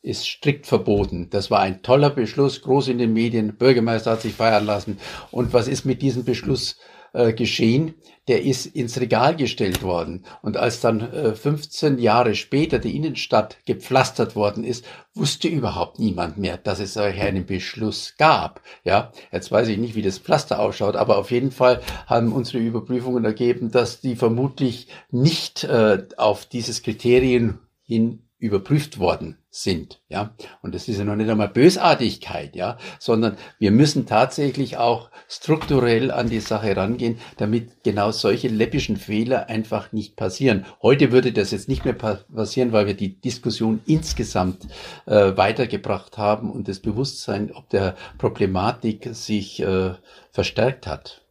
ist 0.03 0.26
strikt 0.26 0.68
verboten. 0.68 1.30
Das 1.32 1.51
war 1.51 1.59
ein 1.59 1.82
toller 1.82 2.09
Beschluss, 2.09 2.61
groß 2.61 2.88
in 2.88 2.97
den 2.97 3.11
Medien. 3.11 3.57
Bürgermeister 3.57 4.11
hat 4.11 4.22
sich 4.22 4.34
feiern 4.34 4.65
lassen. 4.65 4.99
Und 5.32 5.51
was 5.51 5.68
ist 5.68 5.86
mit 5.86 6.01
diesem 6.01 6.24
Beschluss 6.24 6.78
äh, 7.18 7.34
geschehen, 7.34 7.95
der 8.28 8.43
ist 8.43 8.65
ins 8.65 8.99
Regal 8.99 9.36
gestellt 9.36 9.82
worden. 9.84 10.26
Und 10.41 10.57
als 10.57 10.82
dann 10.82 11.01
äh, 11.01 11.34
15 11.34 11.97
Jahre 11.97 12.36
später 12.36 12.78
die 12.78 12.95
Innenstadt 12.95 13.57
gepflastert 13.65 14.36
worden 14.36 14.63
ist, 14.63 14.86
wusste 15.13 15.47
überhaupt 15.47 15.97
niemand 15.97 16.38
mehr, 16.38 16.57
dass 16.57 16.80
es 16.80 16.93
solch 16.93 17.20
einen 17.22 17.45
Beschluss 17.45 18.15
gab. 18.18 18.61
Ja, 18.84 19.11
jetzt 19.32 19.51
weiß 19.51 19.68
ich 19.70 19.78
nicht, 19.78 19.95
wie 19.95 20.01
das 20.01 20.20
Pflaster 20.20 20.59
ausschaut, 20.59 20.95
aber 20.95 21.18
auf 21.18 21.32
jeden 21.32 21.51
Fall 21.51 21.82
haben 22.05 22.34
unsere 22.34 22.59
Überprüfungen 22.59 23.26
ergeben, 23.26 23.72
dass 23.72 24.01
die 24.01 24.15
vermutlich 24.15 24.88
nicht 25.09 25.63
äh, 25.63 26.05
auf 26.18 26.45
dieses 26.45 26.84
Kriterien 26.84 27.59
hin 27.84 28.27
überprüft 28.40 29.00
worden 29.00 29.38
sind, 29.50 30.00
ja. 30.10 30.36
Und 30.62 30.76
das 30.76 30.88
ist 30.88 31.00
ja 31.00 31.04
noch 31.04 31.16
nicht 31.16 31.30
einmal 31.30 31.48
Bösartigkeit, 31.48 32.56
ja, 32.56 32.78
sondern 33.00 33.36
wir 33.58 33.72
müssen 33.72 34.06
tatsächlich 34.06 34.78
auch 34.78 35.10
strukturell 35.28 36.12
an 36.12 36.30
die 36.30 36.40
Sache 36.40 36.78
rangehen, 36.78 37.18
damit 37.38 37.84
genau 37.84 38.12
solche 38.12 38.48
läppischen 38.48 38.98
Fehler 38.98 39.50
einfach 39.50 39.92
nicht 39.92 40.16
passieren. 40.16 40.66
Heute 40.84 41.12
würde 41.12 41.34
das 41.34 41.50
jetzt 41.50 41.68
nicht 41.68 41.86
mehr 41.86 41.96
passieren, 41.96 42.72
weil 42.74 42.86
wir 42.86 42.94
die 42.94 43.20
Diskussion 43.20 43.82
insgesamt 43.88 44.68
äh, 45.08 45.36
weitergebracht 45.36 46.20
haben 46.20 46.52
und 46.52 46.68
das 46.68 46.80
Bewusstsein 46.80 47.52
ob 47.54 47.70
der 47.70 47.96
Problematik 48.20 49.10
sich 49.14 49.60
äh, 49.62 49.94
verstärkt 50.32 50.86
hat. 50.86 51.24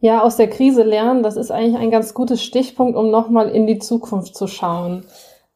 Ja, 0.00 0.22
aus 0.22 0.36
der 0.36 0.48
Krise 0.48 0.82
lernen, 0.82 1.22
das 1.22 1.36
ist 1.36 1.50
eigentlich 1.52 1.76
ein 1.76 1.90
ganz 1.90 2.14
gutes 2.14 2.42
Stichpunkt, 2.42 2.96
um 2.96 3.10
nochmal 3.10 3.50
in 3.50 3.66
die 3.66 3.78
Zukunft 3.78 4.34
zu 4.34 4.48
schauen 4.48 5.04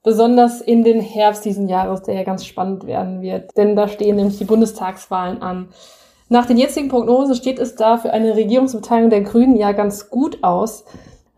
besonders 0.05 0.61
in 0.61 0.84
den 0.84 1.00
Herbst 1.00 1.44
diesen 1.44 1.68
Jahres, 1.68 2.02
der 2.02 2.14
ja 2.14 2.22
ganz 2.22 2.44
spannend 2.44 2.86
werden 2.86 3.22
wird. 3.22 3.57
Denn 3.57 3.74
da 3.74 3.88
stehen 3.88 4.16
nämlich 4.16 4.38
die 4.38 4.44
Bundestagswahlen 4.44 5.42
an. 5.42 5.70
Nach 6.28 6.46
den 6.46 6.59
jetzigen 6.59 6.88
Prognosen 6.88 7.34
steht 7.34 7.59
es 7.59 7.74
da 7.74 7.96
für 7.96 8.12
eine 8.12 8.36
Regierungsbeteiligung 8.36 9.11
der 9.11 9.22
Grünen 9.22 9.57
ja 9.57 9.72
ganz 9.72 10.11
gut 10.11 10.38
aus. 10.42 10.84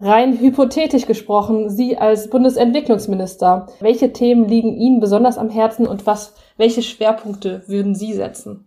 Rein 0.00 0.38
hypothetisch 0.38 1.06
gesprochen, 1.06 1.70
Sie 1.70 1.96
als 1.96 2.28
Bundesentwicklungsminister, 2.28 3.68
welche 3.80 4.12
Themen 4.12 4.46
liegen 4.46 4.76
Ihnen 4.76 5.00
besonders 5.00 5.38
am 5.38 5.48
Herzen 5.48 5.86
und 5.86 6.06
was, 6.06 6.34
welche 6.58 6.82
Schwerpunkte 6.82 7.62
würden 7.66 7.94
Sie 7.94 8.12
setzen? 8.12 8.66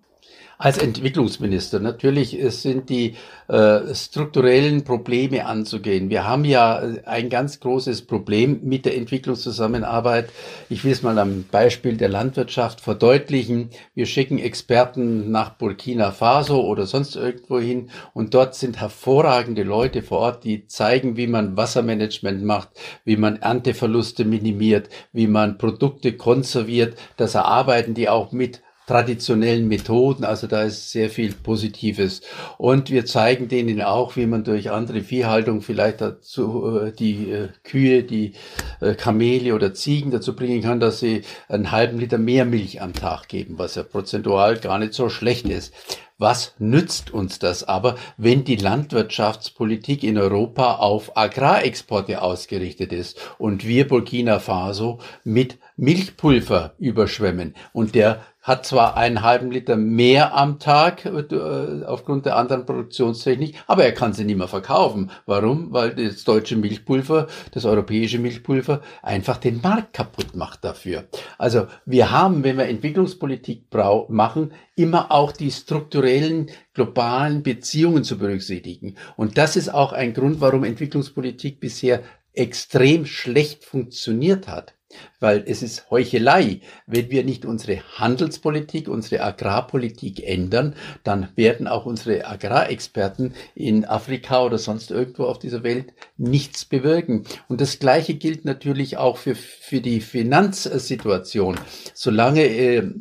Als 0.62 0.78
Entwicklungsminister 0.78 1.80
natürlich 1.80 2.38
sind 2.49 2.89
die 2.89 3.16
äh, 3.47 3.95
strukturellen 3.95 4.84
Probleme 4.84 5.45
anzugehen. 5.45 6.10
Wir 6.10 6.28
haben 6.28 6.43
ja 6.43 6.84
ein 7.05 7.30
ganz 7.30 7.62
großes 7.62 8.01
Problem 8.01 8.60
mit 8.64 8.84
der 8.84 8.97
Entwicklungszusammenarbeit. 8.97 10.30
Ich 10.68 10.84
will 10.84 10.91
es 10.91 11.01
mal 11.01 11.18
am 11.18 11.45
Beispiel 11.49 11.95
der 11.95 12.10
Landwirtschaft 12.10 12.82
verdeutlichen. 12.82 13.70
Wir 13.95 14.05
schicken 14.05 14.38
Experten 14.38 15.32
nach 15.32 15.51
Burkina 15.51 16.12
Faso 16.12 16.60
oder 16.60 16.86
sonst 16.86 17.16
irgendwo 17.16 17.57
hin 17.62 17.89
und 18.14 18.34
dort 18.34 18.53
sind 18.53 18.82
hervorragende 18.82 19.64
Leute 19.64 20.01
vor 20.01 20.20
Ort, 20.20 20.43
die 20.43 20.68
zeigen, 20.68 21.16
wie 21.16 21.28
man 21.28 21.55
Wassermanagement 21.55 22.43
macht, 22.43 22.72
wie 23.05 23.16
man 23.16 23.38
Ernteverluste 23.38 24.26
minimiert, 24.26 24.89
wie 25.14 25.28
man 25.28 25.57
Produkte 25.57 26.18
konserviert. 26.18 26.97
Das 27.16 27.36
erarbeiten 27.36 27.93
die 27.93 28.10
auch 28.10 28.34
mit 28.34 28.62
traditionellen 28.90 29.68
Methoden. 29.68 30.24
Also 30.24 30.48
da 30.48 30.64
ist 30.64 30.92
sehr 30.92 31.12
viel 31.12 31.34
Positives. 31.34 32.22
Und 32.58 32.90
wir 32.90 33.06
zeigen 33.06 33.48
denen 33.48 33.84
auch, 33.84 34.16
wie 34.16 34.26
man 34.26 34.44
durch 34.44 34.72
andere 34.72 35.02
Viehhaltung 35.02 35.62
vielleicht 35.62 36.02
dazu 36.02 36.80
äh, 36.80 36.92
die 36.92 37.32
äh, 37.32 37.50
Kühe, 37.64 38.04
die 38.04 38.34
äh, 38.82 38.96
Kamele 38.96 39.54
oder 39.54 39.76
Ziegen 39.76 40.10
dazu 40.10 40.36
bringen 40.36 40.64
kann, 40.64 40.80
dass 40.80 41.00
sie 41.00 41.22
einen 41.48 41.72
halben 41.72 42.00
Liter 42.00 42.18
mehr 42.18 42.46
Milch 42.46 42.82
am 42.82 42.94
Tag 42.94 43.28
geben, 43.28 43.60
was 43.60 43.76
ja 43.76 43.84
prozentual 43.84 44.58
gar 44.58 44.80
nicht 44.80 44.96
so 44.96 45.10
schlecht 45.10 45.48
ist. 45.48 45.72
Was 46.20 46.54
nützt 46.60 47.12
uns 47.12 47.40
das 47.40 47.64
aber, 47.64 47.96
wenn 48.18 48.44
die 48.44 48.58
Landwirtschaftspolitik 48.58 50.04
in 50.04 50.18
Europa 50.18 50.74
auf 50.76 51.16
Agrarexporte 51.16 52.22
ausgerichtet 52.22 52.92
ist 52.92 53.18
und 53.38 53.66
wir 53.66 53.88
Burkina 53.88 54.40
Faso 54.40 55.00
mit 55.24 55.60
Milchpulver 55.78 56.74
überschwemmen 56.78 57.56
und 57.72 57.96
der 57.96 58.20
hat 58.50 58.66
zwar 58.66 58.97
einen 58.97 59.22
halben 59.22 59.52
Liter 59.52 59.78
mehr 59.78 60.36
am 60.36 60.58
Tag 60.58 61.06
äh, 61.06 61.86
aufgrund 61.86 62.26
der 62.26 62.36
anderen 62.36 62.66
Produktionstechnik, 62.66 63.56
aber 63.68 63.86
er 63.86 63.91
kann 63.93 64.14
sie 64.14 64.26
nicht 64.26 64.38
mehr 64.38 64.47
verkaufen. 64.47 65.12
Warum? 65.28 65.72
Weil 65.72 65.91
das 65.91 66.24
deutsche 66.24 66.58
Milchpulver, 66.58 67.28
das 67.52 67.66
europäische 67.66 68.18
Milchpulver 68.18 68.82
einfach 69.04 69.38
den 69.38 69.62
Markt 69.62 69.93
kaputt 69.93 70.36
macht 70.36 70.66
dafür. 70.66 71.08
Also 71.38 71.68
wir 71.86 72.12
haben, 72.12 72.43
wenn 72.43 72.58
wir 72.58 72.66
Entwicklungspolitik 72.66 73.68
machen, 74.08 74.52
immer 74.76 75.12
auch 75.12 75.32
die 75.32 75.52
strukturellen 75.52 76.50
globalen 76.74 77.43
Beziehungen 77.43 78.04
zu 78.04 78.18
berücksichtigen. 78.18 78.95
Und 79.16 79.38
das 79.38 79.58
ist 79.58 79.70
auch 79.70 79.93
ein 79.93 80.16
Grund, 80.16 80.41
warum 80.41 80.64
Entwicklungspolitik 80.64 81.60
bisher 81.60 82.02
extrem 82.34 83.06
schlecht 83.06 83.64
funktioniert 83.64 84.47
hat. 84.47 84.79
Weil 85.20 85.44
es 85.48 85.62
ist 85.62 85.90
Heuchelei. 85.90 86.62
Wenn 86.88 87.10
wir 87.12 87.24
nicht 87.24 87.46
unsere 87.46 87.82
Handelspolitik, 87.98 88.88
unsere 88.88 89.24
Agrarpolitik 89.24 90.28
ändern, 90.28 90.76
dann 91.04 91.30
werden 91.36 91.68
auch 91.68 91.86
unsere 91.86 92.26
Agrarexperten 92.28 93.34
in 93.56 93.86
Afrika 93.86 94.44
oder 94.44 94.58
sonst 94.58 94.92
irgendwo 94.92 95.26
auf 95.26 95.40
dieser 95.40 95.64
Welt 95.64 95.94
nichts 96.18 96.66
bewirken. 96.66 97.26
Und 97.48 97.62
das 97.62 97.80
Gleiche 97.80 98.16
gilt 98.16 98.46
natürlich 98.46 98.98
auch 98.98 99.18
für, 99.18 99.36
für 99.36 99.82
die 99.82 100.02
Finanzsituation. 100.02 101.60
Solange 101.94 102.44
äh, 102.44 102.92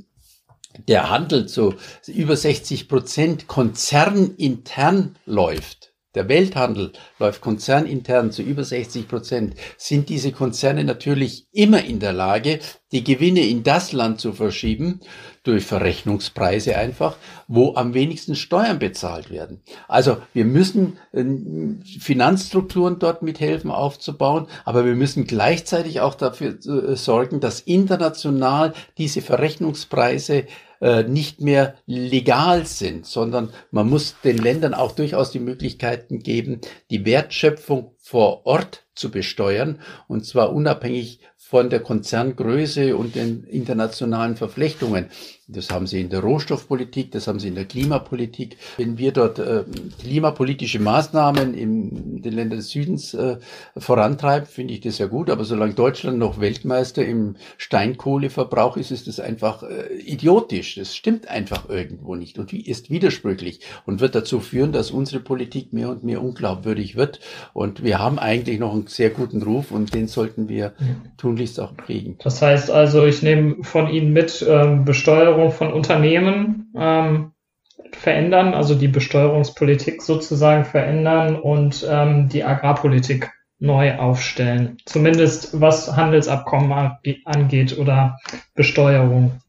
der 0.86 1.10
Handel 1.10 1.46
zu 1.46 1.74
über 2.06 2.36
60 2.36 2.88
Prozent 2.88 3.46
konzernintern 3.48 5.16
läuft, 5.26 5.87
der 6.14 6.28
Welthandel 6.28 6.92
läuft 7.18 7.40
konzernintern 7.40 8.32
zu 8.32 8.42
über 8.42 8.64
60 8.64 9.08
Prozent, 9.08 9.54
sind 9.76 10.08
diese 10.08 10.32
Konzerne 10.32 10.84
natürlich 10.84 11.46
immer 11.52 11.84
in 11.84 12.00
der 12.00 12.12
Lage, 12.12 12.60
die 12.92 13.04
Gewinne 13.04 13.46
in 13.46 13.62
das 13.62 13.92
Land 13.92 14.20
zu 14.20 14.32
verschieben, 14.32 15.00
durch 15.42 15.64
Verrechnungspreise 15.64 16.76
einfach, 16.76 17.16
wo 17.46 17.74
am 17.74 17.94
wenigsten 17.94 18.34
Steuern 18.34 18.78
bezahlt 18.78 19.30
werden. 19.30 19.62
Also 19.86 20.18
wir 20.32 20.44
müssen 20.44 20.98
äh, 21.12 21.24
Finanzstrukturen 22.00 22.98
dort 22.98 23.22
mithelfen 23.22 23.70
aufzubauen, 23.70 24.46
aber 24.64 24.84
wir 24.84 24.94
müssen 24.94 25.26
gleichzeitig 25.26 26.00
auch 26.00 26.14
dafür 26.14 26.58
äh, 26.66 26.96
sorgen, 26.96 27.40
dass 27.40 27.60
international 27.60 28.74
diese 28.96 29.22
Verrechnungspreise 29.22 30.44
äh, 30.80 31.02
nicht 31.02 31.40
mehr 31.40 31.74
legal 31.86 32.66
sind, 32.66 33.06
sondern 33.06 33.52
man 33.70 33.88
muss 33.88 34.16
den 34.22 34.38
Ländern 34.38 34.74
auch 34.74 34.92
durchaus 34.92 35.30
die 35.30 35.40
Möglichkeiten 35.40 36.20
geben, 36.20 36.60
die 36.90 37.04
Wertschöpfung 37.04 37.94
vor 38.08 38.46
Ort 38.46 38.86
zu 38.94 39.10
besteuern, 39.10 39.80
und 40.08 40.24
zwar 40.24 40.54
unabhängig 40.54 41.20
von 41.36 41.70
der 41.70 41.80
Konzerngröße 41.80 42.96
und 42.96 43.14
den 43.14 43.44
internationalen 43.44 44.36
Verflechtungen. 44.36 45.06
Das 45.50 45.70
haben 45.70 45.86
sie 45.86 46.02
in 46.02 46.10
der 46.10 46.20
Rohstoffpolitik, 46.20 47.10
das 47.10 47.26
haben 47.26 47.40
sie 47.40 47.48
in 47.48 47.54
der 47.54 47.64
Klimapolitik. 47.64 48.58
Wenn 48.76 48.98
wir 48.98 49.12
dort 49.12 49.38
äh, 49.38 49.64
klimapolitische 49.98 50.78
Maßnahmen 50.78 51.54
in 51.54 52.20
den 52.20 52.34
Ländern 52.34 52.58
des 52.58 52.68
Südens 52.68 53.14
äh, 53.14 53.38
vorantreiben, 53.78 54.46
finde 54.46 54.74
ich 54.74 54.80
das 54.80 54.98
ja 54.98 55.06
gut. 55.06 55.30
Aber 55.30 55.44
solange 55.44 55.72
Deutschland 55.72 56.18
noch 56.18 56.38
Weltmeister 56.38 57.02
im 57.02 57.36
Steinkohleverbrauch 57.56 58.76
ist, 58.76 58.90
ist 58.90 59.06
das 59.06 59.20
einfach 59.20 59.62
äh, 59.62 59.94
idiotisch. 59.94 60.74
Das 60.74 60.94
stimmt 60.94 61.28
einfach 61.28 61.70
irgendwo 61.70 62.14
nicht 62.14 62.38
und 62.38 62.52
ist 62.52 62.90
widersprüchlich 62.90 63.60
und 63.86 64.00
wird 64.00 64.14
dazu 64.14 64.40
führen, 64.40 64.72
dass 64.72 64.90
unsere 64.90 65.22
Politik 65.22 65.72
mehr 65.72 65.88
und 65.88 66.04
mehr 66.04 66.22
unglaubwürdig 66.22 66.96
wird. 66.96 67.20
Und 67.54 67.82
wir 67.82 67.97
haben 67.98 68.18
eigentlich 68.18 68.58
noch 68.58 68.72
einen 68.72 68.86
sehr 68.86 69.10
guten 69.10 69.42
Ruf 69.42 69.70
und 69.70 69.94
den 69.94 70.08
sollten 70.08 70.48
wir 70.48 70.72
tunlichst 71.16 71.60
auch 71.60 71.74
pflegen. 71.74 72.16
Das 72.22 72.40
heißt 72.40 72.70
also, 72.70 73.04
ich 73.06 73.22
nehme 73.22 73.62
von 73.62 73.88
Ihnen 73.88 74.12
mit 74.12 74.44
ähm, 74.48 74.84
Besteuerung 74.84 75.18
Besteuerung 75.18 75.52
von 75.52 75.72
Unternehmen 75.72 76.72
ähm, 76.76 77.32
verändern, 77.92 78.54
also 78.54 78.74
die 78.74 78.88
Besteuerungspolitik 78.88 80.02
sozusagen 80.02 80.64
verändern 80.64 81.36
und 81.36 81.86
ähm, 81.88 82.28
die 82.28 82.44
Agrarpolitik 82.44 83.30
neu 83.58 83.96
aufstellen. 83.96 84.76
Zumindest 84.84 85.60
was 85.60 85.96
Handelsabkommen 85.96 86.98
angeht 87.24 87.78
oder 87.78 88.18
Besteuerung 88.54 89.40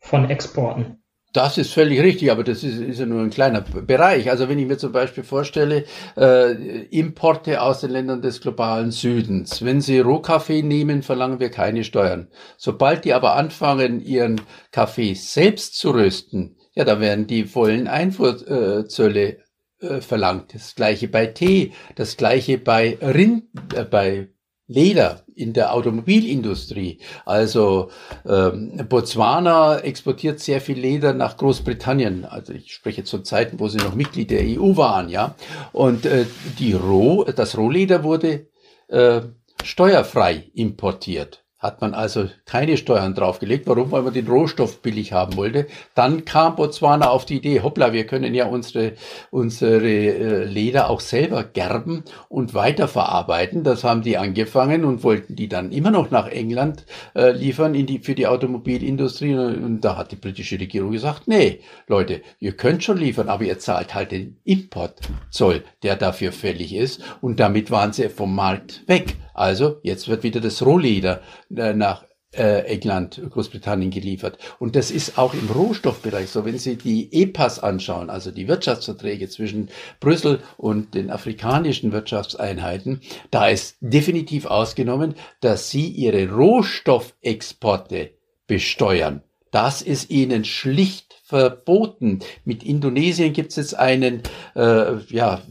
von 0.00 0.30
Exporten. 0.30 0.97
Das 1.38 1.56
ist 1.56 1.72
völlig 1.72 2.00
richtig, 2.00 2.32
aber 2.32 2.42
das 2.42 2.64
ist, 2.64 2.80
ist 2.80 2.98
ja 2.98 3.06
nur 3.06 3.22
ein 3.22 3.30
kleiner 3.30 3.60
Bereich. 3.60 4.28
Also 4.28 4.48
wenn 4.48 4.58
ich 4.58 4.66
mir 4.66 4.76
zum 4.76 4.90
Beispiel 4.90 5.22
vorstelle, 5.22 5.84
äh, 6.16 6.50
Importe 6.86 7.62
aus 7.62 7.80
den 7.80 7.90
Ländern 7.90 8.22
des 8.22 8.40
globalen 8.40 8.90
Südens. 8.90 9.64
Wenn 9.64 9.80
Sie 9.80 10.00
Rohkaffee 10.00 10.62
nehmen, 10.62 11.04
verlangen 11.04 11.38
wir 11.38 11.50
keine 11.50 11.84
Steuern. 11.84 12.26
Sobald 12.56 13.04
die 13.04 13.14
aber 13.14 13.36
anfangen, 13.36 14.00
ihren 14.00 14.40
Kaffee 14.72 15.14
selbst 15.14 15.78
zu 15.78 15.92
rösten, 15.92 16.56
ja, 16.74 16.84
da 16.84 16.98
werden 16.98 17.28
die 17.28 17.44
vollen 17.44 17.86
Einfuhrzölle 17.86 19.38
äh, 19.80 20.00
verlangt. 20.00 20.54
Das 20.54 20.74
gleiche 20.74 21.06
bei 21.06 21.26
Tee, 21.26 21.70
das 21.94 22.16
gleiche 22.16 22.58
bei 22.58 22.98
Rind, 23.00 23.44
äh, 23.76 23.84
bei 23.84 24.30
Leder 24.66 25.24
in 25.38 25.52
der 25.52 25.72
Automobilindustrie. 25.74 26.98
Also 27.24 27.90
ähm, 28.26 28.84
Botswana 28.88 29.78
exportiert 29.78 30.40
sehr 30.40 30.60
viel 30.60 30.78
Leder 30.78 31.12
nach 31.12 31.36
Großbritannien. 31.36 32.24
Also 32.24 32.52
ich 32.52 32.74
spreche 32.74 33.04
zu 33.04 33.20
Zeiten, 33.20 33.60
wo 33.60 33.68
sie 33.68 33.78
noch 33.78 33.94
Mitglied 33.94 34.30
der 34.30 34.42
EU 34.42 34.76
waren, 34.76 35.08
ja. 35.08 35.34
Und 35.72 36.06
äh, 36.06 36.26
die 36.58 36.72
Roh, 36.72 37.24
das 37.24 37.56
Rohleder 37.56 38.02
wurde 38.02 38.48
äh, 38.88 39.20
steuerfrei 39.62 40.50
importiert 40.54 41.44
hat 41.58 41.80
man 41.80 41.92
also 41.92 42.28
keine 42.44 42.76
Steuern 42.76 43.14
draufgelegt. 43.14 43.66
Warum? 43.66 43.90
Weil 43.90 44.02
man 44.02 44.14
den 44.14 44.28
Rohstoff 44.28 44.80
billig 44.80 45.12
haben 45.12 45.36
wollte. 45.36 45.66
Dann 45.94 46.24
kam 46.24 46.54
Botswana 46.54 47.10
auf 47.10 47.26
die 47.26 47.38
Idee, 47.38 47.62
hoppla, 47.62 47.92
wir 47.92 48.06
können 48.06 48.32
ja 48.32 48.46
unsere, 48.46 48.92
unsere 49.30 49.88
äh, 49.88 50.44
Leder 50.44 50.88
auch 50.88 51.00
selber 51.00 51.42
gerben 51.42 52.04
und 52.28 52.54
weiterverarbeiten. 52.54 53.64
Das 53.64 53.82
haben 53.82 54.02
die 54.02 54.18
angefangen 54.18 54.84
und 54.84 55.02
wollten 55.02 55.34
die 55.34 55.48
dann 55.48 55.72
immer 55.72 55.90
noch 55.90 56.12
nach 56.12 56.28
England 56.28 56.86
äh, 57.16 57.32
liefern 57.32 57.74
in 57.74 57.86
die, 57.86 57.98
für 57.98 58.14
die 58.14 58.28
Automobilindustrie. 58.28 59.34
Und 59.34 59.80
da 59.80 59.96
hat 59.96 60.12
die 60.12 60.16
britische 60.16 60.60
Regierung 60.60 60.92
gesagt, 60.92 61.26
nee, 61.26 61.60
Leute, 61.88 62.22
ihr 62.38 62.52
könnt 62.52 62.84
schon 62.84 62.98
liefern, 62.98 63.28
aber 63.28 63.42
ihr 63.44 63.58
zahlt 63.58 63.94
halt 63.96 64.12
den 64.12 64.36
Importzoll, 64.44 65.64
der 65.82 65.96
dafür 65.96 66.30
fällig 66.30 66.72
ist. 66.72 67.02
Und 67.20 67.40
damit 67.40 67.72
waren 67.72 67.92
sie 67.92 68.08
vom 68.08 68.34
Markt 68.34 68.84
weg. 68.86 69.16
Also 69.38 69.78
jetzt 69.82 70.08
wird 70.08 70.24
wieder 70.24 70.40
das 70.40 70.66
Rohleder 70.66 71.20
nach 71.48 72.04
äh, 72.32 72.64
England, 72.66 73.20
Großbritannien 73.30 73.90
geliefert. 73.90 74.38
Und 74.58 74.76
das 74.76 74.90
ist 74.90 75.18
auch 75.18 75.32
im 75.32 75.48
Rohstoffbereich 75.48 76.28
so. 76.28 76.44
Wenn 76.44 76.58
Sie 76.58 76.76
die 76.76 77.12
EPAs 77.12 77.58
anschauen, 77.58 78.10
also 78.10 78.30
die 78.30 78.48
Wirtschaftsverträge 78.48 79.28
zwischen 79.28 79.70
Brüssel 80.00 80.40
und 80.56 80.94
den 80.94 81.10
afrikanischen 81.10 81.92
Wirtschaftseinheiten, 81.92 83.00
da 83.30 83.48
ist 83.48 83.76
definitiv 83.80 84.46
ausgenommen, 84.46 85.14
dass 85.40 85.70
Sie 85.70 85.88
Ihre 85.88 86.30
Rohstoffexporte 86.30 88.10
besteuern. 88.46 89.22
Das 89.50 89.80
ist 89.80 90.10
ihnen 90.10 90.44
schlicht 90.44 91.14
verboten. 91.24 92.20
Mit 92.44 92.62
Indonesien 92.62 93.32
gibt 93.32 93.50
es 93.50 93.56
jetzt 93.56 93.78
einen 93.78 94.22
äh, 94.54 94.96
ja, 95.08 95.42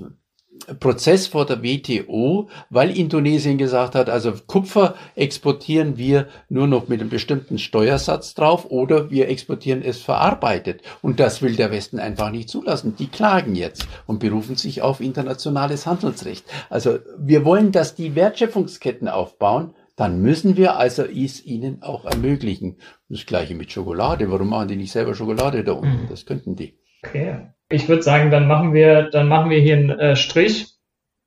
Prozess 0.80 1.28
vor 1.28 1.45
der 1.45 1.63
WTO, 1.63 2.49
weil 2.70 2.95
Indonesien 2.95 3.57
gesagt 3.57 3.95
hat, 3.95 4.09
also 4.09 4.34
Kupfer 4.47 4.95
exportieren 5.15 5.97
wir 5.97 6.28
nur 6.49 6.68
noch 6.68 6.88
mit 6.88 6.99
einem 6.99 7.09
bestimmten 7.09 7.57
Steuersatz 7.57 8.34
drauf 8.34 8.70
oder 8.70 9.09
wir 9.09 9.30
exportieren 9.30 9.82
es 9.82 10.01
verarbeitet. 10.01 10.82
Und 11.01 11.20
das 11.20 11.41
will 11.41 11.55
der 11.55 11.72
Westen 11.72 11.99
einfach 11.99 12.32
nicht 12.32 12.49
zulassen. 12.49 12.95
Die 12.97 13.07
klagen 13.07 13.55
jetzt 13.55 13.88
und 14.05 14.20
berufen 14.20 14.55
sich 14.55 14.82
auf 14.82 14.99
internationales 14.99 15.86
Handelsrecht. 15.86 16.45
Also 16.70 16.99
wir 17.18 17.45
wollen, 17.45 17.72
dass 17.72 17.95
die 17.95 18.15
Wertschöpfungsketten 18.15 19.07
aufbauen, 19.07 19.74
dann 19.95 20.22
müssen 20.22 20.57
wir 20.57 20.78
also 20.78 21.03
es 21.03 21.43
ihnen 21.43 21.82
auch 21.82 22.05
ermöglichen. 22.05 22.78
Das 23.09 23.26
gleiche 23.26 23.55
mit 23.55 23.72
Schokolade. 23.72 24.30
Warum 24.30 24.49
machen 24.49 24.68
die 24.68 24.76
nicht 24.76 24.91
selber 24.91 25.15
Schokolade 25.15 25.63
da 25.63 25.72
unten? 25.72 26.03
Mhm. 26.03 26.09
Das 26.09 26.26
könnten 26.26 26.55
die. 26.55 26.78
Okay. 27.03 27.47
Ich 27.70 27.89
würde 27.89 28.01
sagen, 28.01 28.32
dann 28.32 28.47
machen 28.47 28.74
wir, 28.74 29.09
dann 29.09 29.28
machen 29.28 29.49
wir 29.49 29.59
hier 29.59 29.76
einen 29.76 29.89
äh, 29.89 30.15
Strich. 30.15 30.68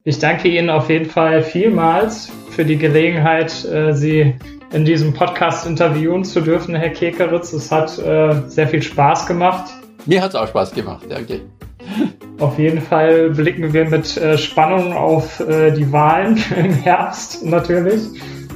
Ich 0.04 0.20
danke 0.20 0.48
Ihnen 0.48 0.70
auf 0.70 0.88
jeden 0.88 1.04
Fall 1.04 1.42
vielmals 1.42 2.32
für 2.48 2.64
die 2.64 2.78
Gelegenheit, 2.78 3.62
äh, 3.66 3.92
Sie 3.92 4.34
in 4.72 4.86
diesem 4.86 5.12
Podcast 5.12 5.66
interviewen 5.66 6.24
zu 6.24 6.40
dürfen, 6.40 6.74
Herr 6.74 6.88
Kekeritz. 6.88 7.52
Es 7.52 7.70
hat 7.70 7.98
äh, 7.98 8.48
sehr 8.48 8.68
viel 8.68 8.80
Spaß 8.80 9.26
gemacht. 9.26 9.70
Mir 10.06 10.22
hat 10.22 10.30
es 10.30 10.34
auch 10.34 10.48
Spaß 10.48 10.72
gemacht, 10.72 11.04
danke. 11.10 11.42
Auf 12.38 12.58
jeden 12.58 12.80
Fall 12.80 13.28
blicken 13.28 13.74
wir 13.74 13.84
mit 13.84 14.16
äh, 14.16 14.38
Spannung 14.38 14.94
auf 14.94 15.40
äh, 15.40 15.72
die 15.72 15.92
Wahlen 15.92 16.42
im 16.56 16.72
Herbst 16.72 17.44
natürlich. 17.44 18.00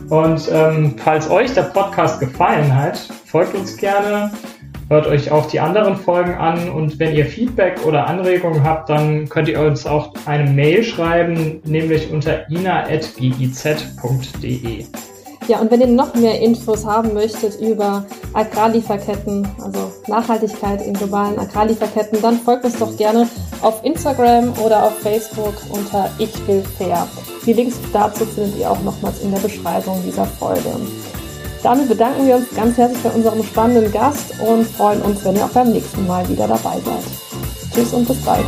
Und 0.09 0.49
ähm, 0.51 0.95
falls 0.97 1.29
euch 1.29 1.53
der 1.53 1.65
Podcast 1.65 2.19
gefallen 2.19 2.75
hat, 2.75 2.97
folgt 3.27 3.55
uns 3.55 3.77
gerne, 3.77 4.31
Hört 4.89 5.07
euch 5.07 5.31
auch 5.31 5.47
die 5.47 5.61
anderen 5.61 5.97
Folgen 5.97 6.35
an 6.35 6.69
und 6.69 6.99
wenn 6.99 7.15
ihr 7.15 7.25
Feedback 7.25 7.85
oder 7.87 8.07
Anregungen 8.07 8.63
habt, 8.63 8.91
dann 8.91 9.29
könnt 9.29 9.49
ihr 9.49 9.61
uns 9.61 9.87
auch 9.87 10.13
eine 10.27 10.51
Mail 10.51 10.85
schreiben, 10.85 11.63
nämlich 11.65 12.11
unter 12.13 12.49
ina.giz.de. 12.51 13.25
Ja, 15.47 15.59
und 15.59 15.71
wenn 15.71 15.81
ihr 15.81 15.87
noch 15.87 16.15
mehr 16.15 16.41
Infos 16.41 16.87
haben 16.87 17.13
möchtet 17.13 17.61
über 17.61 18.07
Agrarlieferketten, 18.33 19.47
also 19.63 19.93
Nachhaltigkeit 20.07 20.81
in 20.87 20.95
globalen 20.95 21.39
Agrarlieferketten, 21.39 22.23
dann 22.23 22.39
folgt 22.39 22.65
uns 22.65 22.79
doch 22.79 22.97
gerne 22.97 23.29
auf 23.61 23.85
Instagram 23.85 24.55
oder 24.65 24.85
auf 24.85 24.99
Facebook 25.01 25.55
unter 25.71 26.11
Ich 26.19 26.35
will 26.47 26.63
fair. 26.79 27.07
Die 27.45 27.53
Links 27.53 27.79
dazu 27.93 28.25
findet 28.25 28.59
ihr 28.59 28.71
auch 28.71 28.83
nochmals 28.83 29.23
in 29.23 29.33
der 29.33 29.41
Beschreibung 29.41 30.03
dieser 30.03 30.25
Folge. 30.25 30.71
Damit 31.65 31.89
bedanken 31.89 32.27
wir 32.27 32.37
uns 32.37 32.55
ganz 32.55 32.77
herzlich 32.77 33.03
bei 33.03 33.09
unserem 33.09 33.43
spannenden 33.43 33.91
Gast 33.91 34.39
und 34.39 34.67
freuen 34.67 35.01
uns, 35.01 35.25
wenn 35.25 35.35
ihr 35.35 35.47
auch 35.47 35.51
beim 35.51 35.73
nächsten 35.73 36.07
Mal 36.07 36.29
wieder 36.29 36.47
dabei 36.47 36.79
seid. 36.85 37.73
Tschüss 37.73 37.95
und 37.95 38.07
bis 38.07 38.19
bald. 38.19 38.45